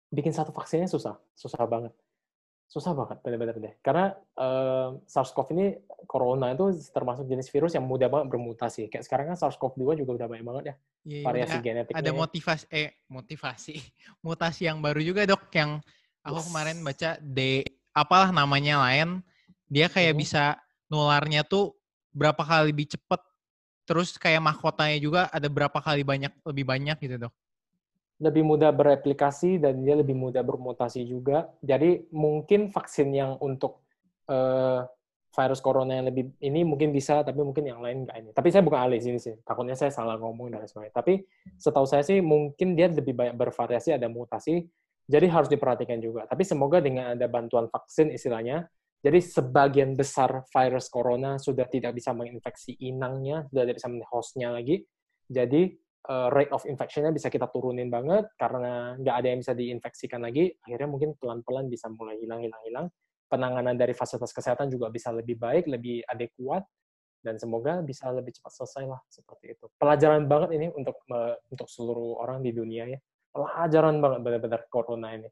bikin 0.07 0.31
satu 0.31 0.55
vaksinnya 0.55 0.87
susah, 0.87 1.19
susah 1.35 1.59
banget. 1.67 1.93
Susah 2.67 2.91
banget, 2.91 3.23
benar-benar 3.23 3.55
deh. 3.63 3.73
Karena 3.79 4.11
eh, 4.35 4.89
SARS-CoV 5.07 5.47
ini, 5.55 5.65
corona 6.03 6.51
itu 6.51 6.67
termasuk 6.91 7.23
jenis 7.23 7.47
virus 7.47 7.71
yang 7.79 7.87
mudah 7.87 8.11
banget 8.11 8.27
bermutasi. 8.35 8.91
Kayak 8.91 9.07
sekarang 9.07 9.25
kan 9.31 9.37
SARS-CoV-2 9.39 9.95
juga 10.03 10.11
udah 10.19 10.27
banyak 10.27 10.45
banget 10.45 10.63
ya, 10.71 10.75
Iya, 11.07 11.15
iya, 11.15 11.23
variasi 11.23 11.55
ada, 11.55 11.63
genetiknya. 11.63 11.99
ada 12.03 12.11
motivasi 12.11 12.65
eh 12.73 12.89
motivasi 13.07 13.73
mutasi 14.25 14.61
yang 14.67 14.83
baru 14.83 14.99
juga 14.99 15.23
dok 15.29 15.47
yang 15.55 15.79
aku 16.25 16.39
Yes. 16.39 16.47
kemarin 16.51 16.77
baca 16.83 17.09
D 17.23 17.63
apalah 17.95 18.29
namanya 18.35 18.75
lain 18.83 19.23
dia 19.71 19.87
kayak 19.87 20.13
Mhm. 20.13 20.19
bisa 20.19 20.43
nularnya 20.91 21.47
tuh 21.47 21.75
berapa 22.11 22.43
kali 22.43 22.75
lebih 22.75 22.91
cepet 22.97 23.21
terus 23.87 24.19
kayak 24.19 24.43
mahkotanya 24.43 24.97
juga 24.99 25.21
ada 25.31 25.47
berapa 25.47 25.79
kali 25.79 26.03
banyak 26.03 26.33
lebih 26.43 26.65
banyak 26.67 26.97
gitu 26.99 27.15
dok 27.29 27.33
lebih 28.17 28.41
mudah 28.41 28.73
bereplikasi 28.73 29.61
dan 29.61 29.85
dia 29.85 29.93
lebih 29.93 30.17
mudah 30.17 30.41
bermutasi 30.41 31.05
juga. 31.05 31.53
Jadi 31.61 32.09
mungkin 32.09 32.73
vaksin 32.73 33.13
yang 33.13 33.37
untuk 33.37 33.85
eh, 34.25 34.81
virus 35.37 35.61
corona 35.61 36.01
yang 36.01 36.09
lebih 36.09 36.33
ini 36.41 36.65
mungkin 36.65 36.89
bisa, 36.89 37.21
tapi 37.21 37.37
mungkin 37.45 37.69
yang 37.69 37.77
lain 37.77 38.09
nggak 38.09 38.17
ini. 38.17 38.29
Tapi 38.33 38.47
saya 38.49 38.65
bukan 38.65 38.89
ahli 38.89 38.97
sini 38.97 39.21
sih. 39.21 39.37
Takutnya 39.45 39.77
saya 39.77 39.93
salah 39.93 40.17
ngomong 40.17 40.49
dan 40.49 40.65
sebagainya. 40.65 40.97
Tapi 40.97 41.13
setahu 41.61 41.85
saya 41.85 42.01
sih 42.01 42.17
mungkin 42.25 42.73
dia 42.73 42.89
lebih 42.89 43.13
banyak 43.13 43.37
bervariasi, 43.37 43.93
ada 43.93 44.09
mutasi. 44.09 44.65
Jadi 45.07 45.25
harus 45.29 45.47
diperhatikan 45.47 46.01
juga. 46.01 46.25
Tapi 46.25 46.41
semoga 46.41 46.81
dengan 46.81 47.13
ada 47.15 47.29
bantuan 47.29 47.69
vaksin 47.69 48.11
istilahnya, 48.11 48.65
jadi 49.05 49.21
sebagian 49.21 49.93
besar 49.93 50.43
virus 50.49 50.89
corona 50.89 51.37
sudah 51.37 51.69
tidak 51.69 51.95
bisa 51.95 52.11
menginfeksi 52.11 52.75
inangnya, 52.81 53.45
sudah 53.47 53.63
tidak 53.63 53.77
bisa 53.77 53.89
hostnya 54.09 54.49
lagi. 54.49 54.83
Jadi 55.29 55.77
uh, 56.07 56.29
rate 56.31 56.51
of 56.55 56.63
infection-nya 56.63 57.11
bisa 57.11 57.27
kita 57.27 57.51
turunin 57.51 57.91
banget 57.91 58.25
karena 58.39 58.95
nggak 58.97 59.15
ada 59.15 59.27
yang 59.27 59.39
bisa 59.43 59.53
diinfeksikan 59.53 60.23
lagi. 60.23 60.55
Akhirnya 60.63 60.87
mungkin 60.89 61.13
pelan-pelan 61.19 61.67
bisa 61.67 61.91
mulai 61.91 62.17
hilang, 62.17 62.41
hilang, 62.41 62.61
hilang. 62.63 62.85
Penanganan 63.27 63.75
dari 63.75 63.91
fasilitas 63.91 64.31
kesehatan 64.31 64.71
juga 64.71 64.87
bisa 64.87 65.11
lebih 65.11 65.35
baik, 65.35 65.67
lebih 65.67 65.99
adekuat, 66.07 66.63
dan 67.19 67.35
semoga 67.35 67.83
bisa 67.83 68.07
lebih 68.15 68.31
cepat 68.31 68.63
selesai 68.63 68.87
lah 68.87 69.03
seperti 69.11 69.51
itu. 69.51 69.67
Pelajaran 69.75 70.23
banget 70.31 70.55
ini 70.55 70.67
untuk 70.71 70.95
untuk 71.51 71.67
seluruh 71.67 72.23
orang 72.23 72.39
di 72.39 72.55
dunia 72.55 72.87
ya. 72.87 72.99
Pelajaran 73.35 73.99
banget 73.99 74.19
benar-benar 74.23 74.61
corona 74.71 75.11
ini. 75.11 75.27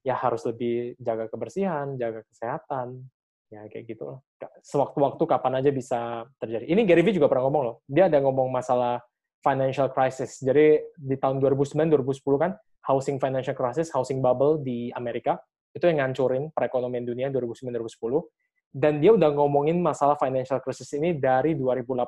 Ya 0.00 0.16
harus 0.16 0.48
lebih 0.48 0.96
jaga 0.96 1.28
kebersihan, 1.28 2.00
jaga 2.00 2.24
kesehatan, 2.24 3.04
ya 3.52 3.68
kayak 3.68 3.84
gitu 3.84 4.16
lah. 4.16 4.18
Sewaktu-waktu 4.64 5.22
kapan 5.28 5.60
aja 5.60 5.70
bisa 5.74 6.24
terjadi. 6.40 6.64
Ini 6.72 6.88
Gary 6.88 7.04
Vee 7.04 7.20
juga 7.20 7.28
pernah 7.28 7.44
ngomong 7.52 7.62
loh. 7.68 7.76
Dia 7.84 8.08
ada 8.08 8.16
ngomong 8.24 8.48
masalah 8.48 9.04
financial 9.40 9.88
crisis. 9.92 10.40
Jadi 10.40 10.80
di 10.96 11.16
tahun 11.16 11.40
2009-2010 11.40 12.42
kan 12.42 12.52
housing 12.88 13.16
financial 13.20 13.56
crisis, 13.56 13.88
housing 13.92 14.20
bubble 14.20 14.60
di 14.60 14.92
Amerika 14.96 15.40
itu 15.72 15.86
yang 15.86 16.02
ngancurin 16.02 16.50
perekonomian 16.52 17.04
dunia 17.04 17.28
2009-2010. 17.32 18.24
Dan 18.70 19.02
dia 19.02 19.10
udah 19.10 19.34
ngomongin 19.34 19.82
masalah 19.82 20.14
financial 20.14 20.62
crisis 20.62 20.86
ini 20.94 21.18
dari 21.18 21.58
2018 21.58 22.06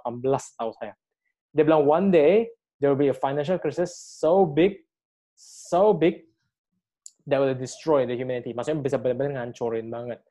tahu 0.54 0.70
saya. 0.78 0.94
Dia 1.50 1.66
bilang 1.66 1.82
one 1.82 2.14
day 2.14 2.46
there 2.78 2.94
will 2.94 3.00
be 3.00 3.10
a 3.10 3.16
financial 3.16 3.58
crisis 3.58 3.90
so 3.94 4.46
big, 4.46 4.78
so 5.34 5.90
big 5.90 6.22
that 7.26 7.42
will 7.42 7.54
destroy 7.54 8.06
the 8.06 8.14
humanity. 8.14 8.54
Maksudnya 8.54 8.78
bisa 8.78 8.96
benar-benar 9.02 9.42
ngancurin 9.42 9.90
banget. 9.90 10.22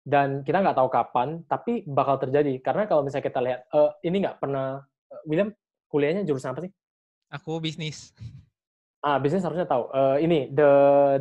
dan 0.00 0.40
kita 0.40 0.64
nggak 0.64 0.76
tahu 0.76 0.88
kapan, 0.88 1.28
tapi 1.44 1.84
bakal 1.84 2.16
terjadi. 2.16 2.56
Karena 2.64 2.88
kalau 2.88 3.04
misalnya 3.04 3.26
kita 3.28 3.40
lihat, 3.44 3.60
uh, 3.76 3.92
ini 4.00 4.16
nggak 4.24 4.38
pernah, 4.40 4.80
uh, 4.80 5.22
William 5.28 5.52
kuliahnya 5.90 6.22
jurusan 6.22 6.54
apa 6.54 6.64
sih? 6.64 6.72
Aku 7.34 7.58
bisnis. 7.58 8.14
Ah, 9.02 9.18
bisnis 9.18 9.42
harusnya 9.42 9.66
tahu. 9.66 9.90
Uh, 9.90 10.16
ini 10.22 10.52
the 10.52 10.70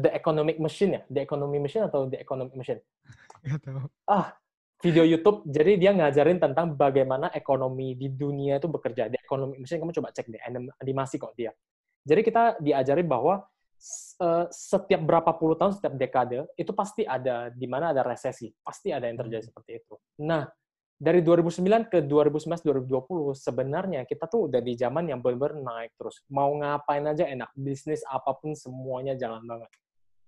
the 0.03 0.11
economic 0.13 0.61
machine 0.61 0.99
ya, 0.99 1.01
the 1.09 1.25
economy 1.25 1.57
machine 1.57 1.87
atau 1.87 2.05
the 2.05 2.21
economic 2.21 2.53
machine? 2.53 2.79
Gak 3.49 3.65
tahu. 3.65 3.89
Ah, 4.05 4.35
video 4.83 5.07
YouTube. 5.07 5.47
Jadi 5.47 5.79
dia 5.79 5.95
ngajarin 5.95 6.37
tentang 6.37 6.75
bagaimana 6.75 7.31
ekonomi 7.33 7.95
di 7.95 8.11
dunia 8.11 8.59
itu 8.59 8.67
bekerja. 8.67 9.07
Di 9.07 9.17
economic 9.17 9.63
machine 9.63 9.79
kamu 9.81 9.95
coba 9.95 10.09
cek 10.11 10.27
deh, 10.27 10.41
animasi 10.79 11.15
kok 11.17 11.33
dia. 11.33 11.55
Jadi 12.03 12.21
kita 12.23 12.59
diajarin 12.59 13.07
bahwa 13.07 13.47
uh, 14.19 14.45
setiap 14.51 15.01
berapa 15.03 15.31
puluh 15.35 15.55
tahun, 15.55 15.75
setiap 15.75 15.95
dekade, 15.95 16.47
itu 16.59 16.71
pasti 16.75 17.07
ada 17.07 17.47
di 17.51 17.67
mana 17.67 17.95
ada 17.95 18.03
resesi, 18.03 18.51
pasti 18.59 18.91
ada 18.91 19.07
yang 19.07 19.19
terjadi 19.19 19.47
seperti 19.47 19.83
itu. 19.83 19.95
Nah, 20.23 20.47
dari 20.99 21.23
2009 21.23 21.87
ke 21.87 22.03
2019 22.03 22.59
2020 22.59 23.31
sebenarnya 23.31 24.03
kita 24.03 24.27
tuh 24.27 24.51
udah 24.51 24.59
di 24.59 24.75
zaman 24.75 25.07
yang 25.07 25.23
benar-benar 25.23 25.55
naik 25.63 25.95
terus. 25.95 26.19
Mau 26.27 26.51
ngapain 26.59 27.07
aja 27.07 27.23
enak, 27.23 27.55
bisnis 27.55 28.03
apa 28.03 28.35
pun 28.35 28.51
semuanya 28.51 29.15
jalan 29.15 29.39
banget. 29.47 29.71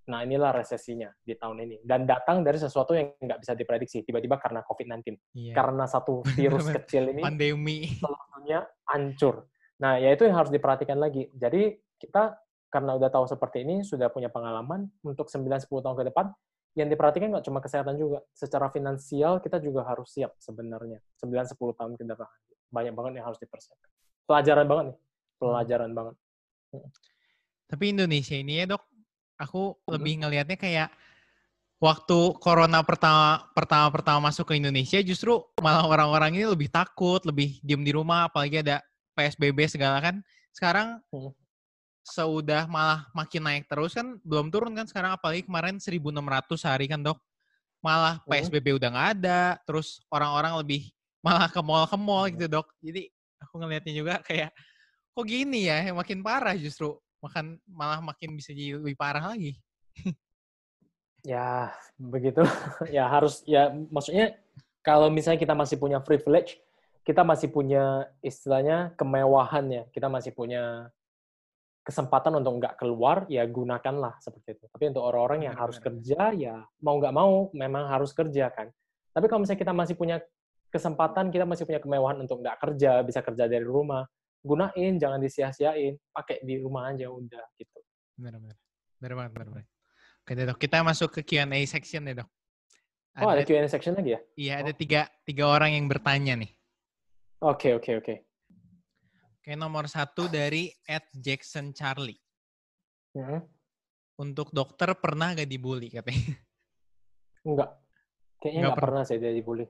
Nah, 0.08 0.24
inilah 0.26 0.56
resesinya 0.56 1.12
di 1.22 1.36
tahun 1.36 1.68
ini. 1.68 1.76
Dan 1.84 2.08
datang 2.08 2.42
dari 2.42 2.58
sesuatu 2.58 2.96
yang 2.96 3.14
nggak 3.20 3.44
bisa 3.44 3.54
diprediksi. 3.54 4.02
Tiba-tiba 4.02 4.40
karena 4.40 4.64
COVID-19. 4.66 5.20
Iya. 5.36 5.54
Karena 5.54 5.86
satu 5.86 6.24
virus 6.40 6.72
kecil 6.72 7.14
ini, 7.14 7.22
Pandemi. 7.22 7.92
seluruhnya 8.00 8.66
hancur. 8.90 9.46
Nah, 9.78 10.02
ya 10.02 10.10
itu 10.16 10.26
yang 10.26 10.40
harus 10.40 10.50
diperhatikan 10.50 10.98
lagi. 10.98 11.30
Jadi, 11.36 11.78
kita 12.02 12.34
karena 12.72 12.96
udah 12.96 13.12
tahu 13.12 13.28
seperti 13.28 13.68
ini, 13.68 13.84
sudah 13.84 14.08
punya 14.08 14.32
pengalaman 14.32 14.88
untuk 15.04 15.28
9-10 15.28 15.68
tahun 15.68 15.96
ke 16.00 16.04
depan, 16.10 16.32
yang 16.72 16.88
diperhatikan 16.88 17.28
nggak 17.36 17.46
cuma 17.46 17.60
kesehatan 17.60 18.00
juga. 18.00 18.24
Secara 18.32 18.72
finansial, 18.72 19.44
kita 19.44 19.60
juga 19.60 19.84
harus 19.84 20.08
siap 20.08 20.32
sebenarnya. 20.40 21.04
9-10 21.20 21.76
tahun 21.76 21.94
ke 22.00 22.04
depan. 22.08 22.28
Banyak 22.72 22.94
banget 22.96 23.12
yang 23.20 23.26
harus 23.28 23.40
dipersiapkan. 23.44 23.90
Pelajaran 24.24 24.66
banget 24.68 24.86
nih. 24.96 24.98
Pelajaran 25.42 25.92
banget. 25.92 26.16
Tapi 27.68 27.84
Indonesia 27.92 28.36
ini 28.36 28.64
ya 28.64 28.66
dok, 28.72 28.84
aku 29.36 29.76
Hmm. 29.84 30.00
lebih 30.00 30.14
ngelihatnya 30.24 30.56
kayak 30.56 30.90
waktu 31.82 32.20
corona 32.40 32.86
pertama 32.86 33.50
pertama 33.58 33.88
pertama 33.90 34.20
masuk 34.30 34.54
ke 34.54 34.60
Indonesia 34.60 35.02
justru 35.02 35.42
malah 35.60 35.84
orang-orang 35.88 36.38
ini 36.40 36.46
lebih 36.48 36.70
takut, 36.72 37.20
lebih 37.28 37.60
diem 37.66 37.84
di 37.84 37.92
rumah, 37.92 38.30
apalagi 38.32 38.64
ada 38.64 38.80
PSBB 39.18 39.68
segala 39.68 40.00
kan. 40.00 40.24
Sekarang 40.56 41.04
Hmm. 41.12 41.36
Seudah 42.02 42.66
malah 42.66 43.06
makin 43.14 43.46
naik 43.46 43.70
terus 43.70 43.94
kan 43.94 44.18
belum 44.26 44.50
turun 44.50 44.74
kan 44.74 44.90
sekarang 44.90 45.14
apalagi 45.14 45.46
kemarin 45.46 45.78
1.600 45.78 46.02
hari 46.66 46.86
kan 46.90 47.02
dok. 47.02 47.18
Malah. 47.82 48.22
PSBB 48.30 48.78
udah 48.78 48.90
nggak 48.94 49.10
ada, 49.18 49.58
terus 49.66 50.02
orang-orang 50.14 50.54
lebih 50.62 50.90
malah 51.26 51.50
ke 51.50 51.62
mall 51.62 51.86
ke 51.86 51.98
mall 51.98 52.26
gitu 52.30 52.46
dok. 52.50 52.68
Jadi 52.82 53.10
aku 53.42 53.54
ngelihatnya 53.62 53.94
juga 53.94 54.14
kayak 54.22 54.54
kok 55.12 55.26
gini 55.26 55.70
ya, 55.70 55.90
makin 55.94 56.22
parah 56.22 56.54
justru 56.58 56.98
makan 57.22 57.62
malah 57.70 58.02
makin 58.02 58.34
bisa 58.34 58.54
jadi 58.54 58.82
lebih 58.82 58.98
parah 58.98 59.34
lagi. 59.34 59.58
Ya, 61.22 61.70
begitu. 62.02 62.42
ya 62.96 63.06
harus, 63.06 63.46
ya 63.46 63.70
maksudnya 63.94 64.34
kalau 64.82 65.14
misalnya 65.14 65.38
kita 65.38 65.54
masih 65.54 65.78
punya 65.78 66.02
privilege, 66.02 66.58
kita 67.06 67.22
masih 67.22 67.50
punya 67.54 68.10
istilahnya 68.26 68.94
kemewahan 68.98 69.66
ya, 69.70 69.84
kita 69.94 70.10
masih 70.10 70.34
punya 70.34 70.90
kesempatan 71.92 72.40
untuk 72.40 72.64
nggak 72.64 72.80
keluar, 72.80 73.28
ya 73.28 73.44
gunakanlah 73.44 74.16
seperti 74.24 74.56
itu. 74.56 74.66
Tapi 74.72 74.96
untuk 74.96 75.04
orang-orang 75.04 75.52
yang 75.52 75.56
harus 75.60 75.76
kerja, 75.76 76.32
ya 76.32 76.64
mau 76.80 76.96
nggak 76.96 77.12
mau 77.12 77.52
memang 77.52 77.92
harus 77.92 78.16
kerja 78.16 78.48
kan. 78.48 78.72
Tapi 79.12 79.28
kalau 79.28 79.44
misalnya 79.44 79.60
kita 79.60 79.76
masih 79.76 79.96
punya 80.00 80.24
kesempatan, 80.72 81.28
kita 81.36 81.44
masih 81.44 81.68
punya 81.68 81.84
kemewahan 81.84 82.24
untuk 82.24 82.40
nggak 82.40 82.56
kerja, 82.64 83.04
bisa 83.04 83.20
kerja 83.20 83.52
dari 83.52 83.68
rumah, 83.68 84.08
gunain, 84.40 84.96
jangan 84.96 85.20
disia-siain, 85.20 86.00
pakai 86.16 86.40
di 86.48 86.64
rumah 86.64 86.96
aja 86.96 87.12
udah 87.12 87.44
gitu. 87.60 87.80
Benar 88.16 88.40
benar. 88.40 88.58
Benar 89.04 89.14
banget, 89.20 89.32
benar 89.36 89.50
banget. 89.52 89.68
Oke 90.24 90.32
deh, 90.38 90.46
dok, 90.48 90.58
kita 90.62 90.78
masuk 90.80 91.10
ke 91.20 91.22
Q&A 91.28 91.60
section 91.68 92.08
deh 92.08 92.16
dok. 92.16 92.30
Oh, 93.20 93.28
ada 93.28 93.44
Q&A 93.44 93.68
section 93.68 94.00
lagi 94.00 94.16
ya? 94.16 94.20
Iya, 94.40 94.54
ada 94.64 94.72
Oh. 94.72 94.78
tiga, 94.80 95.12
tiga 95.28 95.44
orang 95.52 95.76
yang 95.76 95.92
bertanya 95.92 96.40
nih. 96.40 96.56
Oke, 97.44 97.76
oke, 97.76 98.00
oke. 98.00 98.16
Oke, 99.42 99.58
nomor 99.58 99.90
satu 99.90 100.30
dari 100.30 100.70
Ed 100.86 101.10
Jackson 101.18 101.74
Charlie. 101.74 102.22
Mhm. 103.18 103.42
Untuk 104.22 104.54
dokter 104.54 104.94
pernah 105.02 105.34
gak 105.34 105.50
dibully 105.50 105.90
katanya? 105.90 106.38
Enggak. 107.50 107.74
Kayaknya 108.38 108.60
Nggak 108.62 108.70
nggak 108.70 108.86
pernah 108.86 109.02
sih 109.02 109.18
dia 109.18 109.34
dibully. 109.34 109.66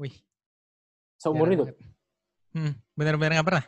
Wih, 0.00 0.16
Seumur 1.20 1.52
banget. 1.52 1.76
Hmm, 2.56 2.72
benar-benar 2.96 3.44
gak 3.44 3.48
pernah? 3.52 3.64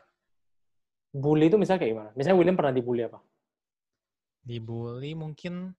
Bully 1.13 1.53
itu 1.53 1.61
misalnya 1.61 1.85
kayak 1.85 1.93
gimana? 1.93 2.11
Misalnya 2.17 2.37
William 2.41 2.57
pernah 2.57 2.73
dibully 2.73 3.03
apa? 3.05 3.21
Dibully 4.41 5.13
mungkin 5.13 5.77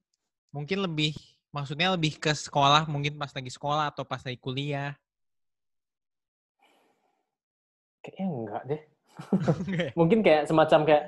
mungkin 0.54 0.86
lebih 0.86 1.18
maksudnya 1.50 1.98
lebih 1.98 2.22
ke 2.22 2.30
sekolah 2.30 2.86
mungkin 2.86 3.18
pas 3.18 3.34
lagi 3.34 3.50
sekolah 3.50 3.90
atau 3.90 4.06
pas 4.06 4.22
lagi 4.22 4.38
kuliah. 4.38 4.94
Kayaknya 8.06 8.26
enggak 8.30 8.62
deh. 8.70 8.82
Mungkin 10.00 10.22
kayak 10.22 10.50
semacam 10.50 10.82
kayak 10.86 11.04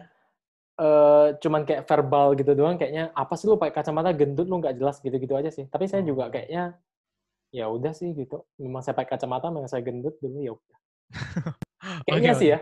eh 0.80 1.28
cuman 1.44 1.68
kayak 1.68 1.84
verbal 1.84 2.40
gitu 2.40 2.56
doang 2.56 2.80
kayaknya 2.80 3.12
apa 3.12 3.36
sih 3.36 3.52
lu 3.52 3.60
pakai 3.60 3.84
kacamata 3.84 4.16
gendut 4.16 4.48
lu 4.48 4.64
nggak 4.64 4.80
jelas 4.80 5.04
gitu-gitu 5.04 5.36
aja 5.36 5.52
sih. 5.52 5.68
Tapi 5.68 5.92
saya 5.92 6.02
juga 6.08 6.32
kayaknya 6.32 6.80
ya 7.52 7.68
udah 7.68 7.92
sih 7.92 8.16
gitu. 8.16 8.46
Memang 8.56 8.82
saya 8.86 8.96
pakai 8.96 9.20
kacamata, 9.20 9.52
memang 9.52 9.68
saya 9.68 9.84
gendut 9.84 10.16
dulu 10.24 10.40
ya 10.40 10.52
udah. 10.56 10.80
Kayaknya 12.08 12.34
sih 12.36 12.48
ya. 12.52 12.60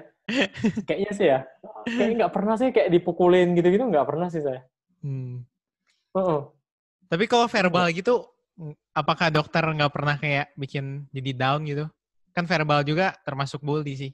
Kayaknya 0.83 1.11
sih 1.15 1.27
ya. 1.29 1.39
Kayaknya 1.87 2.15
nggak 2.25 2.33
pernah 2.33 2.55
sih 2.59 2.69
kayak 2.73 2.89
dipukulin 2.91 3.53
gitu-gitu 3.55 3.83
nggak 3.85 4.07
pernah 4.07 4.27
sih 4.33 4.41
saya. 4.43 4.61
Hmm. 5.01 5.45
Heeh. 6.17 6.41
Tapi 7.07 7.23
kalau 7.29 7.47
verbal 7.47 7.87
gitu, 7.95 8.27
mm, 8.59 8.75
apakah 8.91 9.31
dokter 9.31 9.63
nggak 9.63 9.93
pernah 9.93 10.15
kayak 10.19 10.51
bikin 10.59 11.07
jadi 11.15 11.31
down 11.33 11.63
gitu? 11.63 11.85
Kan 12.35 12.45
verbal 12.45 12.83
juga 12.83 13.15
termasuk 13.23 13.63
bully 13.63 13.95
sih. 13.95 14.11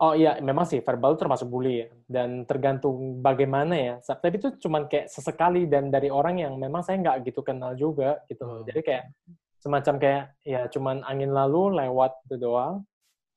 Oh 0.00 0.16
iya, 0.16 0.40
memang 0.40 0.64
sih 0.64 0.80
verbal 0.80 1.12
itu 1.12 1.20
termasuk 1.28 1.44
bully 1.52 1.84
ya. 1.84 1.86
Dan 2.08 2.48
tergantung 2.48 3.20
bagaimana 3.20 3.76
ya. 3.76 3.94
Tapi 4.00 4.40
itu 4.40 4.48
cuman 4.56 4.88
kayak 4.88 5.12
sesekali 5.12 5.68
dan 5.68 5.92
dari 5.92 6.08
orang 6.08 6.40
yang 6.40 6.56
memang 6.56 6.80
saya 6.80 6.96
nggak 7.04 7.28
gitu 7.28 7.44
kenal 7.44 7.76
juga 7.76 8.16
gitu. 8.24 8.40
Oh. 8.48 8.64
Jadi 8.64 8.80
kayak 8.80 9.12
semacam 9.60 9.94
kayak 10.00 10.22
ya 10.40 10.64
cuman 10.72 11.04
angin 11.04 11.36
lalu 11.36 11.76
lewat 11.76 12.16
itu 12.24 12.40
doang. 12.40 12.80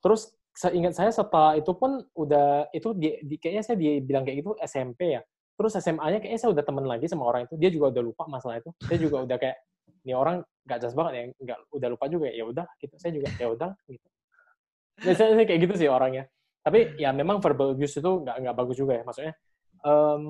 Terus 0.00 0.32
seingat 0.56 0.96
saya 0.96 1.12
setelah 1.12 1.52
itu 1.60 1.68
pun 1.76 2.00
udah 2.16 2.72
itu 2.72 2.96
di, 2.96 3.12
di- 3.20 3.36
kayaknya 3.36 3.64
saya 3.68 3.76
dibilang 3.76 4.24
kayak 4.24 4.40
gitu 4.40 4.56
SMP 4.64 5.20
ya. 5.20 5.22
Terus 5.60 5.76
SMA-nya 5.76 6.18
kayaknya 6.24 6.40
saya 6.40 6.50
udah 6.56 6.64
temen 6.64 6.84
lagi 6.88 7.06
sama 7.12 7.28
orang 7.28 7.44
itu. 7.44 7.60
Dia 7.60 7.68
juga 7.68 7.92
udah 7.92 8.02
lupa 8.08 8.24
masalah 8.24 8.56
itu. 8.64 8.72
Saya 8.88 8.96
juga 9.04 9.20
udah 9.20 9.36
kayak 9.36 9.56
ini 10.08 10.16
orang 10.16 10.40
nggak 10.64 10.78
jelas 10.80 10.96
banget 10.96 11.12
ya, 11.12 11.22
nggak 11.44 11.58
udah 11.76 11.88
lupa 11.92 12.04
juga 12.08 12.24
ya. 12.32 12.40
Ya 12.40 12.44
udah 12.48 12.66
gitu. 12.80 12.94
Saya 12.96 13.12
juga 13.12 13.28
ya 13.36 13.46
udah 13.52 13.70
gitu. 13.84 14.08
Biasanya 15.04 15.32
saya 15.36 15.44
kayak 15.44 15.60
gitu 15.68 15.74
sih 15.76 15.90
orangnya 15.92 16.24
tapi 16.64 16.96
ya 16.96 17.12
memang 17.12 17.44
verbal 17.44 17.76
abuse 17.76 18.00
itu 18.00 18.10
nggak 18.24 18.36
nggak 18.40 18.56
bagus 18.56 18.76
juga 18.80 18.96
ya 18.96 19.02
maksudnya 19.04 19.34
em, 19.84 20.24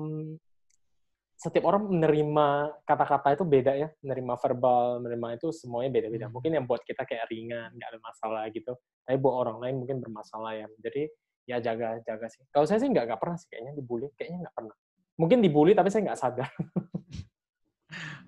setiap 1.35 1.67
orang 1.67 1.87
menerima 1.87 2.47
kata-kata 2.83 3.39
itu 3.39 3.43
beda 3.47 3.71
ya 3.75 3.87
menerima 4.03 4.33
verbal 4.39 4.99
menerima 5.03 5.27
itu 5.39 5.47
semuanya 5.55 5.91
beda-beda 5.95 6.25
Hmm. 6.27 6.33
mungkin 6.35 6.51
yang 6.59 6.65
buat 6.67 6.83
kita 6.83 7.07
kayak 7.07 7.31
ringan 7.31 7.71
nggak 7.75 7.89
ada 7.95 7.99
masalah 8.03 8.43
gitu 8.51 8.75
tapi 9.07 9.17
buat 9.19 9.35
orang 9.47 9.57
lain 9.63 9.75
mungkin 9.79 10.03
bermasalah 10.03 10.59
ya 10.59 10.67
jadi 10.83 11.07
ya 11.45 11.57
jaga 11.63 12.03
jaga 12.03 12.27
sih 12.27 12.43
kalau 12.51 12.67
saya 12.67 12.83
sih 12.83 12.89
nggak 12.91 13.05
nggak 13.07 13.19
pernah 13.21 13.37
sih 13.39 13.47
kayaknya 13.47 13.71
dibully 13.79 14.07
kayaknya 14.19 14.47
nggak 14.47 14.55
pernah 14.55 14.75
mungkin 15.15 15.37
dibully 15.39 15.71
tapi 15.71 15.87
saya 15.87 16.03
nggak 16.11 16.19
sadar 16.19 16.51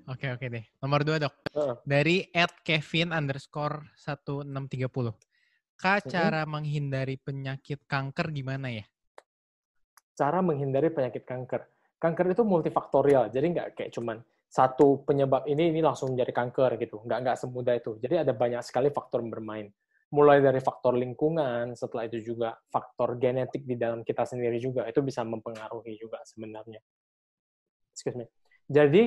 Oke 0.08 0.32
oke 0.32 0.48
deh. 0.48 0.64
Nomor 0.80 1.04
dua 1.04 1.20
dok. 1.20 1.36
Dari 1.84 2.24
at 2.32 2.64
Kevin 2.64 3.12
underscore 3.12 3.92
1630. 4.00 5.12
Kak, 5.82 6.10
Mhm. 6.10 6.12
cara 6.14 6.42
menghindari 6.54 7.16
penyakit 7.26 7.80
kanker 7.92 8.28
gimana 8.38 8.68
ya? 8.74 8.86
cara 10.18 10.42
menghindari 10.42 10.90
penyakit 10.90 11.24
kanker. 11.24 11.62
Kanker 11.98 12.26
itu 12.34 12.44
multifaktorial, 12.46 13.30
jadi 13.34 13.46
nggak 13.54 13.68
kayak 13.78 13.92
cuman 13.94 14.18
satu 14.50 15.04
penyebab 15.06 15.46
ini 15.50 15.70
ini 15.74 15.82
langsung 15.86 16.14
jadi 16.18 16.30
kanker 16.34 16.78
gitu. 16.82 17.02
Nggak 17.06 17.20
nggak 17.26 17.38
semudah 17.38 17.76
itu. 17.78 17.92
Jadi 18.02 18.16
ada 18.26 18.34
banyak 18.34 18.62
sekali 18.66 18.90
faktor 18.94 19.22
bermain. 19.26 19.70
Mulai 20.14 20.40
dari 20.40 20.64
faktor 20.64 20.96
lingkungan, 20.96 21.76
setelah 21.76 22.08
itu 22.08 22.34
juga 22.34 22.56
faktor 22.72 23.20
genetik 23.20 23.68
di 23.68 23.76
dalam 23.76 24.02
kita 24.08 24.24
sendiri 24.24 24.56
juga 24.58 24.88
itu 24.88 25.04
bisa 25.04 25.22
mempengaruhi 25.28 26.00
juga 26.00 26.24
sebenarnya. 26.24 26.80
Excuse 27.94 28.18
me. 28.18 28.26
Jadi 28.70 29.02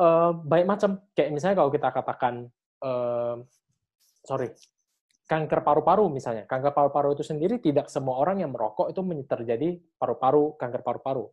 eh, 0.00 0.30
banyak 0.32 0.68
macam. 0.68 0.90
Kayak 1.16 1.30
misalnya 1.34 1.56
kalau 1.58 1.70
kita 1.74 1.88
katakan 1.90 2.34
eh, 2.84 3.36
sorry 4.24 4.48
kanker 5.24 5.64
paru-paru 5.64 6.12
misalnya. 6.12 6.44
Kanker 6.44 6.72
paru-paru 6.76 7.16
itu 7.16 7.24
sendiri 7.24 7.56
tidak 7.60 7.88
semua 7.88 8.20
orang 8.20 8.44
yang 8.44 8.52
merokok 8.52 8.92
itu 8.92 9.00
terjadi 9.24 9.80
paru-paru, 9.96 10.56
kanker 10.60 10.84
paru-paru. 10.84 11.24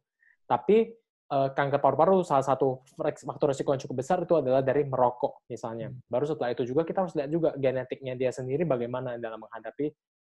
Tapi 0.47 0.95
eh, 1.31 1.49
kanker 1.51 1.79
paru-paru 1.83 2.23
salah 2.23 2.43
satu 2.43 2.83
faktor 2.95 3.51
risiko 3.51 3.75
yang 3.75 3.81
cukup 3.83 3.95
besar 3.99 4.23
itu 4.23 4.35
adalah 4.39 4.63
dari 4.63 4.87
merokok 4.87 5.47
misalnya. 5.51 5.91
Hmm. 5.91 5.99
Baru 6.07 6.23
setelah 6.23 6.55
itu 6.55 6.63
juga 6.63 6.87
kita 6.87 7.03
harus 7.03 7.13
lihat 7.19 7.29
juga 7.29 7.49
genetiknya 7.59 8.13
dia 8.15 8.31
sendiri 8.31 8.63
bagaimana 8.63 9.19
dalam 9.19 9.43
menghadapi 9.43 9.85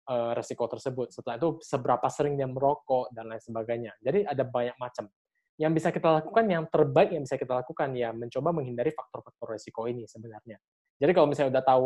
eh, 0.10 0.32
resiko 0.38 0.70
tersebut. 0.70 1.10
Setelah 1.10 1.42
itu 1.42 1.50
seberapa 1.66 2.08
sering 2.14 2.38
dia 2.38 2.46
merokok 2.46 3.10
dan 3.18 3.34
lain 3.34 3.42
sebagainya. 3.42 3.98
Jadi 4.02 4.30
ada 4.30 4.46
banyak 4.46 4.78
macam. 4.78 5.10
Yang 5.56 5.72
bisa 5.80 5.90
kita 5.96 6.10
lakukan, 6.20 6.46
yang 6.52 6.68
terbaik 6.68 7.16
yang 7.16 7.24
bisa 7.24 7.40
kita 7.40 7.64
lakukan 7.64 7.96
ya 7.96 8.12
mencoba 8.12 8.52
menghindari 8.52 8.92
faktor-faktor 8.92 9.56
resiko 9.56 9.88
ini 9.88 10.04
sebenarnya. 10.04 10.60
Jadi 11.00 11.12
kalau 11.16 11.32
misalnya 11.32 11.60
udah 11.60 11.64
tahu, 11.64 11.86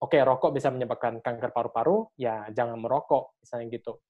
oke 0.00 0.16
rokok 0.16 0.56
bisa 0.56 0.72
menyebabkan 0.72 1.20
kanker 1.20 1.52
paru-paru, 1.52 2.08
ya 2.16 2.48
jangan 2.50 2.80
merokok 2.80 3.36
misalnya 3.44 3.66
gitu. 3.70 4.00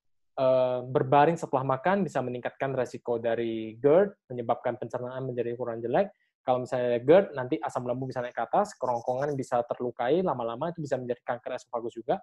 Eh, 0.41 0.81
berbaring 0.89 1.37
setelah 1.37 1.67
makan 1.67 2.07
bisa 2.07 2.25
meningkatkan 2.25 2.73
resiko 2.73 3.21
dari 3.21 3.77
GERD, 3.77 4.33
menyebabkan 4.33 4.81
pencernaan 4.81 5.29
menjadi 5.29 5.53
kurang 5.53 5.85
jelek. 5.85 6.09
Kalau 6.41 6.65
misalnya 6.65 6.97
GERD, 7.05 7.37
nanti 7.37 7.61
asam 7.61 7.85
lambung 7.85 8.09
bisa 8.09 8.25
naik 8.25 8.33
ke 8.33 8.41
atas, 8.49 8.73
kerongkongan 8.81 9.37
bisa 9.37 9.61
terlukai, 9.69 10.25
lama-lama 10.25 10.73
itu 10.73 10.81
bisa 10.81 10.97
menjadi 10.97 11.21
kanker 11.29 11.61
esofagus 11.61 11.93
juga. 11.93 12.17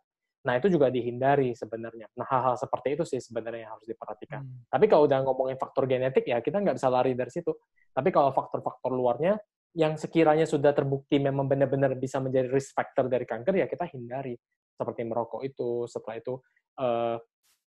Nah, 0.49 0.57
itu 0.57 0.71
juga 0.71 0.89
dihindari 0.89 1.53
sebenarnya. 1.53 2.09
Nah, 2.17 2.25
hal-hal 2.25 2.55
seperti 2.57 2.97
itu 2.97 3.03
sih 3.05 3.21
sebenarnya 3.21 3.69
yang 3.69 3.71
harus 3.77 3.85
diperhatikan. 3.85 4.41
Hmm. 4.41 4.65
Tapi 4.65 4.85
kalau 4.89 5.03
udah 5.05 5.19
ngomongin 5.21 5.57
faktor 5.59 5.85
genetik, 5.85 6.25
ya 6.25 6.41
kita 6.41 6.57
nggak 6.57 6.79
bisa 6.79 6.89
lari 6.89 7.13
dari 7.13 7.29
situ. 7.29 7.53
Tapi 7.93 8.09
kalau 8.09 8.33
faktor-faktor 8.33 8.97
luarnya, 8.97 9.37
yang 9.77 9.93
sekiranya 9.93 10.49
sudah 10.49 10.73
terbukti 10.73 11.21
memang 11.21 11.45
benar-benar 11.45 11.93
bisa 11.93 12.17
menjadi 12.17 12.49
risk 12.49 12.73
factor 12.73 13.05
dari 13.05 13.29
kanker, 13.29 13.61
ya 13.61 13.69
kita 13.69 13.85
hindari. 13.93 14.33
Seperti 14.73 15.05
merokok 15.05 15.45
itu, 15.45 15.85
setelah 15.85 16.17
itu 16.17 16.33
eh, 16.81 17.15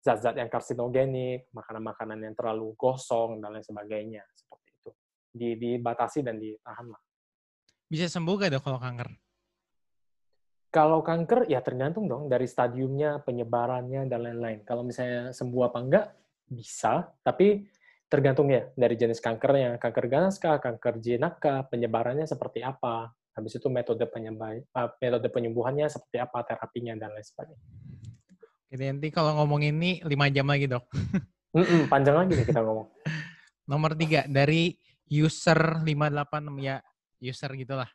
zat-zat 0.03 0.35
yang 0.35 0.51
karsinogenik, 0.51 1.47
makanan-makanan 1.55 2.19
yang 2.27 2.35
terlalu 2.35 2.75
gosong, 2.75 3.39
dan 3.39 3.55
lain 3.55 3.63
sebagainya. 3.63 4.27
Seperti 4.35 4.69
itu. 4.75 4.91
Di- 5.31 5.59
Dibatasi 5.59 6.27
dan 6.27 6.43
ditahan 6.43 6.91
lah. 6.91 7.01
Bisa 7.87 8.11
sembuh 8.11 8.35
gak 8.43 8.51
dok 8.59 8.63
kalau 8.67 8.81
kanker? 8.83 9.09
Kalau 10.71 11.03
kanker, 11.03 11.51
ya 11.51 11.63
tergantung 11.63 12.07
dong 12.07 12.31
dari 12.31 12.47
stadiumnya, 12.47 13.23
penyebarannya, 13.23 14.07
dan 14.07 14.23
lain-lain. 14.23 14.63
Kalau 14.63 14.87
misalnya 14.87 15.35
sembuh 15.35 15.63
apa 15.67 15.79
enggak, 15.83 16.07
bisa. 16.47 17.11
Tapi 17.23 17.67
tergantung 18.11 18.51
ya 18.51 18.67
dari 18.75 18.99
jenis 18.99 19.23
kankernya. 19.23 19.79
Kanker 19.79 20.07
ganas 20.11 20.37
kah, 20.43 20.59
kanker 20.59 20.99
jinak 20.99 21.39
kah, 21.39 21.65
penyebarannya 21.71 22.27
seperti 22.27 22.61
apa. 22.61 23.15
Habis 23.31 23.63
itu 23.63 23.71
metode 23.71 24.03
penyembuhan, 24.11 24.67
metode 24.99 25.29
penyembuhannya 25.31 25.87
seperti 25.87 26.19
apa, 26.19 26.43
terapinya, 26.43 26.99
dan 26.99 27.15
lain 27.15 27.23
sebagainya. 27.23 27.63
Jadi 28.71 28.83
nanti 28.91 29.09
kalau 29.15 29.39
ngomong 29.39 29.63
ini 29.63 30.03
5 30.03 30.35
jam 30.35 30.47
lagi 30.51 30.67
dok. 30.67 30.85
Mm-mm, 31.57 31.91
panjang 31.91 32.15
lagi 32.15 32.35
nih 32.35 32.47
kita 32.47 32.63
ngomong. 32.63 32.87
Nomor 33.67 33.95
tiga 33.99 34.27
dari 34.27 34.75
user 35.11 35.83
586 35.83 36.63
ya 36.63 36.79
user 37.23 37.51
gitulah. 37.59 37.91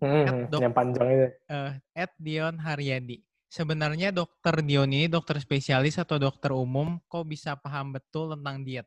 Mm, 0.00 0.48
Dok. 0.48 0.60
yang 0.64 0.72
panjang 0.72 1.08
itu. 1.12 1.28
Eh, 1.50 1.72
Ed 1.92 2.12
Dion 2.16 2.56
Haryadi. 2.56 3.20
Sebenarnya 3.50 4.14
dokter 4.14 4.62
Dion 4.64 4.88
ini 4.88 5.10
dokter 5.10 5.36
spesialis 5.42 5.98
atau 5.98 6.16
dokter 6.16 6.54
umum 6.54 7.02
kok 7.10 7.26
bisa 7.26 7.58
paham 7.58 7.92
betul 7.92 8.32
tentang 8.32 8.62
diet? 8.62 8.86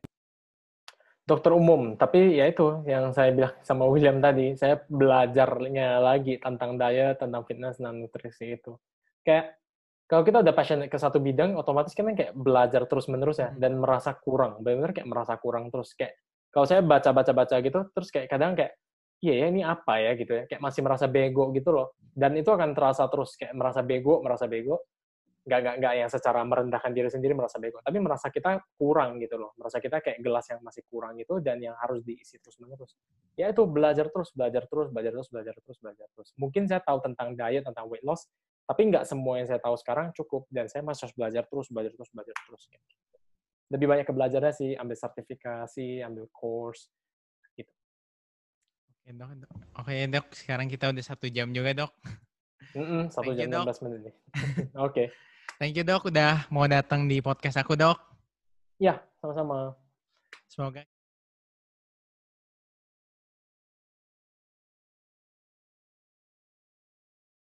Dokter 1.24 1.56
umum, 1.56 1.96
tapi 1.96 2.36
ya 2.36 2.44
itu 2.44 2.84
yang 2.84 3.08
saya 3.16 3.32
bilang 3.32 3.56
sama 3.64 3.88
William 3.88 4.20
tadi, 4.20 4.52
saya 4.60 4.76
belajarnya 4.84 5.96
lagi 6.04 6.36
tentang 6.36 6.76
diet, 6.76 7.16
tentang 7.16 7.48
fitness 7.48 7.80
dan 7.80 8.04
nutrisi 8.04 8.60
itu. 8.60 8.76
Kayak 9.24 9.56
kalau 10.04 10.20
kita 10.20 10.44
udah 10.44 10.52
passionate 10.52 10.92
ke 10.92 11.00
satu 11.00 11.16
bidang, 11.24 11.56
otomatis 11.56 11.96
kan 11.96 12.12
kayak 12.12 12.36
belajar 12.36 12.84
terus-menerus 12.84 13.40
ya, 13.40 13.48
Hmm. 13.48 13.56
dan 13.56 13.72
merasa 13.80 14.12
kurang, 14.12 14.60
benar-benar 14.60 14.92
kayak 14.92 15.08
merasa 15.08 15.32
kurang 15.40 15.72
terus. 15.72 15.96
Kayak 15.96 16.20
kalau 16.52 16.68
saya 16.68 16.84
baca-baca-baca 16.84 17.56
gitu, 17.64 17.80
terus 17.96 18.08
kayak 18.12 18.28
kadang 18.28 18.52
kayak, 18.52 18.76
iya 19.24 19.34
ya 19.40 19.46
ini 19.48 19.64
apa 19.64 19.96
ya 20.04 20.12
gitu 20.20 20.32
ya, 20.36 20.44
kayak 20.44 20.60
masih 20.60 20.84
merasa 20.84 21.08
bego 21.08 21.48
gitu 21.56 21.72
loh. 21.72 21.96
Dan 22.12 22.36
itu 22.36 22.52
akan 22.52 22.76
terasa 22.76 23.08
terus, 23.08 23.32
kayak 23.40 23.56
merasa 23.56 23.80
bego, 23.80 24.20
merasa 24.20 24.44
bego, 24.44 24.84
nggak 25.44 25.60
nggak 25.60 25.76
nggak 25.76 25.94
yang 26.00 26.08
secara 26.08 26.40
merendahkan 26.40 26.90
diri 26.96 27.12
sendiri 27.12 27.36
merasa 27.36 27.60
bego 27.60 27.76
tapi 27.84 28.00
merasa 28.00 28.32
kita 28.32 28.64
kurang 28.80 29.20
gitu 29.20 29.36
loh 29.36 29.52
merasa 29.60 29.76
kita 29.76 30.00
kayak 30.00 30.24
gelas 30.24 30.48
yang 30.48 30.64
masih 30.64 30.82
kurang 30.88 31.20
gitu 31.20 31.36
dan 31.44 31.60
yang 31.60 31.76
harus 31.76 32.00
diisi 32.00 32.40
terus 32.40 32.56
menerus 32.64 32.96
ya 33.36 33.52
itu 33.52 33.60
belajar 33.68 34.08
terus 34.08 34.32
belajar 34.32 34.64
terus 34.64 34.88
belajar 34.88 35.12
terus 35.12 35.28
belajar 35.28 35.54
terus 35.60 35.78
belajar 35.84 36.06
terus 36.16 36.28
mungkin 36.40 36.64
saya 36.64 36.80
tahu 36.80 36.98
tentang 37.04 37.36
diet 37.36 37.60
tentang 37.60 37.84
weight 37.92 38.00
loss 38.00 38.24
tapi 38.64 38.88
nggak 38.88 39.04
semua 39.04 39.36
yang 39.36 39.48
saya 39.52 39.60
tahu 39.60 39.76
sekarang 39.76 40.16
cukup 40.16 40.48
dan 40.48 40.64
saya 40.72 40.80
masih 40.80 41.08
harus 41.08 41.16
belajar 41.16 41.42
terus 41.44 41.68
belajar 41.68 41.92
terus 41.92 42.10
belajar 42.16 42.36
terus 42.48 42.62
gitu. 42.72 42.84
lebih 43.68 43.86
banyak 43.92 44.06
ke 44.08 44.12
belajarnya 44.16 44.52
sih 44.56 44.70
ambil 44.80 44.96
sertifikasi 44.96 45.88
ambil 46.04 46.26
course 46.32 46.88
Oke 49.04 49.12
dok, 49.20 49.36
dok. 49.36 49.52
Oke 49.84 50.08
dok, 50.08 50.26
sekarang 50.32 50.64
kita 50.64 50.88
udah 50.88 51.04
satu 51.04 51.28
jam 51.28 51.52
juga 51.52 51.76
dok. 51.76 51.92
Mm-mm, 52.74 53.12
satu 53.12 53.30
Thank 53.30 53.38
you, 53.38 53.46
jam 53.46 53.62
Dok. 53.62 53.66
16 53.70 53.84
menit 53.86 54.00
nih 54.02 54.14
oke 54.86 55.04
Thank 55.58 55.78
you 55.78 55.86
dok 55.86 56.10
udah 56.10 56.50
mau 56.50 56.66
datang 56.66 57.06
di 57.06 57.22
podcast 57.22 57.62
aku 57.62 57.78
dok. 57.78 57.94
ya 58.82 58.98
sama-sama 59.22 59.70
Semoga 60.50 60.82